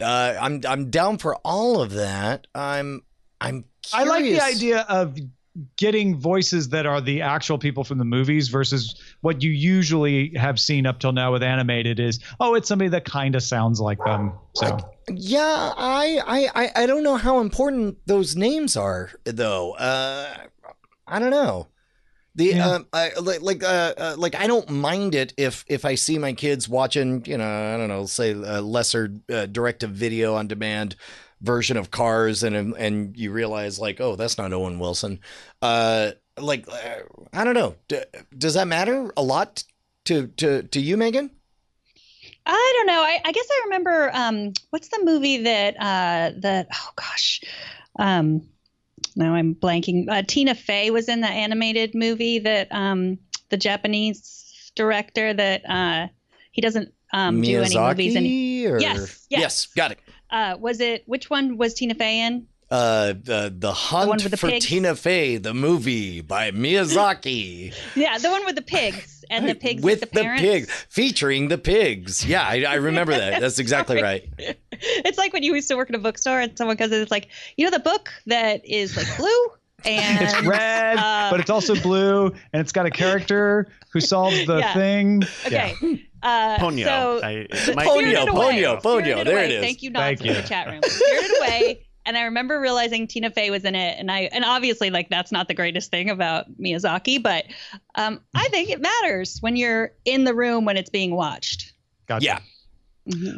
Uh, 0.00 0.36
I'm 0.40 0.60
I'm 0.68 0.90
down 0.90 1.18
for 1.18 1.36
all 1.36 1.80
of 1.80 1.92
that. 1.92 2.46
I'm 2.54 3.02
I'm. 3.40 3.64
Curious. 3.82 3.92
I 3.92 4.04
like 4.04 4.24
the 4.24 4.40
idea 4.40 4.80
of 4.88 5.16
getting 5.76 6.18
voices 6.18 6.70
that 6.70 6.84
are 6.84 7.00
the 7.00 7.22
actual 7.22 7.58
people 7.58 7.84
from 7.84 7.98
the 7.98 8.04
movies 8.04 8.48
versus 8.48 9.00
what 9.20 9.42
you 9.42 9.50
usually 9.50 10.34
have 10.34 10.58
seen 10.58 10.84
up 10.86 10.98
till 10.98 11.12
now 11.12 11.32
with 11.32 11.42
animated 11.44 12.00
is 12.00 12.18
oh 12.40 12.54
it's 12.54 12.66
somebody 12.66 12.88
that 12.88 13.04
kind 13.04 13.36
of 13.36 13.42
sounds 13.42 13.80
like 13.80 13.98
them 14.04 14.32
so 14.56 14.76
Yeah, 15.10 15.72
I, 15.76 16.50
I, 16.54 16.70
I, 16.82 16.86
don't 16.86 17.02
know 17.02 17.16
how 17.16 17.40
important 17.40 17.98
those 18.06 18.36
names 18.36 18.76
are, 18.76 19.10
though. 19.24 19.72
Uh, 19.74 20.34
I 21.06 21.18
don't 21.18 21.30
know. 21.30 21.68
The 22.34 22.46
Yeah. 22.46 22.68
um, 22.68 22.86
I, 22.92 23.12
like 23.20 23.42
like 23.42 23.62
uh, 23.62 23.94
uh, 23.96 24.14
like 24.18 24.34
I 24.34 24.46
don't 24.48 24.68
mind 24.68 25.14
it 25.14 25.32
if 25.36 25.64
if 25.68 25.84
I 25.84 25.94
see 25.94 26.18
my 26.18 26.32
kids 26.32 26.68
watching, 26.68 27.24
you 27.26 27.38
know, 27.38 27.44
I 27.44 27.76
don't 27.76 27.88
know, 27.88 28.06
say 28.06 28.32
a 28.32 28.60
lesser 28.60 29.14
uh, 29.32 29.46
direct 29.46 29.80
to 29.80 29.86
video 29.86 30.34
on 30.34 30.48
demand 30.48 30.96
version 31.40 31.76
of 31.76 31.92
Cars, 31.92 32.42
and 32.42 32.74
and 32.76 33.16
you 33.16 33.30
realize 33.30 33.78
like, 33.78 34.00
oh, 34.00 34.16
that's 34.16 34.36
not 34.36 34.52
Owen 34.52 34.80
Wilson. 34.80 35.20
Uh, 35.62 36.12
like 36.36 36.66
uh, 36.68 37.02
I 37.32 37.44
don't 37.44 37.54
know. 37.54 37.76
D- 37.86 38.02
does 38.36 38.54
that 38.54 38.66
matter 38.66 39.12
a 39.16 39.22
lot 39.22 39.62
to 40.06 40.26
to 40.28 40.64
to 40.64 40.80
you, 40.80 40.96
Megan? 40.96 41.30
I 42.46 42.72
don't 42.76 42.86
know. 42.86 43.00
I, 43.02 43.20
I 43.24 43.32
guess 43.32 43.46
I 43.50 43.62
remember 43.64 44.10
um, 44.12 44.52
what's 44.70 44.88
the 44.88 45.00
movie 45.04 45.42
that 45.44 45.76
uh, 45.78 46.32
that 46.40 46.68
oh 46.74 46.90
gosh, 46.96 47.40
um, 47.98 48.46
now 49.16 49.34
I'm 49.34 49.54
blanking. 49.54 50.08
Uh, 50.08 50.22
Tina 50.26 50.54
Fey 50.54 50.90
was 50.90 51.08
in 51.08 51.20
the 51.20 51.28
animated 51.28 51.94
movie 51.94 52.38
that 52.40 52.68
um, 52.70 53.18
the 53.48 53.56
Japanese 53.56 54.72
director 54.76 55.32
that 55.32 55.62
uh, 55.68 56.08
he 56.52 56.60
doesn't 56.60 56.92
um, 57.12 57.40
do 57.40 57.62
any 57.62 57.76
movies 57.78 58.16
any. 58.16 58.66
or- 58.66 58.80
Yes, 58.80 59.26
yes. 59.30 59.66
got 59.66 59.92
it. 59.92 59.98
Uh, 60.30 60.56
was 60.58 60.80
it 60.80 61.04
which 61.06 61.30
one 61.30 61.56
was 61.56 61.74
Tina 61.74 61.94
Fey 61.94 62.26
in? 62.26 62.46
Uh, 62.70 63.08
the 63.22 63.54
the 63.56 63.72
hunt 63.72 64.08
one 64.08 64.18
with 64.22 64.30
the 64.30 64.36
for 64.36 64.48
pigs? 64.48 64.66
Tina 64.66 64.96
Fey, 64.96 65.36
the 65.36 65.54
movie 65.54 66.20
by 66.22 66.50
Miyazaki, 66.50 67.74
Yeah, 67.94 68.18
the 68.18 68.30
one 68.30 68.44
with 68.44 68.56
the 68.56 68.62
pigs 68.62 69.24
and 69.30 69.48
the 69.48 69.54
pigs 69.54 69.82
with 69.82 70.00
the 70.00 70.06
the 70.06 70.22
parents. 70.22 70.42
pig, 70.42 70.68
featuring 70.68 71.48
the 71.48 71.58
pigs. 71.58 72.24
Yeah, 72.26 72.42
I, 72.42 72.64
I 72.64 72.74
remember 72.74 73.12
that. 73.12 73.40
That's 73.40 73.58
exactly 73.60 74.02
right. 74.02 74.28
It's 74.72 75.18
like 75.18 75.32
when 75.32 75.42
you 75.42 75.54
used 75.54 75.68
to 75.68 75.76
work 75.76 75.88
in 75.88 75.94
a 75.94 75.98
bookstore 75.98 76.40
and 76.40 76.56
someone 76.58 76.76
comes 76.76 76.90
in, 76.92 77.00
it's 77.00 77.10
like, 77.10 77.28
you 77.56 77.64
know, 77.64 77.70
the 77.70 77.78
book 77.80 78.10
that 78.26 78.64
is 78.66 78.96
like 78.96 79.06
blue. 79.16 79.28
And 79.86 80.22
It's 80.24 80.42
red, 80.46 80.96
uh, 80.96 81.28
but 81.30 81.40
it's 81.40 81.50
also 81.50 81.74
blue, 81.74 82.28
and 82.54 82.60
it's 82.62 82.72
got 82.72 82.86
a 82.86 82.90
character 82.90 83.66
who 83.92 84.00
solves 84.00 84.46
the 84.46 84.56
Yeah. 84.56 84.72
thing. 84.72 85.22
Okay. 85.44 85.74
Uh, 86.22 86.56
Ponyo. 86.56 86.84
So 86.86 87.20
I- 87.22 87.30
it 87.32 87.50
the 87.66 87.74
might- 87.74 87.86
Ponyo, 87.86 88.24
Ponyo, 88.28 88.80
Ponyo. 88.82 89.22
There 89.26 89.34
Away. 89.34 89.44
it 89.44 89.50
is. 89.50 89.60
Thank 89.60 89.82
you, 89.82 89.90
Knox, 89.90 90.02
Thank 90.02 90.18
for 90.20 90.26
you. 90.28 90.32
the 90.32 90.42
chat 90.42 90.68
room. 90.70 90.80
Spirited 90.82 91.30
Away. 91.38 91.86
And 92.06 92.16
I 92.16 92.24
remember 92.24 92.60
realizing 92.60 93.06
Tina 93.06 93.30
Fey 93.30 93.50
was 93.50 93.64
in 93.64 93.74
it, 93.74 93.98
and 93.98 94.10
I 94.10 94.28
and 94.32 94.44
obviously 94.44 94.90
like 94.90 95.08
that's 95.08 95.32
not 95.32 95.48
the 95.48 95.54
greatest 95.54 95.90
thing 95.90 96.10
about 96.10 96.46
Miyazaki, 96.58 97.22
but 97.22 97.46
um, 97.94 98.20
I 98.34 98.48
think 98.48 98.70
it 98.70 98.80
matters 98.80 99.38
when 99.40 99.56
you're 99.56 99.92
in 100.04 100.24
the 100.24 100.34
room 100.34 100.64
when 100.64 100.76
it's 100.76 100.90
being 100.90 101.14
watched. 101.14 101.72
Gotcha. 102.06 102.26
Yeah. 102.26 102.38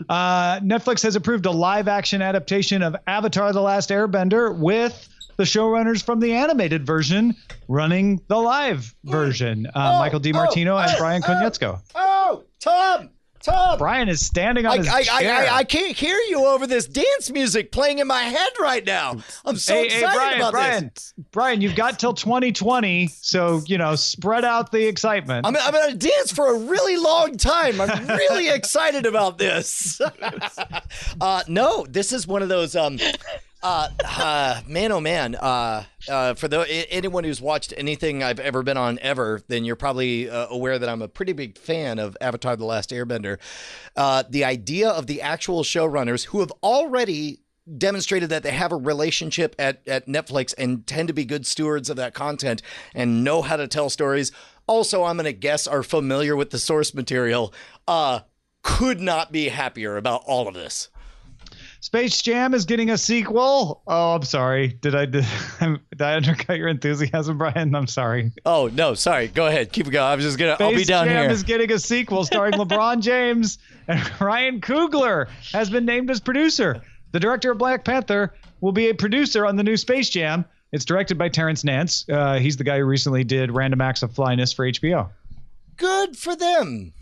Uh, 0.08 0.60
Netflix 0.60 1.02
has 1.02 1.16
approved 1.16 1.46
a 1.46 1.50
live 1.50 1.88
action 1.88 2.22
adaptation 2.22 2.82
of 2.82 2.94
Avatar 3.06 3.52
The 3.52 3.60
Last 3.60 3.90
Airbender 3.90 4.56
with 4.56 5.08
the 5.36 5.44
showrunners 5.44 6.02
from 6.02 6.20
the 6.20 6.34
animated 6.34 6.86
version 6.86 7.34
running 7.68 8.20
the 8.28 8.36
live 8.36 8.94
version 9.04 9.66
uh, 9.66 9.70
Oh, 9.74 9.98
Michael 9.98 10.18
oh, 10.18 10.22
DiMartino 10.22 10.82
and 10.82 10.92
oh, 10.92 10.98
Brian 10.98 11.22
oh. 11.24 11.28
Konietzko. 11.28 11.80
Oh, 11.94 12.44
Tom, 12.60 13.10
Tom. 13.46 13.78
Brian 13.78 14.08
is 14.08 14.24
standing 14.24 14.66
on 14.66 14.72
I, 14.72 14.76
his 14.78 14.88
I, 14.88 15.02
chair. 15.02 15.34
I, 15.34 15.46
I, 15.46 15.56
I 15.58 15.64
can't 15.64 15.96
hear 15.96 16.16
you 16.28 16.46
over 16.46 16.66
this 16.66 16.86
dance 16.86 17.30
music 17.30 17.70
playing 17.70 18.00
in 18.00 18.06
my 18.08 18.22
head 18.22 18.50
right 18.60 18.84
now. 18.84 19.16
I'm 19.44 19.56
so 19.56 19.74
hey, 19.74 19.84
excited 19.86 20.08
hey, 20.08 20.16
Brian, 20.16 20.36
about 20.38 20.52
Brian, 20.52 20.90
this. 20.92 21.14
Brian, 21.30 21.60
you've 21.60 21.76
got 21.76 22.00
till 22.00 22.12
2020, 22.12 23.06
so 23.06 23.62
you 23.66 23.78
know, 23.78 23.94
spread 23.94 24.44
out 24.44 24.72
the 24.72 24.86
excitement. 24.88 25.46
I'm, 25.46 25.56
I'm 25.56 25.92
to 25.92 25.96
dance 25.96 26.32
for 26.32 26.54
a 26.54 26.58
really 26.58 26.96
long 26.96 27.36
time. 27.36 27.80
I'm 27.80 28.06
really 28.08 28.48
excited 28.54 29.06
about 29.06 29.38
this. 29.38 30.00
uh, 31.20 31.42
no, 31.46 31.86
this 31.88 32.12
is 32.12 32.26
one 32.26 32.42
of 32.42 32.48
those. 32.48 32.74
Um, 32.74 32.98
uh, 33.62 33.88
uh, 34.04 34.60
man, 34.66 34.92
oh 34.92 35.00
man. 35.00 35.34
Uh, 35.34 35.84
uh, 36.08 36.34
for 36.34 36.48
the, 36.48 36.86
anyone 36.90 37.24
who's 37.24 37.40
watched 37.40 37.74
anything 37.76 38.22
I've 38.22 38.40
ever 38.40 38.62
been 38.62 38.76
on 38.76 38.98
ever, 39.02 39.42
then 39.48 39.64
you're 39.64 39.76
probably 39.76 40.28
uh, 40.28 40.46
aware 40.48 40.78
that 40.78 40.88
I'm 40.88 41.02
a 41.02 41.08
pretty 41.08 41.32
big 41.32 41.58
fan 41.58 41.98
of 41.98 42.16
Avatar: 42.20 42.56
The 42.56 42.64
Last 42.64 42.90
Airbender. 42.90 43.38
Uh, 43.96 44.24
the 44.28 44.44
idea 44.44 44.88
of 44.88 45.06
the 45.06 45.22
actual 45.22 45.62
showrunners 45.62 46.26
who 46.26 46.40
have 46.40 46.52
already 46.62 47.40
demonstrated 47.78 48.28
that 48.30 48.42
they 48.42 48.52
have 48.52 48.70
a 48.72 48.76
relationship 48.76 49.56
at, 49.58 49.86
at 49.88 50.06
Netflix 50.06 50.54
and 50.56 50.86
tend 50.86 51.08
to 51.08 51.14
be 51.14 51.24
good 51.24 51.46
stewards 51.46 51.90
of 51.90 51.96
that 51.96 52.14
content 52.14 52.62
and 52.94 53.24
know 53.24 53.42
how 53.42 53.56
to 53.56 53.66
tell 53.66 53.90
stories. 53.90 54.30
Also, 54.68 55.04
I'm 55.04 55.16
going 55.16 55.24
to 55.24 55.32
guess 55.32 55.66
are 55.66 55.82
familiar 55.82 56.36
with 56.36 56.50
the 56.50 56.58
source 56.58 56.94
material. 56.94 57.52
Uh, 57.88 58.20
could 58.62 59.00
not 59.00 59.32
be 59.32 59.48
happier 59.48 59.96
about 59.96 60.22
all 60.26 60.48
of 60.48 60.54
this. 60.54 60.88
Space 61.86 62.20
Jam 62.20 62.52
is 62.52 62.64
getting 62.64 62.90
a 62.90 62.98
sequel. 62.98 63.80
Oh, 63.86 64.16
I'm 64.16 64.24
sorry. 64.24 64.76
Did 64.80 64.96
I 64.96 65.06
did, 65.06 65.24
did 65.60 66.02
I 66.02 66.16
undercut 66.16 66.58
your 66.58 66.66
enthusiasm, 66.66 67.38
Brian? 67.38 67.76
I'm 67.76 67.86
sorry. 67.86 68.32
Oh 68.44 68.68
no, 68.72 68.94
sorry. 68.94 69.28
Go 69.28 69.46
ahead, 69.46 69.70
keep 69.70 69.86
it 69.86 69.90
going. 69.90 70.04
I 70.04 70.16
was 70.16 70.24
just 70.24 70.36
gonna. 70.36 70.56
Space 70.56 70.66
I'll 70.66 70.74
be 70.74 70.82
down 70.82 71.06
here. 71.06 71.12
Space 71.12 71.20
Jam 71.20 71.22
here. 71.22 71.30
is 71.30 71.42
getting 71.44 71.70
a 71.70 71.78
sequel 71.78 72.24
starring 72.24 72.52
LeBron 72.54 73.02
James 73.02 73.58
and 73.86 74.00
Ryan 74.20 74.60
Coogler 74.60 75.28
has 75.52 75.70
been 75.70 75.84
named 75.84 76.10
as 76.10 76.18
producer. 76.18 76.82
The 77.12 77.20
director 77.20 77.52
of 77.52 77.58
Black 77.58 77.84
Panther 77.84 78.34
will 78.60 78.72
be 78.72 78.88
a 78.88 78.94
producer 78.94 79.46
on 79.46 79.54
the 79.54 79.62
new 79.62 79.76
Space 79.76 80.08
Jam. 80.08 80.44
It's 80.72 80.84
directed 80.84 81.18
by 81.18 81.28
Terrence 81.28 81.62
Nance. 81.62 82.04
Uh, 82.08 82.40
he's 82.40 82.56
the 82.56 82.64
guy 82.64 82.78
who 82.78 82.84
recently 82.84 83.22
did 83.22 83.52
Random 83.52 83.80
Acts 83.80 84.02
of 84.02 84.12
Flyness 84.12 84.52
for 84.52 84.68
HBO. 84.68 85.08
Good 85.76 86.16
for 86.16 86.34
them. 86.34 86.92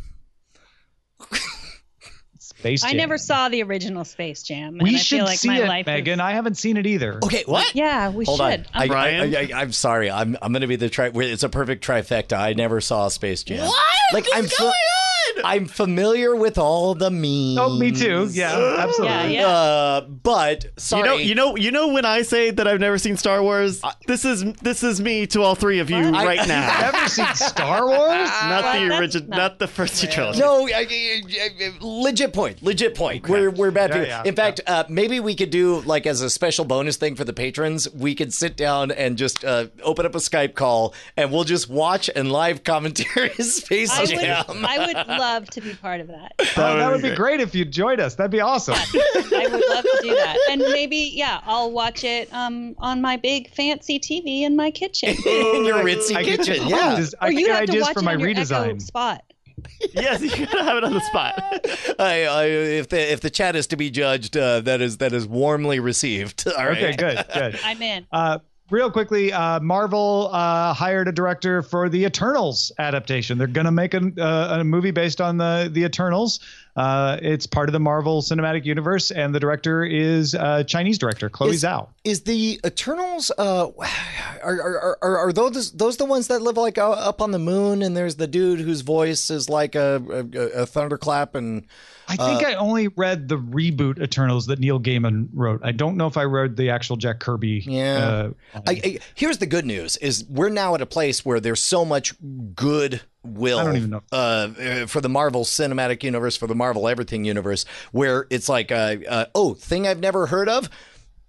Space 2.65 2.81
Jam. 2.81 2.91
I 2.91 2.93
never 2.95 3.19
saw 3.19 3.51
the 3.51 3.63
original 3.63 4.05
Space 4.05 4.43
Jam. 4.43 4.79
We 4.81 4.89
and 4.89 4.97
I 4.97 4.99
should 4.99 5.17
feel 5.19 5.25
like 5.27 5.39
see 5.39 5.49
my 5.49 5.59
it, 5.61 5.69
life 5.69 5.87
Megan. 5.87 6.15
Is, 6.15 6.25
I 6.25 6.33
haven't 6.33 6.55
seen 6.55 6.79
it 6.79 6.87
either. 6.87 7.21
Okay, 7.23 7.43
what? 7.45 7.75
yeah, 7.75 8.09
we 8.09 8.25
Hold 8.25 8.39
should. 8.39 8.61
on. 8.61 8.67
I, 8.73 8.87
Brian? 8.89 9.35
I, 9.35 9.39
I, 9.53 9.61
I'm 9.61 9.73
sorry. 9.73 10.11
I'm 10.11 10.39
I'm 10.41 10.51
gonna 10.55 10.67
be 10.67 10.77
the 10.77 10.89
tri. 10.89 11.11
It's 11.15 11.43
a 11.43 11.51
perfect 11.51 11.85
trifecta. 11.87 12.39
I 12.39 12.55
never 12.55 12.81
saw 12.81 13.09
Space 13.09 13.43
Jam. 13.43 13.67
What 13.67 13.85
Like 14.15 14.25
is 14.25 14.33
I'm 14.35 14.47
going 14.59 14.71
on? 14.71 15.04
I'm 15.45 15.67
familiar 15.67 16.37
with 16.37 16.59
all 16.59 16.95
the 16.95 17.11
memes. 17.11 17.59
Oh, 17.59 17.77
me 17.79 17.91
too. 17.93 18.29
Yeah, 18.31 18.77
absolutely. 18.79 19.17
Yeah, 19.17 19.27
yeah. 19.27 19.47
Uh, 19.49 20.01
but 20.03 20.67
sorry. 20.77 21.03
You 21.03 21.07
know, 21.09 21.17
you 21.17 21.35
know, 21.35 21.57
you 21.57 21.71
know. 21.71 21.89
When 21.95 22.05
I 22.05 22.23
say 22.23 22.51
that 22.51 22.67
I've 22.67 22.81
never 22.81 22.99
seen 22.99 23.17
Star 23.17 23.43
Wars, 23.43 23.81
this 24.07 24.25
is 24.25 24.45
this 24.63 24.83
is 24.83 25.01
me 25.01 25.27
to 25.29 25.43
all 25.43 25.55
three 25.55 25.79
of 25.79 25.91
you 25.91 26.11
What? 26.13 26.27
right 26.27 26.47
now. 26.49 26.65
You've 26.85 26.93
Never 26.95 27.09
seen 27.09 27.35
Star 27.35 27.87
Wars? 27.87 27.99
not 28.45 28.65
Well, 28.65 28.89
the 28.89 28.99
original, 28.99 29.29
not 29.29 29.37
not, 29.37 29.59
the 29.59 29.67
first 29.69 30.01
two 30.01 30.07
trilogies. 30.09 30.41
No, 30.41 30.67
I, 30.69 30.87
I- 30.91 31.23
I- 31.29 31.73
legit 31.81 32.33
point. 32.33 32.63
Legit 32.63 32.95
point. 32.95 33.29
We're 33.29 33.51
we're 33.51 33.71
bad 33.71 33.91
Yeah, 33.91 33.95
people. 33.97 34.09
yeah, 34.09 34.23
In 34.25 34.35
fact, 34.35 34.61
uh, 34.67 34.85
maybe 34.89 35.21
we 35.21 35.35
could 35.35 35.51
do 35.51 35.81
like 35.83 36.07
as 36.07 36.21
a 36.23 36.31
special 36.31 36.65
bonus 36.65 36.97
thing 36.97 37.15
for 37.17 37.25
the 37.25 37.33
patrons. 37.33 37.89
We 37.93 38.15
could 38.15 38.33
sit 38.33 38.57
down 38.57 38.91
and 38.91 39.17
just 39.19 39.45
uh, 39.45 39.67
open 39.83 40.07
up 40.07 40.15
a 40.15 40.19
Skype 40.19 40.55
call, 40.55 40.95
and 41.17 41.31
we'll 41.33 41.45
just 41.45 41.69
watch 41.69 42.09
and 42.15 42.33
live 42.33 42.65
commentary 42.65 43.31
Space 43.35 43.91
I 43.93 44.07
Jam. 44.07 44.45
would, 44.49 44.65
I 44.65 44.79
would 44.87 44.97
love 45.25 45.49
to 45.51 45.61
be 45.61 45.75
part 45.75 46.01
of 46.01 46.09
that. 46.09 46.33
Oh, 46.57 46.77
that 46.79 46.91
would 46.93 47.03
be 47.03 47.15
great 47.15 47.41
if 47.41 47.55
you 47.55 47.65
joined 47.65 48.01
us. 48.01 48.15
That'd 48.15 48.31
be 48.31 48.41
awesome. 48.41 48.75
I 48.77 49.49
would 49.51 49.65
love 49.71 49.85
to 49.85 49.99
do 50.03 50.15
that. 50.15 50.37
And 50.51 50.61
maybe, 50.61 51.13
yeah, 51.15 51.41
I'll 51.45 51.71
watch 51.71 52.05
it 52.05 52.33
um, 52.33 52.75
on 52.79 53.01
my 53.01 53.17
big 53.17 53.51
fancy 53.55 53.99
TV 53.99 54.43
in 54.43 54.55
my 54.57 54.71
kitchen. 54.71 55.11
in 55.27 55.65
your 55.65 55.83
ritzy 55.83 56.17
I 56.17 56.25
kitchen. 56.25 56.69
your 56.69 56.79
Yeah. 56.79 56.93
ideas- 56.93 57.15
I 57.21 57.29
or 57.29 57.31
get 57.31 57.41
you 57.41 57.47
your 57.47 57.55
have 57.57 57.65
to 57.67 57.73
ideas 57.73 57.85
watch 57.85 57.95
for 57.95 58.01
it 58.01 58.03
my 58.05 58.15
on 58.15 58.21
your 58.21 58.29
Echo 58.31 58.41
redesign. 58.43 58.83
spot. 58.83 59.23
yes, 59.95 60.21
you 60.21 60.31
gotta 60.47 60.63
have 60.65 60.77
it 60.77 60.85
on 60.85 60.93
the 60.93 61.01
spot. 61.01 61.35
I, 61.99 62.25
I, 62.27 62.45
if 62.47 62.89
the 62.91 63.13
if 63.13 63.21
the 63.21 63.31
chat 63.31 63.57
is 63.57 63.67
to 63.69 63.77
be 63.77 63.89
judged, 63.91 64.37
uh, 64.37 64.61
that 64.61 64.81
is 64.83 64.99
that 64.99 65.13
is 65.15 65.27
warmly 65.27 65.81
received. 65.81 66.47
All 66.47 66.67
right. 66.67 66.77
Okay, 66.77 66.97
good, 66.97 67.25
good. 67.33 67.59
I'm 67.65 67.81
in. 67.81 68.07
Uh, 68.13 68.41
real 68.75 68.91
quickly, 68.91 69.33
uh, 69.33 69.61
Marvel 69.61 70.31
uh, 70.33 70.75
hired 70.75 71.07
a 71.07 71.13
director 71.13 71.63
for 71.63 71.89
the 71.89 72.05
Eternals 72.05 72.73
adaptation. 72.79 73.39
They're 73.39 73.47
going 73.47 73.67
to 73.67 73.71
make 73.71 73.95
a, 73.95 74.13
uh, 74.19 74.59
a 74.61 74.65
movie 74.65 74.91
based 74.91 75.21
on 75.21 75.39
the 75.39 75.71
the 75.73 75.85
Eternals. 75.85 76.41
Uh, 76.77 77.19
it's 77.23 77.47
part 77.47 77.69
of 77.69 77.73
the 77.73 77.81
Marvel 77.81 78.21
Cinematic 78.21 78.65
Universe, 78.65 79.11
and 79.13 79.35
the 79.35 79.39
director 79.39 79.85
is 79.85 80.35
uh, 80.35 80.65
Chinese 80.65 80.99
director 80.99 81.29
Chloe 81.29 81.51
Is- 81.51 81.63
Zhao. 81.63 81.89
Is 82.03 82.23
the 82.23 82.61
Eternals 82.67 83.31
uh 83.39 83.69
are 84.43 84.61
are, 84.61 84.99
are, 85.01 85.19
are 85.19 85.33
those 85.33 85.73
those 85.73 85.97
the 85.97 86.05
ones 86.05 86.29
that 86.29 86.43
live 86.43 86.57
like 86.57 86.77
uh, 86.77 86.91
up 86.91 87.23
on 87.23 87.31
the 87.31 87.39
moon 87.39 87.83
and 87.83 87.97
there's 87.97 88.17
the 88.17 88.27
dude 88.27 88.61
whose 88.61 88.83
voice 88.83 89.31
is 89.31 89.49
like 89.49 89.75
a 89.75 90.03
a, 90.11 90.39
a 90.63 90.67
thunderclap 90.67 91.35
and 91.35 91.67
I 92.09 92.17
think 92.17 92.45
I 92.45 92.55
only 92.55 92.89
read 92.89 93.29
the 93.29 93.39
reboot 93.39 94.03
Eternals 94.03 94.47
that 94.47 94.59
Neil 94.59 94.79
Gaiman 94.79 95.29
wrote. 95.33 95.61
I 95.65 95.73
don't 95.73 95.97
know 95.97 96.07
if 96.07 96.19
I 96.19 96.25
read 96.25 96.57
the 96.57 96.71
actual 96.71 96.97
Jack 96.97 97.19
Kirby. 97.21 97.65
Yeah. 97.67 98.31
Uh, 98.55 98.61
I, 98.67 98.81
I, 98.85 98.99
here's 99.15 99.39
the 99.39 99.47
good 99.47 99.65
news: 99.65 99.97
is 99.99 100.25
we're 100.29 100.51
now 100.51 100.75
at 100.75 100.83
a 100.83 100.87
place 100.87 101.25
where 101.25 101.41
there's 101.41 101.63
so 101.63 101.85
much 101.85 102.15
good 102.55 103.01
will. 103.25 103.59
I 103.59 103.65
don't 103.65 103.77
even 103.77 103.91
know. 103.91 104.03
Uh, 104.13 104.15
uh, 104.59 104.87
for 104.87 105.01
the 105.01 105.09
Marvel 105.09 105.45
Cinematic 105.45 106.03
Universe, 106.03 106.37
for 106.37 106.47
the 106.47 106.55
Marvel 106.55 106.87
Everything 106.89 107.25
Universe, 107.25 107.65
where 107.93 108.27
it's 108.31 108.49
like, 108.49 108.71
uh, 108.71 108.97
uh, 109.09 109.25
oh, 109.35 109.55
thing 109.55 109.87
I've 109.87 110.01
never 110.01 110.27
heard 110.27 110.49
of. 110.49 110.69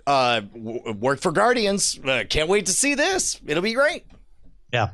Uh, 0.07 0.41
w- 0.41 0.93
worked 0.93 1.23
for 1.23 1.31
Guardians. 1.31 1.99
Uh, 2.05 2.23
can't 2.29 2.47
wait 2.49 2.67
to 2.67 2.71
see 2.73 2.93
this. 2.93 3.39
It'll 3.47 3.63
be 3.63 3.73
great. 3.73 4.05
Yeah. 4.71 4.89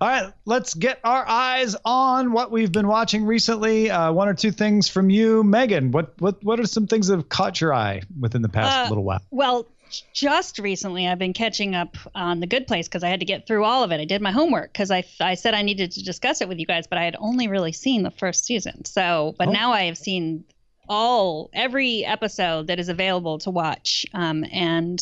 All 0.00 0.08
right, 0.08 0.32
let's 0.44 0.72
get 0.74 1.00
our 1.02 1.26
eyes 1.28 1.74
on 1.84 2.30
what 2.30 2.52
we've 2.52 2.70
been 2.70 2.86
watching 2.86 3.24
recently. 3.26 3.90
Uh, 3.90 4.12
one 4.12 4.28
or 4.28 4.34
two 4.34 4.52
things 4.52 4.88
from 4.88 5.10
you, 5.10 5.42
Megan. 5.42 5.90
What 5.90 6.14
what 6.20 6.42
what 6.44 6.60
are 6.60 6.66
some 6.66 6.86
things 6.86 7.08
that 7.08 7.16
have 7.16 7.28
caught 7.28 7.60
your 7.60 7.74
eye 7.74 8.02
within 8.18 8.40
the 8.40 8.48
past 8.48 8.86
Uh, 8.86 8.88
little 8.88 9.02
while? 9.02 9.20
Well, 9.32 9.66
just 10.12 10.58
recently 10.58 11.06
I've 11.08 11.18
been 11.18 11.32
catching 11.32 11.74
up 11.74 11.96
on 12.14 12.40
The 12.40 12.46
Good 12.46 12.66
Place 12.66 12.88
because 12.88 13.02
I 13.04 13.08
had 13.08 13.20
to 13.20 13.26
get 13.26 13.46
through 13.46 13.64
all 13.64 13.82
of 13.84 13.92
it. 13.92 14.00
I 14.00 14.04
did 14.04 14.20
my 14.22 14.30
homework 14.32 14.72
because 14.72 14.90
I, 14.90 15.04
I 15.20 15.34
said 15.34 15.54
I 15.54 15.62
needed 15.62 15.92
to 15.92 16.02
discuss 16.04 16.40
it 16.40 16.48
with 16.48 16.58
you 16.58 16.66
guys, 16.66 16.86
but 16.86 16.98
I 16.98 17.04
had 17.04 17.16
only 17.18 17.48
really 17.48 17.72
seen 17.72 18.02
the 18.02 18.10
first 18.10 18.44
season. 18.44 18.84
So, 18.84 19.34
but 19.38 19.48
Oh. 19.48 19.52
now 19.52 19.72
I 19.72 19.84
have 19.84 19.98
seen 19.98 20.44
all 20.88 21.50
every 21.52 22.04
episode 22.04 22.66
that 22.66 22.78
is 22.80 22.88
available 22.88 23.38
to 23.38 23.50
watch, 23.50 24.04
um, 24.12 24.44
and 24.52 25.00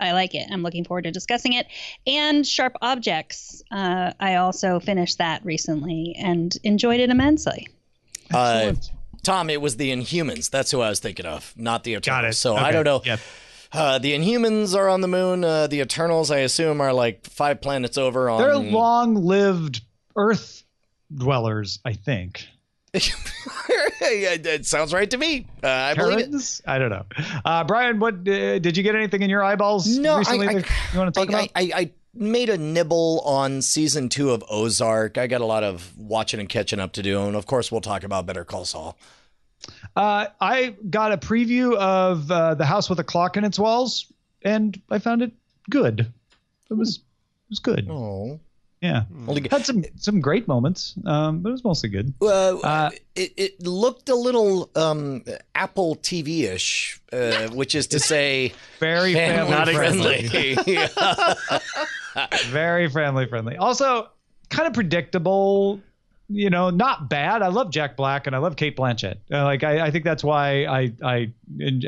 I 0.00 0.12
like 0.12 0.34
it. 0.34 0.46
I'm 0.50 0.62
looking 0.62 0.84
forward 0.84 1.04
to 1.04 1.10
discussing 1.10 1.54
it. 1.54 1.66
And 2.06 2.46
Sharp 2.46 2.74
Objects, 2.82 3.62
uh, 3.72 4.12
I 4.20 4.36
also 4.36 4.78
finished 4.78 5.18
that 5.18 5.44
recently 5.44 6.14
and 6.18 6.56
enjoyed 6.62 7.00
it 7.00 7.10
immensely. 7.10 7.66
Uh, 8.32 8.74
Tom, 9.24 9.50
it 9.50 9.60
was 9.60 9.76
the 9.76 9.90
Inhumans. 9.90 10.50
That's 10.50 10.70
who 10.70 10.80
I 10.80 10.88
was 10.88 11.00
thinking 11.00 11.26
of, 11.26 11.52
not 11.56 11.82
the 11.82 11.92
Eternals. 11.94 12.06
Got 12.06 12.24
it. 12.26 12.34
So 12.34 12.54
I 12.56 12.70
don't 12.70 12.84
know. 12.84 13.02
Yep. 13.04 13.18
Uh, 13.72 13.98
the 13.98 14.14
Inhumans 14.14 14.74
are 14.76 14.88
on 14.88 15.00
the 15.00 15.08
moon. 15.08 15.44
Uh, 15.44 15.66
the 15.66 15.80
Eternals, 15.80 16.30
I 16.30 16.38
assume, 16.38 16.80
are 16.80 16.92
like 16.92 17.26
five 17.26 17.60
planets 17.60 17.98
over 17.98 18.30
on. 18.30 18.40
They're 18.40 18.56
long-lived 18.56 19.82
Earth 20.16 20.64
dwellers, 21.14 21.78
I 21.84 21.92
think. 21.92 22.46
it 22.94 24.66
sounds 24.66 24.94
right 24.94 25.10
to 25.10 25.18
me. 25.18 25.46
Uh, 25.62 25.68
I 25.68 25.94
believe 25.94 26.18
it. 26.18 26.22
Terrans? 26.26 26.62
I 26.66 26.78
don't 26.78 26.90
know. 26.90 27.04
Uh, 27.44 27.64
Brian, 27.64 27.98
what 27.98 28.14
uh, 28.14 28.58
did 28.58 28.76
you 28.76 28.82
get 28.82 28.94
anything 28.94 29.22
in 29.22 29.30
your 29.30 29.44
eyeballs 29.44 29.98
No, 29.98 30.14
I- 30.14 30.18
recently 30.18 30.48
I- 30.48 30.54
that 30.54 30.66
you 30.92 30.98
want 30.98 31.14
to 31.14 31.20
talk 31.20 31.28
I, 31.34 31.38
about? 31.42 31.50
I, 31.54 31.62
I, 31.62 31.80
I 31.80 31.90
made 32.14 32.48
a 32.48 32.56
nibble 32.56 33.20
on 33.20 33.60
season 33.62 34.08
two 34.08 34.30
of 34.30 34.42
Ozark. 34.50 35.18
I 35.18 35.26
got 35.26 35.42
a 35.42 35.46
lot 35.46 35.62
of 35.64 35.96
watching 35.98 36.40
and 36.40 36.48
catching 36.48 36.80
up 36.80 36.92
to 36.94 37.02
do, 37.02 37.20
and 37.26 37.36
of 37.36 37.46
course, 37.46 37.70
we'll 37.70 37.82
talk 37.82 38.02
about 38.04 38.26
Better 38.26 38.44
Call 38.44 38.64
Saul. 38.64 38.96
Uh, 39.98 40.28
I 40.40 40.76
got 40.90 41.10
a 41.12 41.16
preview 41.18 41.74
of 41.76 42.30
uh, 42.30 42.54
the 42.54 42.64
house 42.64 42.88
with 42.88 43.00
a 43.00 43.04
clock 43.04 43.36
in 43.36 43.42
its 43.44 43.58
walls, 43.58 44.12
and 44.42 44.80
I 44.90 45.00
found 45.00 45.22
it 45.22 45.32
good. 45.68 46.00
it 46.70 46.74
was 46.74 46.98
it 46.98 47.50
was 47.50 47.58
good. 47.58 47.88
Oh. 47.90 48.38
Yeah, 48.80 49.06
had 49.50 49.66
some 49.66 49.84
some 49.96 50.20
great 50.20 50.46
moments, 50.46 50.94
um, 51.04 51.40
but 51.40 51.48
it 51.48 51.52
was 51.52 51.64
mostly 51.64 51.88
good. 51.88 52.14
Uh, 52.22 52.58
Uh, 52.62 52.90
it, 53.16 53.32
it 53.36 53.66
looked 53.66 54.08
a 54.08 54.14
little 54.14 54.70
um, 54.76 55.24
Apple 55.56 55.96
TV 55.96 56.44
ish, 56.44 57.00
uh, 57.12 57.48
which 57.48 57.74
is 57.74 57.88
to 57.88 57.98
say, 57.98 58.52
Very 58.78 59.14
family 59.26 59.50
Not 59.50 59.68
friendly. 59.68 60.28
friendly. 60.28 60.78
Very 62.50 62.88
family 62.88 63.26
friendly. 63.26 63.56
Also, 63.56 64.10
kind 64.48 64.68
of 64.68 64.74
predictable. 64.74 65.80
You 66.28 66.50
know, 66.50 66.70
not 66.70 67.08
bad. 67.08 67.40
I 67.42 67.48
love 67.48 67.70
Jack 67.70 67.96
Black 67.96 68.26
and 68.26 68.36
I 68.36 68.38
love 68.38 68.56
Cate 68.56 68.76
Blanchett. 68.76 69.16
Uh, 69.32 69.44
like, 69.44 69.64
I, 69.64 69.86
I 69.86 69.90
think 69.90 70.04
that's 70.04 70.22
why 70.22 70.64
I 70.66 70.92
I 71.02 71.30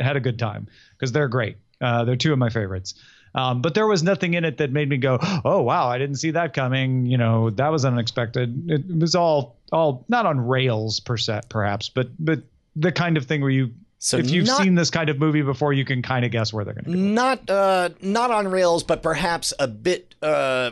had 0.00 0.16
a 0.16 0.20
good 0.20 0.38
time 0.38 0.66
because 0.96 1.12
they're 1.12 1.28
great. 1.28 1.56
Uh, 1.80 2.04
they're 2.04 2.16
two 2.16 2.32
of 2.32 2.38
my 2.38 2.48
favorites. 2.48 2.94
Um, 3.34 3.62
but 3.62 3.74
there 3.74 3.86
was 3.86 4.02
nothing 4.02 4.34
in 4.34 4.44
it 4.44 4.56
that 4.58 4.72
made 4.72 4.88
me 4.88 4.96
go, 4.96 5.18
"Oh 5.44 5.60
wow, 5.62 5.88
I 5.88 5.98
didn't 5.98 6.16
see 6.16 6.32
that 6.32 6.52
coming." 6.54 7.06
You 7.06 7.16
know, 7.18 7.50
that 7.50 7.68
was 7.68 7.84
unexpected. 7.84 8.68
It 8.70 8.98
was 8.98 9.14
all 9.14 9.56
all 9.70 10.04
not 10.08 10.26
on 10.26 10.40
rails 10.40 10.98
per 11.00 11.16
se, 11.16 11.42
perhaps, 11.48 11.88
but 11.90 12.08
but 12.18 12.40
the 12.76 12.90
kind 12.92 13.16
of 13.16 13.26
thing 13.26 13.40
where 13.42 13.50
you, 13.50 13.72
So 13.98 14.16
if 14.16 14.30
you've 14.30 14.46
not- 14.46 14.62
seen 14.62 14.74
this 14.74 14.90
kind 14.90 15.10
of 15.10 15.18
movie 15.18 15.42
before, 15.42 15.72
you 15.72 15.84
can 15.84 16.02
kind 16.02 16.24
of 16.24 16.30
guess 16.32 16.52
where 16.52 16.64
they're 16.64 16.74
going 16.74 16.84
to 16.86 16.90
go. 16.92 16.96
not 16.98 17.48
uh, 17.50 17.90
not 18.00 18.30
on 18.32 18.48
rails, 18.48 18.82
but 18.84 19.02
perhaps 19.02 19.52
a 19.60 19.68
bit 19.68 20.14
uh, 20.22 20.70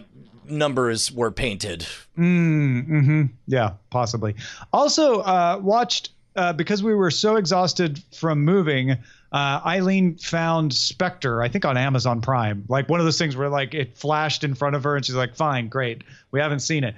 numbers 0.50 1.12
were 1.12 1.30
painted. 1.30 1.86
Mm, 2.16 2.86
hmm 2.86 3.22
Yeah, 3.46 3.74
possibly. 3.90 4.34
Also, 4.72 5.20
uh, 5.20 5.60
watched 5.62 6.10
uh, 6.36 6.52
because 6.52 6.82
we 6.82 6.94
were 6.94 7.10
so 7.10 7.36
exhausted 7.36 8.02
from 8.14 8.44
moving. 8.44 8.92
Uh, 9.32 9.60
Eileen 9.66 10.16
found 10.16 10.72
Spectre, 10.72 11.42
I 11.42 11.48
think 11.48 11.64
on 11.64 11.76
Amazon 11.76 12.20
Prime. 12.20 12.64
Like 12.68 12.88
one 12.88 13.00
of 13.00 13.06
those 13.06 13.18
things 13.18 13.36
where 13.36 13.48
like 13.48 13.74
it 13.74 13.96
flashed 13.96 14.44
in 14.44 14.54
front 14.54 14.76
of 14.76 14.84
her, 14.84 14.96
and 14.96 15.04
she's 15.04 15.16
like, 15.16 15.34
"Fine, 15.34 15.68
great, 15.68 16.02
we 16.30 16.40
haven't 16.40 16.60
seen 16.60 16.84
it." 16.84 16.94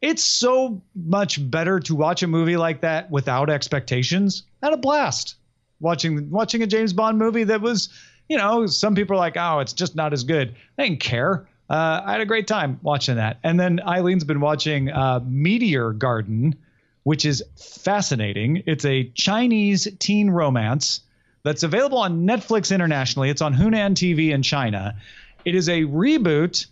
It's 0.00 0.24
so 0.24 0.80
much 0.94 1.50
better 1.50 1.80
to 1.80 1.94
watch 1.94 2.22
a 2.22 2.26
movie 2.26 2.56
like 2.56 2.80
that 2.80 3.10
without 3.10 3.50
expectations. 3.50 4.44
Had 4.62 4.72
a 4.72 4.76
blast 4.76 5.36
watching 5.80 6.30
watching 6.30 6.62
a 6.62 6.66
James 6.66 6.92
Bond 6.92 7.18
movie 7.18 7.44
that 7.44 7.60
was, 7.60 7.88
you 8.28 8.36
know, 8.36 8.66
some 8.66 8.94
people 8.94 9.14
are 9.16 9.20
like, 9.20 9.36
"Oh, 9.36 9.58
it's 9.60 9.72
just 9.72 9.94
not 9.94 10.12
as 10.12 10.24
good." 10.24 10.54
I 10.78 10.84
didn't 10.84 11.00
care. 11.00 11.46
Uh, 11.70 12.02
I 12.04 12.12
had 12.12 12.20
a 12.20 12.26
great 12.26 12.46
time 12.46 12.80
watching 12.82 13.16
that. 13.16 13.38
And 13.42 13.60
then 13.60 13.80
Eileen's 13.86 14.24
been 14.24 14.40
watching 14.40 14.90
uh, 14.90 15.20
Meteor 15.26 15.92
Garden, 15.92 16.56
which 17.02 17.24
is 17.24 17.42
fascinating. 17.56 18.62
It's 18.66 18.84
a 18.84 19.04
Chinese 19.14 19.86
teen 19.98 20.30
romance 20.30 21.02
that's 21.42 21.62
available 21.62 21.98
on 21.98 22.26
Netflix 22.26 22.74
internationally. 22.74 23.30
It's 23.30 23.42
on 23.42 23.54
Hunan 23.54 23.94
TV 23.94 24.30
in 24.30 24.42
China. 24.42 24.96
It 25.44 25.54
is 25.54 25.68
a 25.68 25.82
reboot 25.82 26.66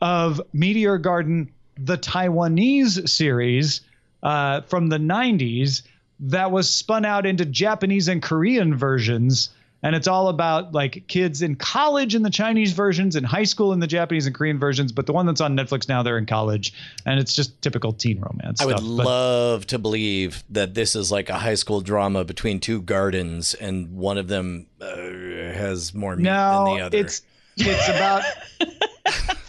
of 0.00 0.40
Meteor 0.52 0.98
Garden, 0.98 1.52
the 1.76 1.96
Taiwanese 1.96 3.08
series 3.08 3.80
uh, 4.22 4.60
from 4.62 4.88
the 4.88 4.98
90s 4.98 5.82
that 6.20 6.50
was 6.50 6.70
spun 6.74 7.04
out 7.04 7.26
into 7.26 7.44
Japanese 7.44 8.08
and 8.08 8.22
Korean 8.22 8.76
versions. 8.76 9.50
And 9.82 9.96
it's 9.96 10.06
all 10.06 10.28
about 10.28 10.72
like 10.72 11.04
kids 11.08 11.42
in 11.42 11.56
college 11.56 12.14
in 12.14 12.22
the 12.22 12.30
Chinese 12.30 12.72
versions, 12.72 13.16
in 13.16 13.24
high 13.24 13.44
school 13.44 13.72
in 13.72 13.80
the 13.80 13.86
Japanese 13.86 14.26
and 14.26 14.34
Korean 14.34 14.58
versions. 14.58 14.92
But 14.92 15.06
the 15.06 15.12
one 15.12 15.26
that's 15.26 15.40
on 15.40 15.56
Netflix 15.56 15.88
now, 15.88 16.02
they're 16.02 16.18
in 16.18 16.26
college, 16.26 16.72
and 17.04 17.18
it's 17.18 17.34
just 17.34 17.60
typical 17.62 17.92
teen 17.92 18.20
romance. 18.20 18.60
I 18.60 18.66
would. 18.66 18.76
But- 18.76 18.82
love 18.82 19.66
to 19.68 19.78
believe 19.78 20.44
that 20.50 20.74
this 20.74 20.94
is 20.94 21.10
like 21.10 21.28
a 21.30 21.38
high 21.38 21.56
school 21.56 21.80
drama 21.80 22.24
between 22.24 22.60
two 22.60 22.82
gardens, 22.82 23.54
and 23.54 23.96
one 23.96 24.18
of 24.18 24.28
them 24.28 24.66
uh, 24.80 24.86
has 24.86 25.92
more 25.94 26.16
meat 26.16 26.24
no, 26.24 26.64
than 26.66 26.76
the 26.76 26.80
other. 26.82 26.98
it's 26.98 27.22
it's 27.56 27.88
about 27.88 28.22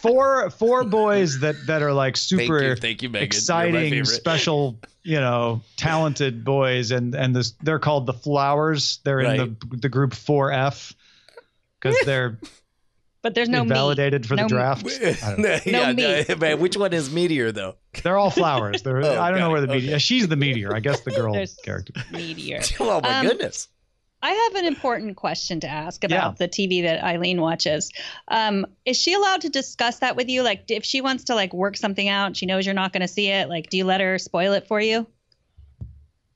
four 0.04 0.50
four 0.52 0.84
boys 0.84 1.40
that 1.40 1.56
that 1.68 1.82
are 1.82 1.94
like 1.94 2.16
super 2.18 2.62
you, 2.62 2.76
thank 2.76 3.02
you, 3.02 3.10
Megan. 3.10 3.22
You're 3.22 3.26
exciting, 3.26 4.06
special, 4.06 4.78
you 5.02 5.20
know, 5.20 5.62
talented 5.78 6.44
boys, 6.44 6.92
and 6.92 7.16
and 7.16 7.36
this 7.36 7.52
they're 7.64 7.80
called 7.80 8.06
the 8.06 8.14
Flowers. 8.14 9.00
They're 9.04 9.22
in 9.22 9.38
the 9.70 9.78
the 9.78 9.90
group 9.90 10.14
four 10.14 10.52
F 10.52 10.94
because 11.80 11.98
they're 12.06 12.38
But 13.22 13.34
there's 13.36 13.48
no 13.50 13.64
meat. 13.64 13.70
validated 13.74 14.26
for 14.26 14.36
No 14.36 14.44
the 14.44 14.50
draft. 14.50 14.86
I 15.24 15.60
yeah, 15.66 15.94
meat. 15.94 16.28
no, 16.30 16.36
man, 16.36 16.60
which 16.60 16.76
one 16.78 16.92
is 16.94 17.12
Meteor 17.12 17.52
though? 17.54 17.76
They're 18.04 18.18
all 18.18 18.30
flowers. 18.30 18.82
They're 18.84 18.98
Oh, 19.06 19.20
I 19.22 19.30
don't 19.32 19.40
know 19.40 19.46
got 19.48 19.52
where 19.52 19.62
the 19.62 19.68
meteor. 19.68 20.00
She's 20.00 20.28
the 20.28 20.36
meteor. 20.36 20.76
I 20.76 20.82
guess 20.82 21.00
the 21.02 21.12
girl 21.12 21.34
There's- 21.34 21.56
character. 21.56 21.94
Meteor. 22.12 22.60
Oh 22.82 23.00
my 23.02 23.20
Um, 23.20 23.28
goodness! 23.28 23.70
I 24.24 24.32
have 24.32 24.56
an 24.56 24.66
important 24.66 25.18
question 25.18 25.60
to 25.60 25.68
ask 25.68 26.06
about 26.06 26.40
Yeah. 26.40 26.48
the 26.48 26.48
TV 26.48 26.84
that 26.84 27.04
Eileen 27.04 27.42
watches. 27.42 27.92
Um, 28.30 28.66
is 28.86 28.98
she 28.98 29.14
allowed 29.14 29.42
to 29.42 29.50
discuss 29.50 30.00
that 30.00 30.16
with 30.16 30.30
you? 30.30 30.44
Like, 30.44 30.64
if 30.70 30.86
she 30.86 31.02
wants 31.02 31.26
to 31.26 31.36
like 31.36 31.54
work 31.54 31.76
something 31.76 32.08
out, 32.08 32.38
she 32.38 32.46
knows 32.46 32.66
you're 32.66 32.74
not 32.74 32.94
going 32.94 33.02
to 33.02 33.08
see 33.08 33.28
it. 33.28 33.50
Like, 33.50 33.70
do 33.70 33.76
you 33.76 33.84
let 33.84 34.00
her 34.00 34.18
spoil 34.18 34.54
it 34.54 34.66
for 34.66 34.80
you? 34.80 35.06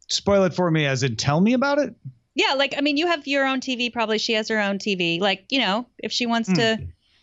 Spoil 0.09 0.43
it 0.43 0.53
for 0.53 0.69
me, 0.69 0.85
as 0.85 1.01
in 1.01 1.15
tell 1.15 1.39
me 1.39 1.53
about 1.53 1.79
it. 1.79 1.95
Yeah, 2.35 2.53
like 2.53 2.75
I 2.77 2.81
mean, 2.81 2.97
you 2.97 3.07
have 3.07 3.25
your 3.25 3.45
own 3.45 3.61
TV. 3.61 3.91
Probably 3.91 4.17
she 4.19 4.33
has 4.33 4.49
her 4.49 4.59
own 4.59 4.79
TV. 4.79 5.19
Like, 5.21 5.45
you 5.49 5.59
know, 5.59 5.87
if 5.97 6.11
she 6.11 6.25
wants 6.25 6.51
to 6.53 6.77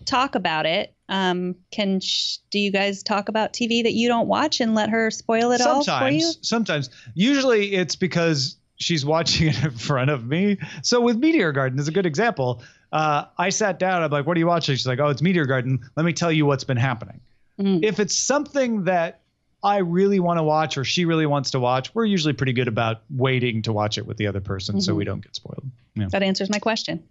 talk 0.07 0.35
about 0.35 0.67
it, 0.67 0.95
um, 1.11 1.57
can 1.71 2.01
sh- 2.01 2.39
do 2.51 2.59
you 2.59 2.73
guys 2.73 3.03
talk 3.03 3.29
about 3.29 3.53
TV 3.53 3.83
that 3.83 3.93
you 3.93 4.09
don't 4.09 4.29
watch 4.29 4.61
and 4.61 4.75
let 4.75 4.89
her 4.89 5.11
spoil 5.11 5.53
it 5.53 5.61
all 5.61 5.85
for 5.85 6.09
you? 6.09 6.21
sometimes 6.21 6.49
sometimes 6.49 6.91
usually 7.15 7.75
it's 7.75 7.97
because 7.97 8.57
she's 8.77 9.05
watching 9.05 9.49
it 9.51 9.63
in 9.65 9.71
front 9.71 10.11
of 10.11 10.27
me 10.27 10.57
so 10.83 11.01
with 11.01 11.17
meteor 11.17 11.53
garden 11.53 11.79
is 11.79 11.89
a 11.89 11.93
good 11.93 12.07
example 12.07 12.63
uh, 12.93 13.25
i 13.39 13.49
sat 13.49 13.79
down 13.79 14.03
i'm 14.03 14.11
like 14.11 14.27
what 14.27 14.37
are 14.37 14.41
you 14.41 14.47
watching 14.47 14.75
she's 14.75 14.87
like 14.87 14.99
oh 15.01 15.09
it's 15.09 15.23
meteor 15.23 15.45
garden 15.47 15.79
let 15.97 16.05
me 16.05 16.13
tell 16.13 16.31
you 16.33 16.45
what's 16.47 16.65
been 16.65 16.77
happening 16.77 17.21
Mhm. 17.59 17.85
if 17.85 18.01
it's 18.01 18.17
something 18.19 18.83
that 18.85 19.21
i 19.63 19.77
really 19.79 20.19
want 20.19 20.39
to 20.39 20.43
watch 20.43 20.77
or 20.77 20.83
she 20.85 21.05
really 21.05 21.27
wants 21.27 21.53
to 21.53 21.61
watch 21.61 21.95
we're 21.95 22.05
usually 22.05 22.33
pretty 22.33 22.53
good 22.53 22.67
about 22.67 23.03
waiting 23.11 23.63
to 23.63 23.73
watch 23.73 23.97
it 23.97 24.07
with 24.07 24.17
the 24.17 24.27
other 24.27 24.41
person 24.41 24.81
so 24.81 24.93
Mhm. 24.93 24.97
we 24.97 25.05
don't 25.05 25.21
get 25.21 25.37
spoiled 25.37 25.65
yeah. 25.97 26.09
That 26.11 26.25
answers 26.25 26.51
my 26.51 26.59
question. 26.59 27.05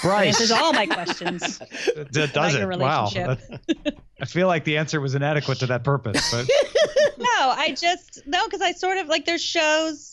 Bryce, 0.00 0.28
answers 0.28 0.50
all 0.52 0.72
my 0.72 0.86
questions. 0.86 1.58
that 2.12 2.30
does 2.32 2.54
it 2.54 2.66
wow. 2.78 3.10
That- 3.12 3.96
i 4.22 4.24
feel 4.24 4.46
like 4.46 4.64
the 4.64 4.78
answer 4.78 5.00
was 5.02 5.14
inadequate 5.14 5.58
to 5.58 5.66
that 5.66 5.84
purpose 5.84 6.30
but 6.32 6.48
no, 7.18 7.26
I 7.28 7.76
just 7.78 8.22
no, 8.26 8.42
because 8.46 8.62
I 8.62 8.72
sort 8.72 8.96
of 8.96 9.08
like 9.08 9.26
there's 9.26 9.42
shows 9.42 10.11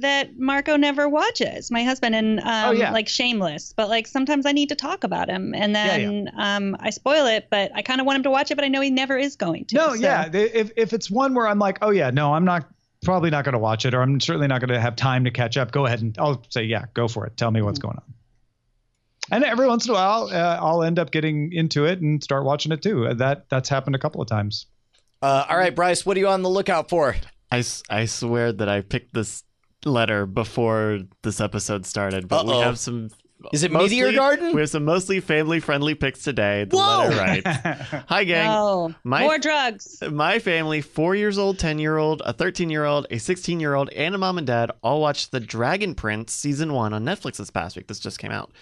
that 0.00 0.38
Marco 0.38 0.76
never 0.76 1.08
watches. 1.08 1.70
My 1.70 1.84
husband 1.84 2.14
and 2.14 2.40
um, 2.40 2.46
Oh, 2.46 2.70
yeah. 2.72 2.90
like 2.92 3.08
Shameless, 3.08 3.72
but 3.76 3.88
like 3.88 4.06
sometimes 4.06 4.44
I 4.46 4.52
need 4.52 4.68
to 4.70 4.74
talk 4.74 5.04
about 5.04 5.28
him, 5.28 5.54
and 5.54 5.72
Yeah, 5.72 5.96
then 5.98 6.30
um, 6.36 6.76
I 6.80 6.90
spoil 6.90 7.26
it. 7.26 7.48
But 7.50 7.70
I 7.74 7.82
kind 7.82 8.00
of 8.00 8.06
want 8.06 8.16
him 8.16 8.22
to 8.24 8.30
watch 8.30 8.50
it, 8.50 8.54
but 8.56 8.64
I 8.64 8.68
know 8.68 8.80
he 8.80 8.90
never 8.90 9.16
is 9.16 9.36
going 9.36 9.64
to. 9.66 9.76
No, 9.76 9.88
so- 9.88 9.94
yeah. 9.94 10.28
If 10.32 10.70
if 10.76 10.92
it's 10.92 11.10
one 11.10 11.34
where 11.34 11.46
I'm 11.46 11.58
like, 11.58 11.78
oh 11.82 11.90
yeah, 11.90 12.10
no, 12.10 12.34
I'm 12.34 12.44
not 12.44 12.68
probably 13.04 13.30
not 13.30 13.44
going 13.44 13.52
to 13.52 13.58
watch 13.58 13.84
it, 13.86 13.94
or 13.94 14.00
I'm 14.02 14.18
certainly 14.20 14.46
not 14.48 14.60
going 14.60 14.70
to 14.70 14.80
have 14.80 14.96
time 14.96 15.24
to 15.24 15.30
catch 15.30 15.56
up. 15.56 15.72
Go 15.72 15.86
ahead 15.86 16.00
and 16.02 16.16
I'll 16.18 16.42
say, 16.48 16.64
yeah, 16.64 16.86
go 16.94 17.06
for 17.08 17.26
it. 17.26 17.36
Tell 17.36 17.50
me 17.50 17.60
what's 17.62 17.78
going 17.78 17.96
on. 17.96 18.02
And 19.30 19.44
every 19.44 19.66
once 19.66 19.86
in 19.86 19.90
a 19.90 19.94
while, 19.94 20.28
uh, 20.30 20.58
I'll 20.60 20.82
end 20.82 20.98
up 20.98 21.10
getting 21.10 21.52
into 21.52 21.86
it 21.86 22.00
and 22.00 22.22
start 22.22 22.44
watching 22.44 22.72
it 22.72 22.82
too. 22.82 23.06
Uh, 23.06 23.14
That 23.14 23.48
that's 23.48 23.68
happened 23.68 23.96
a 23.96 23.98
couple 23.98 24.20
of 24.20 24.28
times. 24.28 24.66
Uh, 25.22 25.46
all 25.48 25.56
right, 25.56 25.74
Bryce, 25.74 26.04
what 26.04 26.16
are 26.16 26.20
you 26.20 26.28
on 26.28 26.42
the 26.42 26.50
lookout 26.50 26.90
for? 26.90 27.16
I, 27.50 27.64
I 27.88 28.04
swear 28.06 28.52
that 28.52 28.68
I 28.68 28.80
picked 28.82 29.14
this 29.14 29.42
letter 29.86 30.26
before 30.26 31.00
this 31.22 31.40
episode 31.40 31.86
started, 31.86 32.28
but 32.28 32.46
Uh-oh. 32.46 32.58
we 32.58 32.62
have 32.62 32.78
some. 32.78 33.10
Is 33.52 33.62
it 33.62 33.70
mostly, 33.72 34.00
Meteor 34.00 34.12
Garden? 34.12 34.54
We 34.54 34.60
have 34.60 34.70
some 34.70 34.84
mostly 34.84 35.20
family 35.20 35.60
friendly 35.60 35.94
picks 35.94 36.22
today. 36.22 36.64
The 36.64 36.76
Whoa! 36.76 37.08
letter 37.08 37.16
writes 37.16 37.46
Hi, 38.08 38.24
gang. 38.24 38.48
Oh, 38.50 38.94
My- 39.04 39.22
more 39.22 39.38
drugs. 39.38 40.02
My 40.10 40.38
family, 40.38 40.80
four 40.80 41.14
years 41.14 41.38
old, 41.38 41.58
10 41.58 41.78
year 41.78 41.96
old, 41.96 42.22
a 42.24 42.32
13 42.32 42.70
year 42.70 42.84
old, 42.84 43.06
a 43.10 43.18
16 43.18 43.60
year 43.60 43.74
old, 43.74 43.90
and 43.90 44.14
a 44.14 44.18
mom 44.18 44.38
and 44.38 44.46
dad 44.46 44.70
all 44.82 45.00
watched 45.00 45.30
The 45.32 45.40
Dragon 45.40 45.94
Prince 45.94 46.32
season 46.32 46.72
one 46.72 46.92
on 46.92 47.04
Netflix 47.04 47.36
this 47.36 47.50
past 47.50 47.76
week. 47.76 47.86
This 47.86 47.98
just 48.00 48.18
came 48.18 48.30
out. 48.30 48.52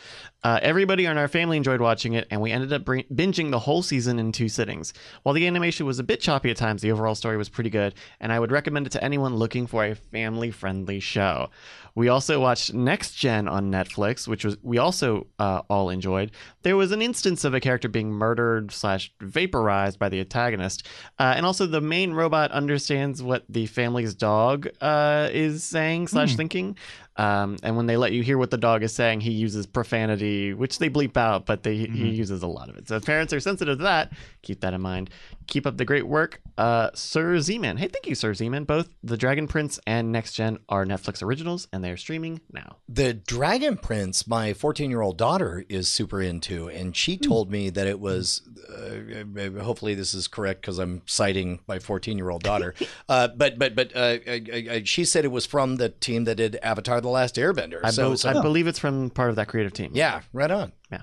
Uh, 0.45 0.59
everybody 0.63 1.05
in 1.05 1.17
our 1.17 1.29
family 1.29 1.57
enjoyed 1.57 1.81
watching 1.81 2.15
it, 2.15 2.27
and 2.31 2.41
we 2.41 2.51
ended 2.51 2.73
up 2.73 2.85
bring- 2.85 3.05
binging 3.15 3.51
the 3.53 3.61
whole 3.61 3.83
season 3.83 4.19
in 4.19 4.33
two 4.33 4.49
sittings. 4.49 4.93
While 5.23 5.35
the 5.35 5.47
animation 5.47 5.87
was 5.87 5.99
a 6.01 6.03
bit 6.03 6.21
choppy 6.21 6.51
at 6.51 6.57
times, 6.57 6.83
the 6.83 6.91
overall 6.91 7.15
story 7.15 7.37
was 7.37 7.49
pretty 7.49 7.71
good, 7.71 7.95
and 8.21 8.33
I 8.33 8.41
would 8.41 8.51
recommend 8.51 8.87
it 8.87 8.91
to 8.91 9.05
anyone 9.05 9.37
looking 9.37 9.67
for 9.69 9.85
a 9.85 9.95
family 9.95 10.51
friendly 10.51 10.99
show. 10.99 11.51
We 11.95 12.09
also 12.09 12.41
watched 12.41 12.73
Next 12.73 13.15
Gen 13.15 13.49
on 13.49 13.71
Netflix, 13.71 14.27
which 14.27 14.45
was 14.45 14.57
we 14.63 14.79
also 14.79 15.27
uh, 15.39 15.63
all 15.69 15.91
enjoyed. 15.91 16.31
There 16.63 16.77
was 16.77 16.93
an 16.93 17.03
instance 17.03 17.45
of 17.45 17.55
a 17.55 17.61
character 17.61 17.89
being 17.89 18.11
murdered 18.11 18.73
slash 18.73 19.13
vaporized 19.21 19.99
by 19.99 20.09
the 20.09 20.21
antagonist, 20.21 20.87
uh, 21.19 21.35
and 21.37 21.45
also 21.45 21.67
the 21.67 21.81
main 21.81 22.13
robot 22.13 22.51
understands 22.51 23.23
what 23.23 23.45
the 23.49 23.67
family's 23.67 24.15
dog 24.15 24.69
uh, 24.81 25.29
is 25.33 25.65
saying 25.65 26.09
slash 26.09 26.37
thinking. 26.37 26.77
Um, 27.17 27.59
and 27.63 27.77
when 27.77 27.87
they 27.87 27.97
let 27.97 28.13
you 28.13 28.23
hear 28.23 28.39
what 28.39 28.51
the 28.51 28.59
dog 28.59 28.83
is 28.83 28.95
saying, 28.95 29.21
he 29.21 29.33
uses 29.33 29.67
profanity, 29.67 30.55
which 30.55 30.79
they 30.79 30.89
bleep 30.89 31.17
out, 31.17 31.45
but 31.45 31.63
they, 31.63 31.77
he 31.77 32.09
uses 32.11 32.43
a 32.43 32.47
lot 32.47 32.71
of 32.71 32.77
it. 32.77 32.89
So 32.89 32.97
if 32.97 33.05
parents 33.05 33.33
are 33.33 33.41
sensitive 33.41 33.79
to 33.79 33.85
that, 33.85 34.13
keep 34.41 34.61
that 34.61 34.73
in 34.73 34.81
mind. 34.81 35.11
Keep 35.47 35.67
up 35.67 35.77
the 35.77 35.85
great 35.85 36.07
work, 36.07 36.41
uh, 36.57 36.91
Sir 36.95 37.39
Z-Man. 37.41 37.77
Hey, 37.77 37.89
thank 37.89 38.07
you, 38.07 38.15
Sir 38.15 38.33
Z-Man. 38.33 38.65
Both 38.65 38.95
The 39.03 39.17
Dragon 39.17 39.47
Prince 39.47 39.79
and 39.87 40.11
Next 40.13 40.33
Gen 40.35 40.59
are 40.69 40.87
Netflix 40.87 41.23
originals, 41.23 41.69
and 41.73 41.85
they 41.85 41.91
are 41.91 41.97
streaming 41.97 42.41
now. 42.53 42.77
The 42.89 43.13
Dragon 43.13 43.77
Prince, 43.77 44.27
my 44.27 44.55
14 44.55 44.89
year 44.89 45.03
old 45.03 45.19
daughter 45.19 45.65
is 45.69 45.89
super 45.89 46.23
into, 46.23 46.69
and 46.69 46.97
she 46.97 47.19
told 47.19 47.51
me 47.51 47.71
that 47.71 47.87
it 47.87 48.01
was. 48.01 48.43
Uh, 48.73 49.61
hopefully, 49.61 49.95
this 49.95 50.15
is 50.15 50.29
correct 50.29 50.63
because 50.63 50.79
I'm 50.79 51.03
citing 51.07 51.61
my 51.67 51.79
14 51.79 52.17
year 52.17 52.31
old 52.31 52.43
daughter. 52.43 52.75
uh, 53.09 53.29
but 53.29 53.59
but 53.59 53.75
but 53.75 53.95
uh, 53.95 54.19
uh, 54.27 54.39
uh, 54.71 54.81
she 54.85 55.05
said 55.05 55.25
it 55.25 55.33
was 55.33 55.45
from 55.45 55.77
the 55.77 55.91
team 55.91 56.25
that 56.25 56.37
did 56.37 56.57
Avatar: 56.63 57.02
The 57.03 57.09
Last 57.09 57.37
Airbender. 57.37 57.81
I, 57.85 57.91
so, 57.91 58.11
bel- 58.11 58.17
so- 58.17 58.29
I 58.31 58.43
believe 58.43 58.67
it's 58.67 58.79
from 58.79 59.11
part 59.11 59.31
of 59.31 59.37
that 59.37 59.49
creative 59.49 59.73
team. 59.73 59.91
yeah, 59.95 60.21
right 60.33 60.51
on. 60.51 60.73
Yeah. 60.91 61.03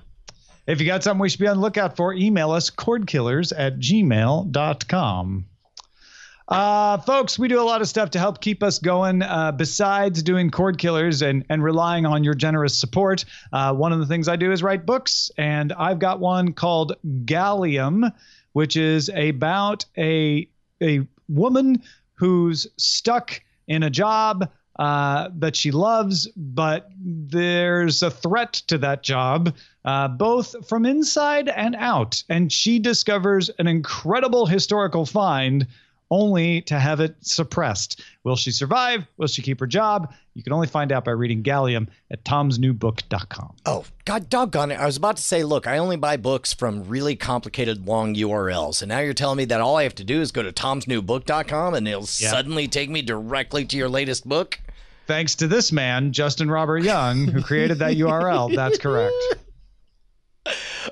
If 0.66 0.80
you 0.80 0.86
got 0.86 1.02
something 1.02 1.20
we 1.20 1.28
should 1.28 1.40
be 1.40 1.48
on 1.48 1.56
the 1.56 1.62
lookout 1.62 1.96
for, 1.96 2.12
email 2.14 2.50
us 2.52 2.70
cordkillers 2.70 3.52
at 3.56 3.78
gmail.com. 3.78 5.46
Uh, 6.48 6.98
folks, 6.98 7.38
we 7.38 7.46
do 7.46 7.60
a 7.60 7.62
lot 7.62 7.80
of 7.80 7.88
stuff 7.88 8.10
to 8.10 8.18
help 8.18 8.40
keep 8.40 8.62
us 8.62 8.80
going. 8.80 9.22
Uh, 9.22 9.52
besides 9.52 10.20
doing 10.22 10.50
cord 10.50 10.78
killers 10.78 11.22
and, 11.22 11.44
and 11.48 11.62
relying 11.62 12.06
on 12.06 12.24
your 12.24 12.34
generous 12.34 12.76
support, 12.76 13.24
uh, 13.52 13.72
one 13.72 13.92
of 13.92 14.00
the 14.00 14.06
things 14.06 14.26
I 14.26 14.34
do 14.34 14.50
is 14.50 14.60
write 14.62 14.84
books, 14.84 15.30
and 15.38 15.72
I've 15.72 16.00
got 16.00 16.18
one 16.18 16.52
called 16.52 16.96
Gallium, 17.24 18.12
which 18.52 18.76
is 18.76 19.08
about 19.14 19.84
a 19.96 20.48
a 20.82 21.06
woman 21.28 21.82
who's 22.14 22.66
stuck 22.76 23.40
in 23.68 23.84
a 23.84 23.90
job 23.90 24.50
uh, 24.80 25.28
that 25.36 25.54
she 25.54 25.70
loves, 25.70 26.26
but 26.36 26.90
there's 26.98 28.02
a 28.02 28.10
threat 28.10 28.54
to 28.54 28.78
that 28.78 29.02
job, 29.02 29.54
uh, 29.84 30.08
both 30.08 30.66
from 30.66 30.86
inside 30.86 31.50
and 31.50 31.76
out. 31.76 32.22
And 32.30 32.50
she 32.50 32.78
discovers 32.78 33.50
an 33.58 33.66
incredible 33.66 34.46
historical 34.46 35.04
find 35.04 35.66
only 36.10 36.62
to 36.62 36.78
have 36.78 36.98
it 36.98 37.14
suppressed. 37.20 38.02
Will 38.24 38.36
she 38.36 38.50
survive? 38.50 39.06
Will 39.18 39.26
she 39.28 39.42
keep 39.42 39.60
her 39.60 39.66
job? 39.66 40.14
You 40.32 40.42
can 40.42 40.54
only 40.54 40.66
find 40.66 40.92
out 40.92 41.04
by 41.04 41.10
reading 41.10 41.42
Gallium 41.42 41.88
at 42.10 42.24
tomsnewbook.com. 42.24 43.56
Oh, 43.66 43.84
God 44.06 44.30
doggone 44.30 44.70
it. 44.70 44.80
I 44.80 44.86
was 44.86 44.96
about 44.96 45.18
to 45.18 45.22
say, 45.22 45.44
look, 45.44 45.66
I 45.66 45.76
only 45.76 45.96
buy 45.96 46.16
books 46.16 46.54
from 46.54 46.88
really 46.88 47.16
complicated 47.16 47.86
long 47.86 48.14
URLs. 48.14 48.80
And 48.80 48.88
now 48.88 49.00
you're 49.00 49.12
telling 49.12 49.36
me 49.36 49.44
that 49.44 49.60
all 49.60 49.76
I 49.76 49.82
have 49.82 49.94
to 49.96 50.04
do 50.04 50.22
is 50.22 50.32
go 50.32 50.42
to 50.42 50.52
tomsnewbook.com 50.52 51.74
and 51.74 51.86
it'll 51.86 52.06
suddenly 52.06 52.66
take 52.66 52.88
me 52.88 53.02
directly 53.02 53.66
to 53.66 53.76
your 53.76 53.90
latest 53.90 54.26
book? 54.26 54.58
Thanks 55.06 55.34
to 55.36 55.48
this 55.48 55.72
man, 55.72 56.12
Justin 56.12 56.50
Robert 56.50 56.78
Young, 56.84 57.26
who 57.26 57.42
created 57.42 57.78
that 57.80 57.94
URL. 57.96 58.54
That's 58.54 58.78
correct. 58.78 59.14
Uh, 60.46 60.50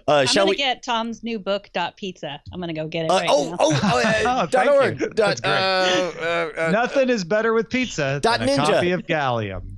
I'm 0.08 0.26
gonna 0.34 0.46
we? 0.50 0.56
get 0.56 0.82
Tom's 0.82 1.22
new 1.22 1.38
book 1.38 1.70
dot 1.72 1.96
pizza. 1.96 2.40
I'm 2.52 2.60
gonna 2.60 2.74
go 2.74 2.86
get 2.88 3.04
it 3.06 3.10
Uh, 3.10 3.14
right 3.14 3.28
oh, 3.30 3.50
now. 3.50 3.56
oh, 3.60 3.80
oh, 3.82 4.02
uh, 4.04 4.42
Oh, 4.42 4.46
dot 4.46 4.68
org. 4.68 4.98
Dot, 4.98 5.16
That's 5.16 5.40
great. 5.40 5.52
uh, 5.52 6.12
uh, 6.20 6.66
uh, 6.66 6.70
Nothing 6.70 7.08
is 7.08 7.24
better 7.24 7.52
with 7.52 7.70
pizza 7.70 8.18
Dot 8.22 8.40
than 8.40 8.48
a 8.48 8.52
ninja. 8.52 8.66
copy 8.66 8.90
of 8.90 9.06
Gallium. 9.06 9.76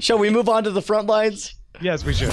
shall 0.02 0.18
we 0.18 0.30
move 0.30 0.48
on 0.48 0.64
to 0.64 0.70
the 0.70 0.82
front 0.82 1.06
lines? 1.08 1.54
Yes, 1.80 2.04
we 2.04 2.14
should. 2.14 2.32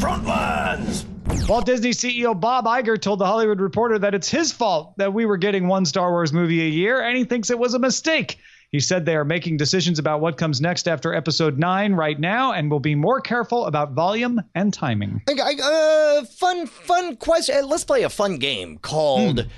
Front 0.00 0.24
lines. 0.26 1.04
Walt 1.48 1.66
Disney 1.66 1.90
CEO 1.90 2.38
Bob 2.38 2.64
Iger 2.66 3.00
told 3.00 3.18
the 3.18 3.26
Hollywood 3.26 3.60
Reporter 3.60 3.98
that 3.98 4.14
it's 4.14 4.28
his 4.28 4.52
fault 4.52 4.94
that 4.98 5.12
we 5.12 5.24
were 5.26 5.36
getting 5.36 5.66
one 5.68 5.84
Star 5.84 6.10
Wars 6.10 6.32
movie 6.32 6.62
a 6.62 6.68
year, 6.68 7.00
and 7.02 7.16
he 7.16 7.24
thinks 7.24 7.50
it 7.50 7.58
was 7.58 7.74
a 7.74 7.78
mistake. 7.78 8.38
He 8.72 8.80
said 8.80 9.04
they 9.04 9.16
are 9.16 9.24
making 9.24 9.58
decisions 9.58 9.98
about 9.98 10.22
what 10.22 10.38
comes 10.38 10.62
next 10.62 10.88
after 10.88 11.14
episode 11.14 11.58
9 11.58 11.92
right 11.92 12.18
now 12.18 12.52
and 12.52 12.70
will 12.70 12.80
be 12.80 12.94
more 12.94 13.20
careful 13.20 13.66
about 13.66 13.92
volume 13.92 14.40
and 14.54 14.72
timing. 14.72 15.20
I, 15.28 15.32
I, 15.32 16.20
uh, 16.20 16.24
fun, 16.24 16.66
fun 16.66 17.16
question. 17.16 17.54
Uh, 17.54 17.66
Let's 17.66 17.84
play 17.84 18.02
a 18.02 18.08
fun 18.08 18.38
game 18.38 18.78
called 18.78 19.40
Hmm. 19.40 19.48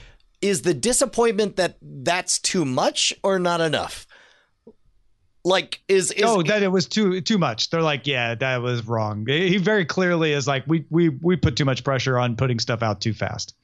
Is 0.40 0.60
the 0.60 0.74
disappointment 0.74 1.56
that 1.56 1.78
that's 1.80 2.38
too 2.38 2.66
much 2.66 3.14
or 3.22 3.38
not 3.38 3.62
enough? 3.62 4.06
Like, 5.42 5.80
is, 5.88 6.10
is 6.10 6.24
oh, 6.24 6.42
that 6.42 6.62
it 6.62 6.68
was 6.68 6.86
too 6.86 7.22
too 7.22 7.38
much. 7.38 7.70
They're 7.70 7.80
like, 7.80 8.06
yeah, 8.06 8.34
that 8.34 8.60
was 8.60 8.86
wrong. 8.86 9.24
He 9.26 9.56
very 9.56 9.86
clearly 9.86 10.32
is 10.32 10.46
like, 10.46 10.64
we 10.66 10.84
we 10.90 11.08
we 11.08 11.36
put 11.36 11.56
too 11.56 11.64
much 11.64 11.82
pressure 11.82 12.18
on 12.18 12.36
putting 12.36 12.58
stuff 12.58 12.82
out 12.82 13.00
too 13.00 13.14
fast. 13.14 13.54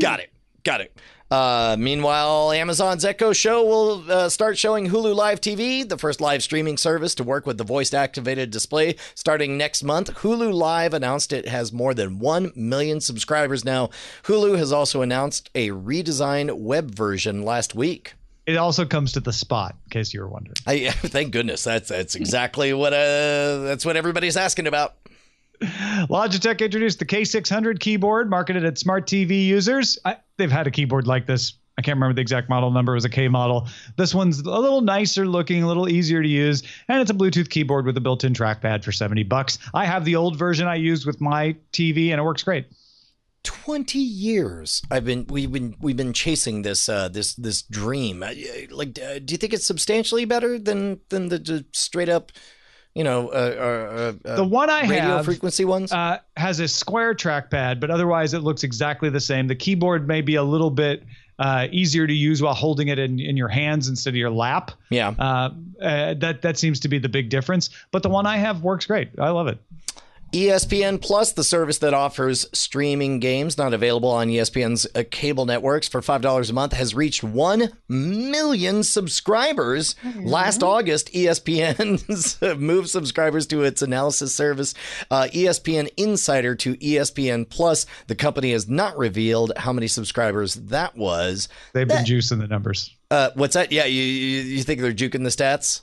Got 0.00 0.20
it. 0.20 0.33
Got 0.64 0.80
it. 0.80 0.98
Uh, 1.30 1.76
meanwhile, 1.78 2.52
Amazon's 2.52 3.04
Echo 3.04 3.32
Show 3.32 3.64
will 3.64 4.10
uh, 4.10 4.28
start 4.28 4.56
showing 4.56 4.88
Hulu 4.88 5.14
Live 5.14 5.40
TV, 5.40 5.86
the 5.88 5.98
first 5.98 6.20
live 6.20 6.42
streaming 6.42 6.76
service 6.76 7.14
to 7.16 7.24
work 7.24 7.46
with 7.46 7.58
the 7.58 7.64
voice 7.64 7.92
activated 7.92 8.50
display 8.50 8.96
starting 9.14 9.58
next 9.58 9.82
month. 9.82 10.14
Hulu 10.14 10.52
Live 10.52 10.94
announced 10.94 11.32
it 11.32 11.48
has 11.48 11.72
more 11.72 11.92
than 11.92 12.18
1 12.18 12.52
million 12.54 13.00
subscribers 13.00 13.64
now. 13.64 13.90
Hulu 14.24 14.56
has 14.58 14.72
also 14.72 15.02
announced 15.02 15.50
a 15.54 15.70
redesigned 15.70 16.56
web 16.56 16.94
version 16.94 17.42
last 17.42 17.74
week. 17.74 18.14
It 18.46 18.56
also 18.56 18.84
comes 18.84 19.12
to 19.12 19.20
the 19.20 19.32
spot, 19.32 19.74
in 19.86 19.90
case 19.90 20.12
you 20.12 20.20
were 20.20 20.28
wondering. 20.28 20.56
I, 20.66 20.90
thank 20.90 21.32
goodness. 21.32 21.64
That's 21.64 21.88
that's 21.88 22.14
exactly 22.14 22.74
what 22.74 22.92
uh 22.92 23.60
that's 23.60 23.86
what 23.86 23.96
everybody's 23.96 24.36
asking 24.36 24.66
about. 24.66 24.96
Logitech 25.62 26.60
introduced 26.60 26.98
the 26.98 27.04
K600 27.04 27.80
keyboard 27.80 28.28
marketed 28.28 28.64
at 28.64 28.78
smart 28.78 29.06
TV 29.06 29.44
users. 29.44 29.98
I, 30.04 30.16
they've 30.36 30.50
had 30.50 30.66
a 30.66 30.70
keyboard 30.70 31.06
like 31.06 31.26
this. 31.26 31.54
I 31.76 31.82
can't 31.82 31.96
remember 31.96 32.14
the 32.14 32.20
exact 32.20 32.48
model 32.48 32.70
number. 32.70 32.92
It 32.92 32.96
was 32.96 33.04
a 33.04 33.10
K 33.10 33.26
model. 33.28 33.68
This 33.96 34.14
one's 34.14 34.40
a 34.40 34.44
little 34.44 34.80
nicer 34.80 35.26
looking, 35.26 35.62
a 35.62 35.66
little 35.66 35.88
easier 35.88 36.22
to 36.22 36.28
use, 36.28 36.62
and 36.88 37.00
it's 37.00 37.10
a 37.10 37.14
Bluetooth 37.14 37.50
keyboard 37.50 37.84
with 37.84 37.96
a 37.96 38.00
built-in 38.00 38.32
trackpad 38.32 38.84
for 38.84 38.92
70 38.92 39.24
bucks. 39.24 39.58
I 39.72 39.84
have 39.84 40.04
the 40.04 40.16
old 40.16 40.36
version 40.36 40.68
I 40.68 40.76
used 40.76 41.04
with 41.04 41.20
my 41.20 41.56
TV, 41.72 42.10
and 42.10 42.20
it 42.20 42.22
works 42.22 42.44
great. 42.44 42.66
20 43.42 43.98
years 43.98 44.80
I've 44.90 45.04
been 45.04 45.26
we've 45.28 45.52
been 45.52 45.76
we've 45.78 45.98
been 45.98 46.14
chasing 46.14 46.62
this 46.62 46.88
uh 46.88 47.08
this 47.08 47.34
this 47.34 47.60
dream. 47.60 48.24
Like 48.70 48.98
uh, 48.98 49.18
do 49.18 49.32
you 49.32 49.36
think 49.36 49.52
it's 49.52 49.66
substantially 49.66 50.24
better 50.24 50.58
than 50.58 51.00
than 51.10 51.28
the, 51.28 51.38
the 51.38 51.64
straight 51.72 52.08
up 52.08 52.32
you 52.94 53.04
know 53.04 53.28
uh, 53.28 54.14
uh, 54.24 54.28
uh, 54.28 54.36
The 54.36 54.44
one 54.44 54.70
I 54.70 54.82
radio 54.82 55.16
have 55.16 55.24
frequency 55.24 55.64
ones? 55.64 55.92
uh, 55.92 56.18
has 56.36 56.60
a 56.60 56.68
square 56.68 57.14
trackpad, 57.14 57.80
but 57.80 57.90
otherwise 57.90 58.34
it 58.34 58.40
looks 58.40 58.62
exactly 58.62 59.10
the 59.10 59.20
same. 59.20 59.48
The 59.48 59.56
keyboard 59.56 60.06
may 60.08 60.20
be 60.20 60.36
a 60.36 60.42
little 60.44 60.70
bit 60.70 61.02
uh, 61.38 61.66
easier 61.72 62.06
to 62.06 62.12
use 62.12 62.40
while 62.40 62.54
holding 62.54 62.88
it 62.88 62.98
in, 62.98 63.18
in 63.18 63.36
your 63.36 63.48
hands 63.48 63.88
instead 63.88 64.10
of 64.10 64.16
your 64.16 64.30
lap. 64.30 64.70
yeah. 64.90 65.08
Uh, 65.18 65.50
uh, 65.82 66.14
that 66.14 66.42
that 66.42 66.56
seems 66.56 66.78
to 66.80 66.88
be 66.88 66.98
the 66.98 67.08
big 67.08 67.28
difference. 67.28 67.70
But 67.90 68.02
the 68.04 68.08
one 68.08 68.26
I 68.26 68.36
have 68.36 68.62
works 68.62 68.86
great. 68.86 69.08
I 69.18 69.30
love 69.30 69.48
it. 69.48 69.58
ESPN 70.34 71.00
Plus, 71.00 71.30
the 71.30 71.44
service 71.44 71.78
that 71.78 71.94
offers 71.94 72.44
streaming 72.52 73.20
games 73.20 73.56
not 73.56 73.72
available 73.72 74.08
on 74.08 74.26
ESPN's 74.26 74.84
uh, 74.96 75.04
cable 75.08 75.46
networks 75.46 75.86
for 75.86 76.00
$5 76.00 76.50
a 76.50 76.52
month, 76.52 76.72
has 76.72 76.92
reached 76.92 77.22
1 77.22 77.70
million 77.88 78.82
subscribers. 78.82 79.94
Last 80.16 80.64
August, 80.64 81.12
ESPN 81.12 82.58
moved 82.58 82.88
subscribers 82.88 83.46
to 83.46 83.62
its 83.62 83.80
analysis 83.80 84.34
service, 84.34 84.74
uh, 85.08 85.28
ESPN 85.32 85.88
Insider 85.96 86.56
to 86.56 86.74
ESPN 86.78 87.48
Plus. 87.48 87.86
The 88.08 88.16
company 88.16 88.50
has 88.50 88.68
not 88.68 88.98
revealed 88.98 89.52
how 89.56 89.72
many 89.72 89.86
subscribers 89.86 90.56
that 90.56 90.96
was. 90.96 91.48
They've 91.74 91.86
been 91.86 92.04
juicing 92.04 92.40
the 92.40 92.48
numbers. 92.48 92.92
Uh, 93.08 93.30
what's 93.34 93.54
that? 93.54 93.70
Yeah, 93.70 93.84
you, 93.84 94.02
you, 94.02 94.40
you 94.40 94.62
think 94.64 94.80
they're 94.80 94.92
juking 94.92 95.22
the 95.22 95.30
stats? 95.30 95.82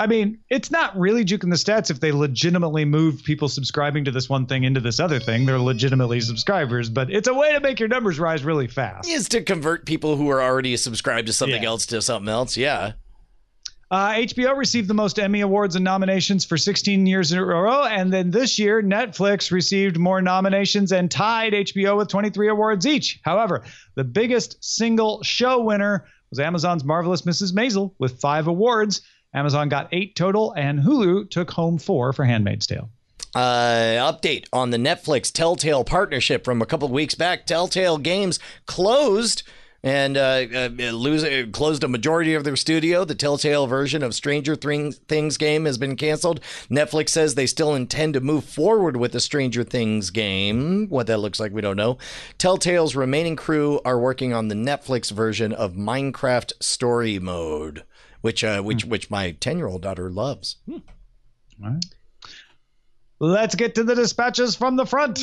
I 0.00 0.06
mean, 0.06 0.38
it's 0.48 0.70
not 0.70 0.98
really 0.98 1.26
juking 1.26 1.50
the 1.50 1.56
stats 1.56 1.90
if 1.90 2.00
they 2.00 2.10
legitimately 2.10 2.86
move 2.86 3.22
people 3.22 3.50
subscribing 3.50 4.06
to 4.06 4.10
this 4.10 4.30
one 4.30 4.46
thing 4.46 4.64
into 4.64 4.80
this 4.80 4.98
other 4.98 5.20
thing. 5.20 5.44
They're 5.44 5.58
legitimately 5.58 6.22
subscribers, 6.22 6.88
but 6.88 7.10
it's 7.10 7.28
a 7.28 7.34
way 7.34 7.52
to 7.52 7.60
make 7.60 7.78
your 7.78 7.88
numbers 7.90 8.18
rise 8.18 8.42
really 8.42 8.66
fast. 8.66 9.06
Is 9.10 9.28
to 9.28 9.42
convert 9.42 9.84
people 9.84 10.16
who 10.16 10.30
are 10.30 10.40
already 10.42 10.76
subscribed 10.78 11.26
to 11.26 11.34
something 11.34 11.62
Yeah. 11.62 11.68
else 11.68 11.84
to 11.86 12.00
something 12.00 12.30
else. 12.30 12.56
Yeah. 12.56 12.92
Uh, 13.90 14.12
HBO 14.16 14.56
received 14.56 14.88
the 14.88 14.94
most 14.94 15.18
Emmy 15.18 15.40
Awards 15.42 15.74
and 15.76 15.84
nominations 15.84 16.44
for 16.46 16.56
16 16.56 17.06
years 17.06 17.32
in 17.32 17.38
a 17.38 17.44
row. 17.44 17.84
And 17.84 18.10
then 18.12 18.30
this 18.30 18.58
year, 18.58 18.82
Netflix 18.82 19.50
received 19.50 19.98
more 19.98 20.22
nominations 20.22 20.92
and 20.92 21.10
tied 21.10 21.52
HBO 21.52 21.96
with 21.98 22.08
23 22.08 22.48
awards 22.48 22.86
each. 22.86 23.20
However, 23.22 23.64
the 23.96 24.04
biggest 24.04 24.64
single 24.64 25.22
show 25.24 25.60
winner 25.60 26.06
was 26.30 26.38
Amazon's 26.38 26.84
Marvelous 26.84 27.22
Mrs. 27.22 27.52
Maisel 27.52 27.92
with 27.98 28.20
five 28.20 28.46
awards. 28.46 29.02
Amazon 29.32 29.68
got 29.68 29.88
eight 29.92 30.16
total, 30.16 30.52
and 30.52 30.80
Hulu 30.80 31.30
took 31.30 31.52
home 31.52 31.78
four 31.78 32.12
for 32.12 32.24
Handmaid's 32.24 32.66
Tale. 32.66 32.90
Uh, 33.34 34.10
update 34.12 34.46
on 34.52 34.70
the 34.70 34.76
Netflix 34.76 35.32
Telltale 35.32 35.84
partnership 35.84 36.44
from 36.44 36.60
a 36.60 36.66
couple 36.66 36.88
weeks 36.88 37.14
back. 37.14 37.46
Telltale 37.46 37.98
Games 37.98 38.40
closed 38.66 39.44
and 39.82 40.16
uh, 40.16 40.44
uh, 40.54 40.68
lose, 40.92 41.24
uh, 41.24 41.46
closed 41.52 41.84
a 41.84 41.88
majority 41.88 42.34
of 42.34 42.44
their 42.44 42.56
studio. 42.56 43.04
The 43.04 43.14
Telltale 43.14 43.66
version 43.66 44.02
of 44.02 44.14
Stranger 44.14 44.56
Things 44.56 45.36
game 45.36 45.64
has 45.64 45.78
been 45.78 45.96
canceled. 45.96 46.40
Netflix 46.68 47.10
says 47.10 47.34
they 47.34 47.46
still 47.46 47.74
intend 47.74 48.14
to 48.14 48.20
move 48.20 48.44
forward 48.44 48.96
with 48.96 49.12
the 49.12 49.20
Stranger 49.20 49.64
Things 49.64 50.10
game. 50.10 50.88
What 50.88 51.06
that 51.06 51.18
looks 51.18 51.40
like, 51.40 51.52
we 51.52 51.62
don't 51.62 51.76
know. 51.76 51.98
Telltale's 52.36 52.96
remaining 52.96 53.36
crew 53.36 53.80
are 53.84 53.98
working 53.98 54.32
on 54.32 54.48
the 54.48 54.54
Netflix 54.54 55.10
version 55.10 55.52
of 55.52 55.74
Minecraft 55.74 56.52
Story 56.60 57.18
Mode. 57.18 57.84
Which 58.20 58.44
uh, 58.44 58.62
which 58.62 58.84
which 58.84 59.10
my 59.10 59.32
ten 59.32 59.58
year 59.58 59.66
old 59.66 59.82
daughter 59.82 60.10
loves. 60.10 60.56
All 60.70 60.80
right. 61.60 61.84
Let's 63.22 63.54
get 63.54 63.74
to 63.74 63.84
the 63.84 63.94
dispatches 63.94 64.56
from 64.56 64.76
the 64.76 64.86
front. 64.86 65.18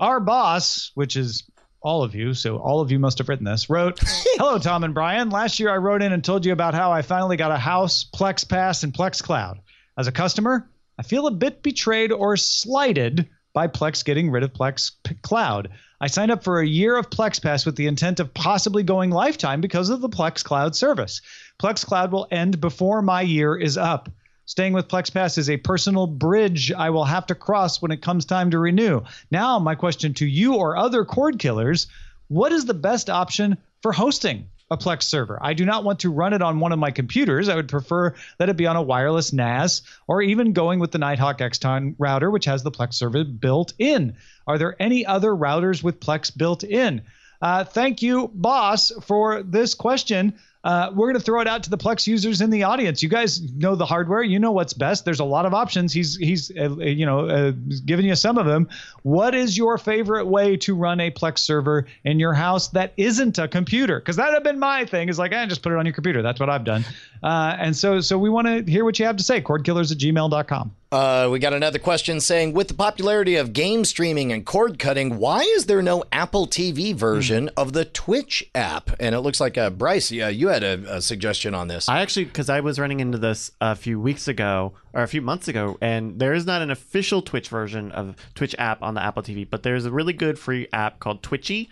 Our 0.00 0.20
boss, 0.20 0.92
which 0.94 1.16
is 1.16 1.50
all 1.82 2.02
of 2.02 2.14
you, 2.14 2.32
so 2.34 2.58
all 2.58 2.80
of 2.80 2.90
you 2.90 2.98
must 2.98 3.18
have 3.18 3.28
written 3.28 3.44
this, 3.44 3.68
wrote 3.68 3.98
Hello, 4.04 4.58
Tom 4.58 4.84
and 4.84 4.94
Brian. 4.94 5.30
Last 5.30 5.58
year 5.58 5.70
I 5.70 5.78
wrote 5.78 6.02
in 6.02 6.12
and 6.12 6.22
told 6.24 6.46
you 6.46 6.52
about 6.52 6.74
how 6.74 6.92
I 6.92 7.02
finally 7.02 7.36
got 7.36 7.50
a 7.50 7.56
house, 7.58 8.04
Plex 8.04 8.48
Pass, 8.48 8.82
and 8.82 8.92
Plex 8.92 9.22
Cloud. 9.22 9.60
As 9.98 10.06
a 10.06 10.12
customer, 10.12 10.70
I 10.98 11.02
feel 11.02 11.26
a 11.26 11.32
bit 11.32 11.62
betrayed 11.62 12.12
or 12.12 12.36
slighted 12.36 13.28
by 13.52 13.66
Plex 13.66 14.04
getting 14.04 14.30
rid 14.30 14.42
of 14.42 14.52
Plex 14.52 14.92
Cloud. 15.22 15.70
I 16.00 16.06
signed 16.06 16.30
up 16.30 16.44
for 16.44 16.60
a 16.60 16.66
year 16.66 16.96
of 16.96 17.10
Plex 17.10 17.42
Pass 17.42 17.66
with 17.66 17.76
the 17.76 17.86
intent 17.86 18.20
of 18.20 18.32
possibly 18.32 18.82
going 18.82 19.10
lifetime 19.10 19.60
because 19.60 19.90
of 19.90 20.00
the 20.00 20.08
Plex 20.08 20.44
Cloud 20.44 20.76
service. 20.76 21.20
Plex 21.60 21.84
Cloud 21.84 22.12
will 22.12 22.28
end 22.30 22.60
before 22.60 23.02
my 23.02 23.22
year 23.22 23.56
is 23.56 23.76
up. 23.76 24.08
Staying 24.46 24.72
with 24.72 24.88
Plex 24.88 25.12
Pass 25.12 25.38
is 25.38 25.48
a 25.48 25.56
personal 25.58 26.06
bridge 26.06 26.72
I 26.72 26.90
will 26.90 27.04
have 27.04 27.26
to 27.26 27.34
cross 27.34 27.80
when 27.80 27.92
it 27.92 28.02
comes 28.02 28.24
time 28.24 28.50
to 28.50 28.58
renew. 28.58 29.02
Now, 29.30 29.58
my 29.58 29.74
question 29.74 30.14
to 30.14 30.26
you 30.26 30.54
or 30.56 30.76
other 30.76 31.04
cord 31.04 31.38
killers 31.38 31.86
what 32.28 32.52
is 32.52 32.64
the 32.64 32.74
best 32.74 33.10
option 33.10 33.58
for 33.82 33.92
hosting 33.92 34.48
a 34.70 34.76
Plex 34.76 35.02
server? 35.02 35.38
I 35.42 35.54
do 35.54 35.64
not 35.64 35.84
want 35.84 36.00
to 36.00 36.10
run 36.10 36.32
it 36.32 36.42
on 36.42 36.60
one 36.60 36.72
of 36.72 36.78
my 36.78 36.90
computers. 36.90 37.48
I 37.48 37.56
would 37.56 37.68
prefer 37.68 38.14
that 38.38 38.48
it 38.48 38.56
be 38.56 38.66
on 38.66 38.76
a 38.76 38.82
wireless 38.82 39.32
NAS 39.32 39.82
or 40.06 40.22
even 40.22 40.52
going 40.52 40.78
with 40.78 40.92
the 40.92 40.98
Nighthawk 40.98 41.38
X10 41.38 41.96
router, 41.98 42.30
which 42.30 42.44
has 42.44 42.62
the 42.62 42.70
Plex 42.70 42.94
server 42.94 43.24
built 43.24 43.72
in. 43.78 44.16
Are 44.46 44.58
there 44.58 44.76
any 44.80 45.04
other 45.04 45.30
routers 45.30 45.82
with 45.82 46.00
Plex 46.00 46.36
built 46.36 46.62
in? 46.62 47.02
Uh, 47.42 47.64
thank 47.64 48.02
you, 48.02 48.30
boss, 48.34 48.92
for 49.02 49.42
this 49.42 49.74
question. 49.74 50.34
Uh, 50.62 50.90
we're 50.94 51.06
going 51.06 51.18
to 51.18 51.24
throw 51.24 51.40
it 51.40 51.48
out 51.48 51.62
to 51.62 51.70
the 51.70 51.78
Plex 51.78 52.06
users 52.06 52.42
in 52.42 52.50
the 52.50 52.64
audience. 52.64 53.02
You 53.02 53.08
guys 53.08 53.40
know 53.54 53.76
the 53.76 53.86
hardware. 53.86 54.22
You 54.22 54.38
know 54.38 54.52
what's 54.52 54.74
best. 54.74 55.06
There's 55.06 55.20
a 55.20 55.24
lot 55.24 55.46
of 55.46 55.54
options. 55.54 55.92
He's 55.92 56.16
he's 56.16 56.50
uh, 56.54 56.76
you 56.76 57.06
know 57.06 57.28
uh, 57.28 57.52
giving 57.86 58.06
you 58.06 58.14
some 58.14 58.36
of 58.36 58.44
them. 58.44 58.68
What 59.02 59.34
is 59.34 59.56
your 59.56 59.78
favorite 59.78 60.26
way 60.26 60.58
to 60.58 60.74
run 60.74 61.00
a 61.00 61.10
Plex 61.10 61.38
server 61.38 61.86
in 62.04 62.20
your 62.20 62.34
house 62.34 62.68
that 62.68 62.92
isn't 62.98 63.38
a 63.38 63.48
computer? 63.48 63.98
Because 63.98 64.16
that 64.16 64.34
have 64.34 64.44
been 64.44 64.58
my 64.58 64.84
thing. 64.84 65.08
Is 65.08 65.18
like, 65.18 65.32
I 65.32 65.42
eh, 65.42 65.46
just 65.46 65.62
put 65.62 65.72
it 65.72 65.78
on 65.78 65.86
your 65.86 65.94
computer. 65.94 66.20
That's 66.20 66.40
what 66.40 66.50
I've 66.50 66.64
done. 66.64 66.84
Uh, 67.22 67.56
and 67.58 67.74
so 67.74 68.00
so 68.00 68.18
we 68.18 68.28
want 68.28 68.46
to 68.46 68.70
hear 68.70 68.84
what 68.84 68.98
you 68.98 69.06
have 69.06 69.16
to 69.16 69.24
say. 69.24 69.40
Cordkillers 69.40 69.92
at 69.92 69.98
gmail.com. 69.98 70.72
Uh, 70.92 71.28
we 71.30 71.38
got 71.38 71.52
another 71.52 71.78
question 71.78 72.18
saying, 72.18 72.52
with 72.52 72.66
the 72.66 72.74
popularity 72.74 73.36
of 73.36 73.52
game 73.52 73.84
streaming 73.84 74.32
and 74.32 74.44
cord 74.44 74.76
cutting, 74.76 75.18
why 75.18 75.38
is 75.40 75.66
there 75.66 75.80
no 75.80 76.02
Apple 76.10 76.48
TV 76.48 76.92
version 76.92 77.48
of 77.56 77.72
the 77.72 77.84
Twitch 77.84 78.50
app? 78.56 78.90
And 78.98 79.14
it 79.14 79.20
looks 79.20 79.40
like 79.40 79.56
uh, 79.56 79.70
Bryce, 79.70 80.10
you 80.10 80.48
had 80.48 80.64
a, 80.64 80.96
a 80.96 81.00
suggestion 81.00 81.54
on 81.54 81.68
this. 81.68 81.88
I 81.88 82.00
actually, 82.00 82.24
because 82.24 82.50
I 82.50 82.58
was 82.58 82.80
running 82.80 82.98
into 82.98 83.18
this 83.18 83.52
a 83.60 83.76
few 83.76 84.00
weeks 84.00 84.26
ago 84.26 84.72
or 84.92 85.04
a 85.04 85.08
few 85.08 85.22
months 85.22 85.46
ago, 85.46 85.78
and 85.80 86.18
there 86.18 86.34
is 86.34 86.44
not 86.44 86.60
an 86.60 86.72
official 86.72 87.22
Twitch 87.22 87.48
version 87.48 87.92
of 87.92 88.16
Twitch 88.34 88.56
app 88.58 88.82
on 88.82 88.94
the 88.94 89.02
Apple 89.02 89.22
TV, 89.22 89.48
but 89.48 89.62
there's 89.62 89.84
a 89.84 89.92
really 89.92 90.12
good 90.12 90.40
free 90.40 90.66
app 90.72 90.98
called 90.98 91.22
Twitchy. 91.22 91.70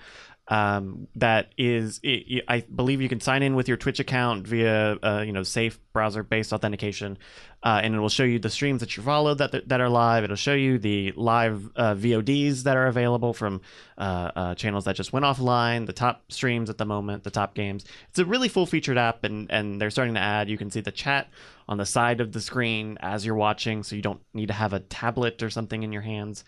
Um, 0.51 1.09
that 1.17 1.53
is, 1.59 2.01
it, 2.03 2.43
I 2.49 2.61
believe 2.63 3.03
you 3.03 3.09
can 3.09 3.21
sign 3.21 3.43
in 3.43 3.55
with 3.55 3.69
your 3.69 3.77
Twitch 3.77 4.01
account 4.01 4.47
via, 4.47 4.97
uh, 5.03 5.23
you 5.27 5.33
know, 5.33 5.43
safe 5.43 5.79
browser-based 5.93 6.55
authentication, 6.55 7.19
uh, 7.63 7.81
and 7.83 7.95
it 7.95 7.99
will 7.99 8.09
show 8.09 8.25
you 8.25 8.39
the 8.39 8.49
streams 8.49 8.81
that 8.81 8.97
you 8.97 9.03
follow 9.03 9.35
that 9.35 9.69
that 9.69 9.81
are 9.81 9.91
live. 9.91 10.25
It'll 10.25 10.37
show 10.37 10.55
you 10.55 10.79
the 10.79 11.13
live 11.17 11.69
uh, 11.77 11.95
VODs 11.95 12.63
that 12.63 12.79
are 12.79 12.87
available 12.87 13.35
from 13.35 13.61
uh, 13.99 14.31
uh, 14.35 14.55
channels 14.55 14.87
that 14.87 14.97
just 14.97 15.13
went 15.13 15.27
offline, 15.27 15.87
the 15.87 15.93
top 15.93 16.33
streams 16.33 16.71
at 16.71 16.79
the 16.79 16.87
moment, 16.87 17.25
the 17.25 17.31
top 17.31 17.55
games. 17.55 17.85
It's 18.09 18.19
a 18.19 18.25
really 18.25 18.49
full-featured 18.49 18.97
app, 18.97 19.25
and 19.25 19.51
and 19.51 19.79
they're 19.79 19.91
starting 19.91 20.15
to 20.15 20.21
add. 20.21 20.49
You 20.49 20.57
can 20.57 20.71
see 20.71 20.81
the 20.81 20.93
chat 20.93 21.29
on 21.69 21.77
the 21.77 21.85
side 21.85 22.23
of 22.23 22.33
the 22.33 22.41
screen 22.41 22.97
as 23.01 23.27
you're 23.27 23.35
watching, 23.35 23.83
so 23.83 23.97
you 23.97 24.03
don't 24.03 24.23
need 24.33 24.47
to 24.47 24.55
have 24.55 24.73
a 24.73 24.81
tablet 24.81 25.43
or 25.43 25.51
something 25.51 25.83
in 25.83 25.93
your 25.93 26.01
hands. 26.03 26.45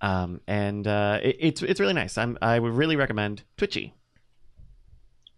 Um, 0.00 0.40
and 0.46 0.86
uh, 0.86 1.20
it, 1.22 1.36
it's 1.40 1.62
it's 1.62 1.80
really 1.80 1.92
nice. 1.92 2.16
I'm, 2.16 2.38
I 2.40 2.58
would 2.58 2.72
really 2.72 2.96
recommend 2.96 3.42
Twitchy. 3.56 3.94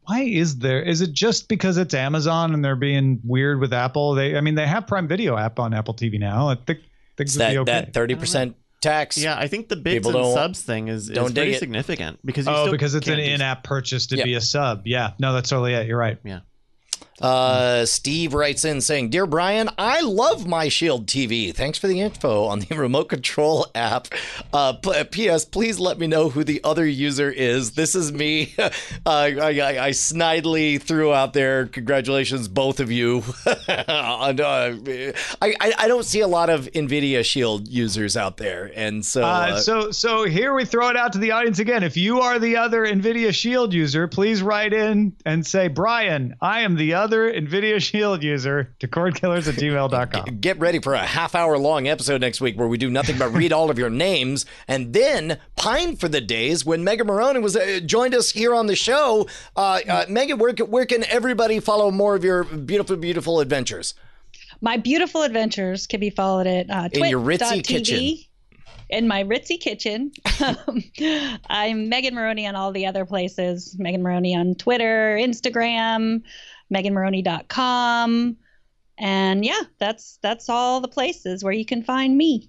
Why 0.05 0.23
is 0.23 0.59
there? 0.59 0.83
Is 0.83 1.01
it 1.01 1.13
just 1.13 1.49
because 1.49 1.77
it's 1.79 1.95
Amazon 1.95 2.55
and 2.55 2.65
they're 2.65 2.75
being 2.77 3.21
weird 3.25 3.61
with 3.61 3.73
Apple? 3.73 4.15
They, 4.15 4.37
I 4.37 4.41
mean, 4.41 4.57
they 4.57 4.67
have 4.67 4.87
Prime 4.87 5.07
Video 5.07 5.37
app 5.37 5.59
on 5.61 5.73
Apple 5.73 5.95
TV 5.95 6.19
now. 6.19 6.49
I 6.49 6.57
think 6.57 6.81
things 7.17 7.37
It's 7.37 7.39
would 7.39 7.49
be 7.49 7.55
that 7.55 7.61
okay. 7.61 7.73
that 7.87 7.93
thirty 7.95 8.15
percent 8.17 8.57
tax. 8.81 9.17
Yeah, 9.17 9.37
I 9.39 9.47
think 9.47 9.69
the 9.69 9.77
bits 9.77 10.07
People 10.07 10.25
and 10.25 10.35
subs 10.35 10.61
thing 10.61 10.89
is, 10.89 11.09
is 11.09 11.15
don't 11.15 11.33
pretty 11.35 11.53
it. 11.53 11.61
significant 11.61 12.19
because 12.25 12.47
you 12.47 12.53
oh, 12.53 12.65
still 12.65 12.73
because 12.73 12.95
it's 12.97 13.07
an 13.09 13.21
in-app 13.21 13.63
purchase 13.63 14.07
to 14.09 14.17
Yep. 14.17 14.25
be 14.25 14.35
a 14.35 14.41
sub. 14.41 14.83
Yeah, 14.87 15.13
no, 15.21 15.33
that's 15.33 15.49
totally 15.51 15.75
it. 15.75 15.87
You're 15.87 15.99
right. 15.99 16.19
Yeah. 16.25 16.41
Uh, 17.21 17.85
Steve 17.85 18.35
writes 18.35 18.65
in 18.65 18.81
saying, 18.81 19.11
"Dear 19.11 19.27
Brian, 19.27 19.69
I 19.79 20.01
love 20.01 20.47
my 20.47 20.69
Shield 20.69 21.07
TV. 21.07 21.55
Thanks 21.55 21.79
for 21.79 21.87
the 21.87 22.01
info 22.01 22.45
on 22.45 22.61
the 22.61 22.75
remote 22.77 23.09
control 23.11 23.67
app. 23.75 24.09
Uh, 24.53 24.73
P.S. 25.11 25.45
Please 25.45 25.79
let 25.79 25.99
me 25.99 26.07
know 26.07 26.31
who 26.31 26.43
the 26.43 26.61
other 26.65 26.87
user 26.87 27.31
is. 27.31 27.73
This 27.73 27.95
is 27.95 28.13
me. 28.13 28.55
uh, 28.59 28.71
I, 29.07 29.37
I, 29.61 29.85
I 29.87 29.91
snidely 29.91 30.81
threw 30.81 31.13
out 31.13 31.33
there. 31.33 31.67
Congratulations, 31.67 32.49
both 32.49 32.81
of 32.81 32.91
you. 32.91 33.23
And, 33.69 34.41
uh, 34.41 34.73
I, 35.43 35.55
I 35.61 35.73
I 35.79 35.89
don't 35.89 36.05
see 36.05 36.21
a 36.21 36.29
lot 36.29 36.49
of 36.51 36.67
Nvidia 36.73 37.25
Shield 37.25 37.69
users 37.69 38.17
out 38.17 38.37
there, 38.37 38.71
and 38.75 39.05
so 39.05 39.23
Uh, 39.23 39.27
uh, 39.27 39.57
so, 39.61 39.91
so 39.91 40.25
here 40.25 40.55
we 40.55 40.65
throw 40.65 40.89
it 40.89 40.97
out 40.97 41.13
to 41.15 41.19
the 41.19 41.31
audience 41.33 41.59
again. 41.59 41.83
If 41.83 41.97
you 41.97 42.21
are 42.21 42.39
the 42.39 42.57
other 42.57 42.87
NVIDIA 42.87 43.35
Shield 43.35 43.73
user, 43.75 44.07
please 44.09 44.43
write 44.43 44.73
in 44.73 45.15
and 45.27 45.47
say, 45.47 45.69
Brian, 45.69 46.35
I 46.41 46.61
am 46.61 46.77
the 46.77 46.95
other 46.95 47.02
NVIDIA 47.11 47.81
Shield 47.83 48.23
user 48.23 48.75
to 48.79 48.89
cordkillers 48.89 49.49
at 49.49 49.55
gmail.com. 49.55 50.39
get 50.41 50.59
ready 50.59 50.79
for 50.79 50.95
a 50.95 51.05
half 51.05 51.35
hour 51.35 51.59
long 51.59 51.89
episode 51.89 52.21
next 52.21 52.41
week 52.41 52.57
where 52.59 52.69
we 52.69 52.79
do 52.79 52.91
nothing 52.91 53.19
but 53.19 53.29
read 53.33 53.53
all 53.53 53.71
of 53.71 53.79
your 53.79 53.91
names 53.91 54.47
and 54.69 54.93
then 54.93 55.39
pine 55.57 55.97
for 55.97 56.09
the 56.09 56.21
days 56.21 56.65
when 56.65 56.85
Megan 56.85 57.07
Morrone 57.07 57.43
was 57.43 57.57
uh, 57.57 57.81
joined 57.85 58.15
us 58.15 58.31
here 58.31 58.55
on 58.55 58.67
the 58.67 58.77
show. 58.77 59.27
Uh, 59.57 59.81
uh, 59.89 60.05
Megan, 60.09 60.39
where, 60.39 60.53
can- 60.53 60.71
where 60.71 60.87
can 60.87 61.05
everybody 61.05 61.61
follow 61.61 61.91
more 61.91 62.15
of 62.15 62.25
your 62.25 62.45
beautiful, 62.45 62.97
beautiful 62.97 63.41
adventures? 63.41 63.95
My 64.61 64.77
beautiful 64.77 65.23
adventures 65.23 65.87
can 65.87 65.99
be 66.01 66.11
followed 66.11 66.47
at 66.47 66.71
uh, 66.71 66.89
In 66.93 67.05
your 67.07 67.21
ritzy 67.21 67.65
twit.tv. 67.65 67.67
kitchen. 67.67 68.19
In 68.91 69.09
my 69.09 69.25
ritzy 69.25 69.59
kitchen. 69.61 70.13
Um, 70.43 70.83
I'm 71.49 71.89
Megan 71.89 72.15
Morrone 72.15 72.47
on 72.49 72.57
all 72.57 72.73
the 72.73 72.87
other 72.87 73.07
places. 73.07 73.77
Megan 73.79 74.03
Morrone 74.03 74.35
on 74.37 74.55
Twitter, 74.57 75.17
Instagram, 75.21 76.23
meganmorrone.com. 76.73 78.37
And 78.99 79.45
yeah, 79.45 79.63
that's 79.79 80.19
that's 80.23 80.49
all 80.49 80.81
the 80.81 80.89
places 80.89 81.43
where 81.43 81.53
you 81.53 81.65
can 81.65 81.83
find 81.83 82.17
me. 82.17 82.49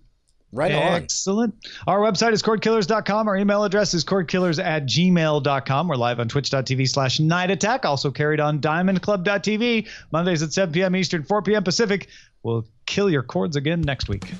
Right 0.54 0.72
on. 0.72 1.02
Excellent. 1.02 1.56
Our 1.88 2.00
website 2.00 2.32
is 2.32 2.44
cordkillers.com. 2.44 3.28
Our 3.28 3.36
email 3.36 3.64
address 3.64 3.96
is 3.96 4.06
cordkillers 4.06 4.64
at 4.64 4.86
gmail.com. 4.86 5.88
We're 5.88 5.96
live 5.96 6.20
on 6.20 6.28
twitch.tv 6.28 6.88
slash 6.88 7.20
night 7.20 7.50
attack. 7.50 7.86
Also 7.86 8.12
carried 8.12 8.40
on 8.40 8.60
diamondclub.tv. 8.60 9.88
Mondays 10.12 10.44
at 10.44 10.54
7 10.54 10.72
p.m. 10.72 10.96
Eastern, 10.96 11.24
4 11.24 11.42
p.m. 11.42 11.64
Pacific. 11.64 12.08
We'll 12.44 12.68
kill 12.86 13.10
your 13.10 13.24
cords 13.24 13.56
again 13.56 13.82
next 13.82 14.10
week. 14.10 14.32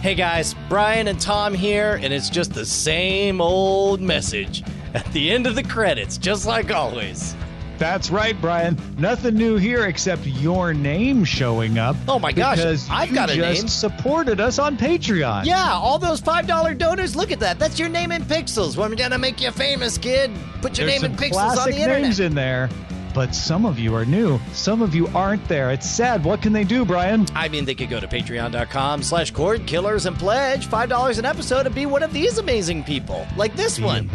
Hey 0.00 0.14
guys, 0.14 0.54
Brian 0.68 1.08
and 1.08 1.20
Tom 1.20 1.52
here, 1.52 1.98
and 2.00 2.12
it's 2.12 2.30
just 2.30 2.54
the 2.54 2.64
same 2.64 3.40
old 3.40 4.00
message 4.00 4.62
at 4.94 5.04
the 5.12 5.30
end 5.30 5.46
of 5.46 5.56
the 5.56 5.62
credits, 5.62 6.16
just 6.16 6.46
like 6.46 6.70
always. 6.70 7.34
That's 7.80 8.10
right, 8.10 8.38
Brian. 8.42 8.76
Nothing 8.98 9.36
new 9.36 9.56
here 9.56 9.86
except 9.86 10.26
your 10.26 10.74
name 10.74 11.24
showing 11.24 11.78
up. 11.78 11.96
Oh 12.06 12.18
my 12.18 12.30
gosh, 12.30 12.58
because 12.58 12.86
I've 12.90 13.08
you 13.08 13.14
got 13.14 13.30
a 13.30 13.34
just 13.34 13.62
name. 13.62 13.68
supported 13.68 14.38
us 14.38 14.58
on 14.58 14.76
Patreon. 14.76 15.46
Yeah, 15.46 15.72
all 15.72 15.98
those 15.98 16.20
$5 16.20 16.76
donors, 16.76 17.16
look 17.16 17.32
at 17.32 17.40
that. 17.40 17.58
That's 17.58 17.78
your 17.78 17.88
name 17.88 18.12
in 18.12 18.22
pixels. 18.22 18.76
We're 18.76 18.94
going 18.94 19.12
to 19.12 19.18
make 19.18 19.40
you 19.40 19.50
famous, 19.50 19.96
kid. 19.96 20.30
Put 20.60 20.76
your 20.76 20.86
There's 20.88 21.00
name 21.02 21.10
in 21.12 21.16
pixels 21.16 21.56
on 21.56 21.70
the 21.70 21.76
internet. 21.78 22.02
names 22.02 22.20
in 22.20 22.34
there, 22.34 22.68
but 23.14 23.34
some 23.34 23.64
of 23.64 23.78
you 23.78 23.94
are 23.94 24.04
new. 24.04 24.38
Some 24.52 24.82
of 24.82 24.94
you 24.94 25.06
aren't 25.14 25.48
there. 25.48 25.70
It's 25.70 25.88
sad. 25.88 26.22
What 26.22 26.42
can 26.42 26.52
they 26.52 26.64
do, 26.64 26.84
Brian? 26.84 27.24
I 27.34 27.48
mean, 27.48 27.64
they 27.64 27.74
could 27.74 27.88
go 27.88 27.98
to 27.98 28.06
patreon.com 28.06 29.02
slash 29.02 29.30
cord 29.30 29.64
killers 29.66 30.04
and 30.04 30.14
pledge 30.18 30.68
$5 30.68 31.18
an 31.18 31.24
episode 31.24 31.64
and 31.64 31.74
be 31.74 31.86
one 31.86 32.02
of 32.02 32.12
these 32.12 32.36
amazing 32.36 32.84
people, 32.84 33.26
like 33.38 33.56
this 33.56 33.80
one. 33.80 34.10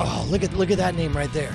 Oh, 0.00 0.26
look 0.28 0.42
at 0.42 0.52
look 0.54 0.72
at 0.72 0.78
that 0.78 0.96
name 0.96 1.16
right 1.16 1.32
there. 1.32 1.54